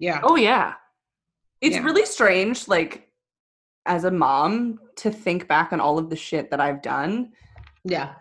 Yeah, 0.00 0.20
Oh 0.24 0.34
yeah. 0.36 0.74
It's 1.60 1.76
Yeah. 1.76 1.82
really 1.84 2.04
strange, 2.06 2.66
like 2.66 3.08
as 3.86 4.04
a 4.04 4.10
mom, 4.10 4.80
to 4.96 5.10
think 5.10 5.46
back 5.46 5.72
on 5.72 5.78
all 5.80 5.98
of 5.98 6.10
the 6.10 6.16
shit 6.16 6.50
that 6.50 6.60
I've 6.60 6.82
done, 6.82 7.32
yeah, 7.84 8.14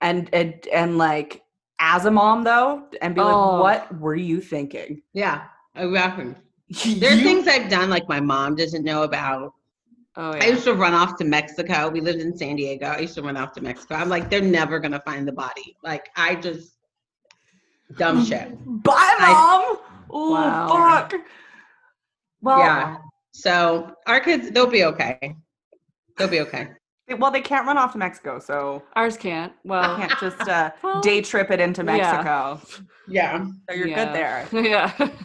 and 0.00 0.30
and 0.32 0.66
and 0.72 0.96
like 0.96 1.42
as 1.80 2.06
a 2.06 2.10
mom 2.10 2.42
though, 2.44 2.84
and 3.02 3.14
be 3.14 3.20
Oh. 3.20 3.60
like, 3.60 3.90
what 3.90 4.00
were 4.00 4.16
you 4.16 4.40
thinking? 4.40 5.02
yeah. 5.12 5.44
Exactly. 5.74 6.34
There 7.00 7.12
are 7.12 7.16
things 7.28 7.46
I've 7.46 7.68
done 7.70 7.88
like 7.90 8.08
my 8.08 8.20
mom 8.20 8.56
doesn't 8.56 8.84
know 8.84 9.02
about. 9.04 9.52
Oh 10.16 10.32
I 10.32 10.46
used 10.46 10.64
to 10.64 10.74
run 10.74 10.92
off 10.94 11.16
to 11.18 11.24
Mexico. 11.24 11.88
We 11.88 12.00
lived 12.00 12.20
in 12.20 12.36
San 12.36 12.56
Diego. 12.56 12.86
I 12.86 12.98
used 13.00 13.14
to 13.14 13.22
run 13.22 13.36
off 13.36 13.52
to 13.52 13.60
Mexico. 13.60 13.94
I'm 13.94 14.08
like, 14.08 14.28
they're 14.30 14.40
never 14.60 14.78
gonna 14.80 15.00
find 15.06 15.26
the 15.28 15.32
body. 15.32 15.76
Like, 15.84 16.08
I 16.16 16.34
just 16.34 16.76
dumb 17.96 18.24
shit. 18.24 18.48
Bye, 18.82 19.14
I- 19.20 19.32
mom. 19.32 19.78
Oh 20.10 20.32
Wow. 20.32 20.68
fuck. 20.68 21.14
Well, 22.40 22.58
Yeah. 22.58 22.96
So 23.32 23.92
our 24.06 24.20
kids, 24.20 24.50
they'll 24.50 24.66
be 24.66 24.84
okay. 24.84 25.34
They'll 26.16 26.28
be 26.28 26.40
okay. 26.40 26.68
well, 27.18 27.30
they 27.30 27.40
can't 27.40 27.66
run 27.66 27.78
off 27.78 27.92
to 27.92 27.98
Mexico, 27.98 28.38
so 28.38 28.82
Ours 28.96 29.16
can't. 29.16 29.52
I 29.52 29.56
Well, 29.64 29.96
can't 29.96 30.18
just 30.20 30.48
uh, 30.48 30.70
Well, 30.82 31.00
day 31.02 31.20
trip 31.20 31.50
it 31.50 31.60
into. 31.60 31.84
Mexico. 31.84 32.60
Yeah. 33.06 33.46
So 33.68 33.76
you're 33.76 33.88
Yeah. 33.88 34.04
good 34.04 34.14
there. 34.14 34.48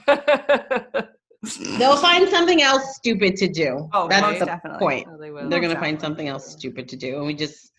yeah. 0.07 1.03
They'll 1.77 1.97
find 1.97 2.29
something 2.29 2.61
else 2.61 2.95
stupid 2.95 3.35
to 3.37 3.47
do. 3.49 3.89
Oh, 3.93 4.07
That's 4.07 4.27
most 4.27 4.39
the 4.39 4.45
definitely. 4.45 4.79
point. 4.79 5.07
Oh, 5.11 5.17
they 5.17 5.29
will. 5.31 5.49
They're 5.49 5.59
gonna 5.59 5.79
find 5.79 5.99
something 5.99 6.27
else 6.29 6.51
stupid 6.51 6.87
to 6.89 6.95
do, 6.95 7.17
and 7.17 7.25
we 7.25 7.33
just 7.33 7.71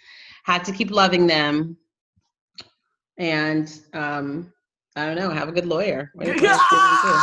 had 0.44 0.64
to 0.64 0.72
keep 0.72 0.90
loving 0.90 1.26
them. 1.26 1.76
And 3.16 3.72
um, 3.94 4.52
I 4.96 5.06
don't 5.06 5.16
know, 5.16 5.30
have 5.30 5.48
a 5.48 5.52
good 5.52 5.66
lawyer. 5.66 6.10
What 6.14 6.28
else 6.28 6.62
can 6.70 7.16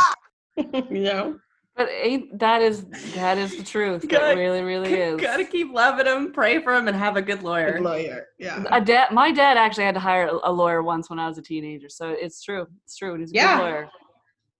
you 0.56 0.82
do? 0.82 0.84
you 0.94 1.02
know? 1.04 1.38
But 1.74 1.88
ain't 1.90 2.38
that 2.38 2.60
is 2.60 2.84
that 3.14 3.38
is 3.38 3.56
the 3.56 3.62
truth. 3.64 4.06
Gotta- 4.06 4.26
that 4.26 4.36
really, 4.36 4.60
really 4.62 4.92
is. 4.92 5.18
Gotta 5.18 5.44
keep 5.44 5.72
loving 5.72 6.04
him, 6.06 6.30
pray 6.32 6.60
for 6.62 6.74
him, 6.74 6.86
and 6.86 6.94
have 6.96 7.16
a 7.16 7.22
good 7.22 7.42
lawyer. 7.42 7.72
Good 7.72 7.82
lawyer. 7.82 8.26
Yeah. 8.38 8.62
a 8.70 8.78
dad, 8.80 9.10
my 9.12 9.32
dad 9.32 9.56
actually 9.56 9.84
had 9.84 9.94
to 9.94 10.00
hire 10.00 10.26
a- 10.26 10.50
a 10.50 10.52
lawyer 10.52 10.82
once 10.82 11.08
when 11.08 11.18
I 11.18 11.26
was 11.28 11.38
a 11.38 11.42
teenager, 11.42 11.88
so 11.88 12.10
it's 12.10 12.42
true. 12.42 12.66
It's 12.84 12.96
true. 12.98 13.12
and 13.14 13.20
He's 13.22 13.32
a 13.32 13.36
Yeah. 13.36 13.56
good 13.56 13.62
lawyer. 13.64 13.88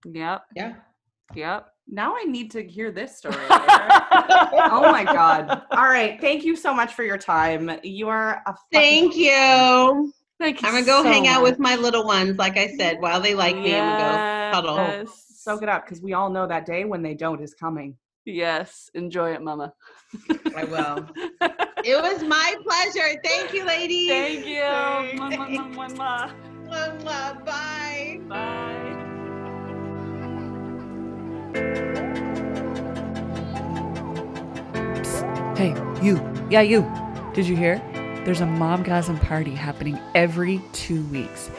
Yep. 0.05 0.41
Yeah. 0.55 0.73
Yep. 1.35 1.67
Now 1.87 2.15
I 2.15 2.23
need 2.23 2.49
to 2.51 2.63
hear 2.67 2.91
this 2.91 3.17
story. 3.17 3.35
oh 3.49 4.89
my 4.91 5.03
god. 5.03 5.63
All 5.71 5.83
right. 5.85 6.19
Thank 6.19 6.43
you 6.45 6.55
so 6.55 6.73
much 6.73 6.93
for 6.95 7.03
your 7.03 7.17
time. 7.19 7.69
You 7.83 8.09
are 8.09 8.41
a 8.47 8.55
Thank 8.71 9.15
you. 9.15 10.11
Thank 10.39 10.61
you. 10.61 10.67
I'm 10.67 10.73
gonna 10.73 10.85
go 10.85 11.03
so 11.03 11.09
hang 11.09 11.27
out 11.27 11.43
with 11.43 11.59
my 11.59 11.75
little 11.75 12.05
ones, 12.05 12.37
like 12.37 12.57
I 12.57 12.75
said, 12.75 12.99
while 12.99 13.21
they 13.21 13.33
like 13.33 13.55
me. 13.55 13.75
I'm 13.75 13.97
gonna 13.97 14.51
go 14.51 14.57
cuddle. 14.57 14.77
Yes. 14.77 15.25
soak 15.37 15.63
it 15.63 15.69
up 15.69 15.85
because 15.85 16.01
we 16.01 16.13
all 16.13 16.29
know 16.29 16.47
that 16.47 16.65
day 16.65 16.85
when 16.85 17.01
they 17.01 17.13
don't 17.13 17.41
is 17.41 17.53
coming. 17.53 17.97
Yes. 18.25 18.89
Enjoy 18.93 19.33
it, 19.33 19.41
Mama. 19.41 19.73
I 20.55 20.63
will. 20.65 21.07
It 21.85 22.01
was 22.01 22.23
my 22.23 22.55
pleasure. 22.63 23.19
Thank 23.25 23.53
you, 23.53 23.65
ladies. 23.65 24.07
Thank 24.07 24.45
you. 24.45 24.61
Thanks. 24.61 25.75
Mwah, 25.75 26.31
Mwah, 26.65 27.01
mwah. 27.03 27.43
Bye. 27.43 28.21
Bye. 28.29 28.83
Hey, 35.57 35.75
you. 36.01 36.21
Yeah, 36.49 36.61
you. 36.61 36.89
Did 37.33 37.47
you 37.49 37.57
hear? 37.57 37.81
There's 38.25 38.41
a 38.41 38.45
momgasm 38.45 39.19
party 39.21 39.51
happening 39.51 39.99
every 40.15 40.61
two 40.71 41.03
weeks. 41.07 41.51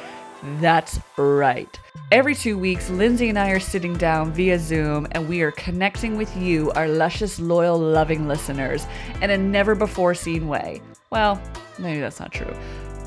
That's 0.60 0.98
right. 1.18 1.78
Every 2.10 2.34
two 2.34 2.58
weeks, 2.58 2.88
Lindsay 2.88 3.28
and 3.28 3.38
I 3.38 3.50
are 3.50 3.60
sitting 3.60 3.96
down 3.98 4.32
via 4.32 4.58
Zoom 4.58 5.06
and 5.10 5.28
we 5.28 5.42
are 5.42 5.50
connecting 5.50 6.16
with 6.16 6.34
you, 6.36 6.70
our 6.72 6.88
luscious, 6.88 7.38
loyal, 7.38 7.78
loving 7.78 8.28
listeners, 8.28 8.86
in 9.20 9.30
a 9.30 9.36
never 9.36 9.74
before 9.74 10.14
seen 10.14 10.48
way. 10.48 10.80
Well, 11.10 11.40
maybe 11.78 12.00
that's 12.00 12.20
not 12.20 12.32
true. 12.32 12.54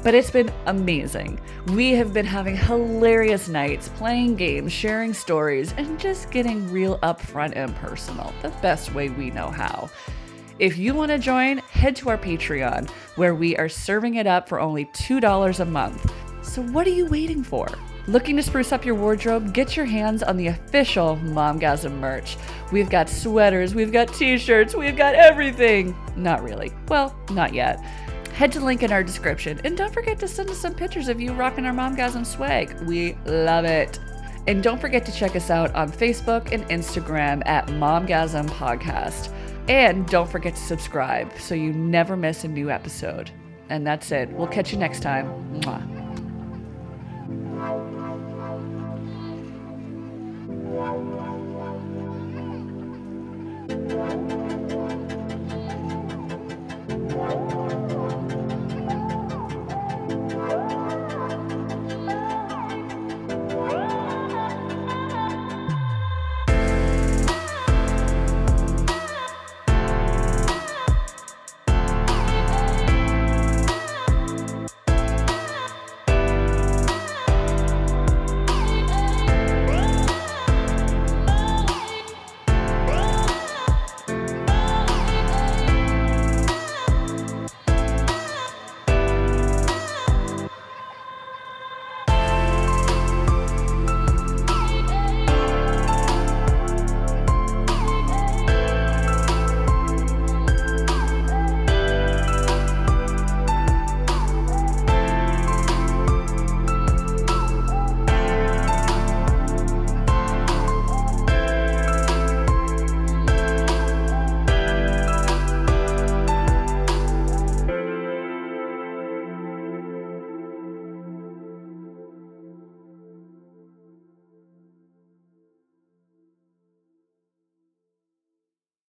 But 0.03 0.13
it's 0.13 0.29
been 0.29 0.51
amazing. 0.67 1.39
We 1.73 1.91
have 1.91 2.13
been 2.13 2.25
having 2.25 2.55
hilarious 2.55 3.49
nights, 3.49 3.89
playing 3.89 4.35
games, 4.35 4.71
sharing 4.71 5.13
stories, 5.13 5.73
and 5.77 5.99
just 5.99 6.29
getting 6.29 6.71
real 6.71 6.99
upfront 6.99 7.53
and 7.55 7.75
personal, 7.77 8.34
the 8.43 8.49
best 8.61 8.93
way 8.93 9.09
we 9.09 9.31
know 9.31 9.49
how. 9.49 9.89
If 10.59 10.79
you 10.79 10.95
want 10.95 11.11
to 11.11 11.19
join, 11.19 11.59
head 11.59 11.95
to 11.97 12.09
our 12.09 12.17
Patreon, 12.17 12.89
where 13.15 13.35
we 13.35 13.55
are 13.57 13.69
serving 13.69 14.15
it 14.15 14.25
up 14.25 14.49
for 14.49 14.59
only 14.59 14.85
$2 14.85 15.59
a 15.59 15.65
month. 15.65 16.11
So, 16.41 16.63
what 16.63 16.88
are 16.88 16.91
you 16.91 17.05
waiting 17.05 17.43
for? 17.43 17.67
Looking 18.07 18.35
to 18.38 18.41
spruce 18.41 18.71
up 18.71 18.84
your 18.84 18.95
wardrobe? 18.95 19.53
Get 19.53 19.77
your 19.77 19.85
hands 19.85 20.23
on 20.23 20.35
the 20.35 20.47
official 20.47 21.17
Momgasm 21.17 21.99
merch. 21.99 22.38
We've 22.71 22.89
got 22.89 23.07
sweaters, 23.07 23.75
we've 23.75 23.91
got 23.91 24.11
t 24.13 24.35
shirts, 24.39 24.73
we've 24.73 24.97
got 24.97 25.13
everything. 25.13 25.95
Not 26.15 26.41
really. 26.41 26.71
Well, 26.88 27.15
not 27.29 27.53
yet. 27.53 27.79
Head 28.34 28.51
to 28.53 28.59
link 28.59 28.81
in 28.81 28.91
our 28.91 29.03
description 29.03 29.61
and 29.63 29.77
don't 29.77 29.93
forget 29.93 30.17
to 30.19 30.27
send 30.27 30.49
us 30.49 30.57
some 30.57 30.73
pictures 30.73 31.07
of 31.07 31.21
you 31.21 31.34
rocking 31.34 31.65
our 31.65 31.73
Momgasm 31.73 32.25
swag. 32.25 32.79
We 32.81 33.15
love 33.25 33.65
it. 33.65 33.99
And 34.47 34.63
don't 34.63 34.79
forget 34.79 35.05
to 35.05 35.11
check 35.11 35.35
us 35.35 35.51
out 35.51 35.75
on 35.75 35.91
Facebook 35.91 36.51
and 36.51 36.63
Instagram 36.69 37.43
at 37.45 37.67
Momgasm 37.67 38.47
Podcast. 38.49 39.31
And 39.68 40.07
don't 40.07 40.30
forget 40.30 40.56
to 40.56 40.61
subscribe 40.61 41.38
so 41.39 41.56
you 41.56 41.73
never 41.73 42.15
miss 42.15 42.44
a 42.44 42.48
new 42.48 42.69
episode. 42.69 43.31
And 43.69 43.85
that's 43.85 44.11
it. 44.11 44.30
We'll 44.30 44.48
catch 44.48 44.72
you 44.72 44.77
next 44.77 45.02
time. 45.02 45.27
Mwah. 45.61 45.98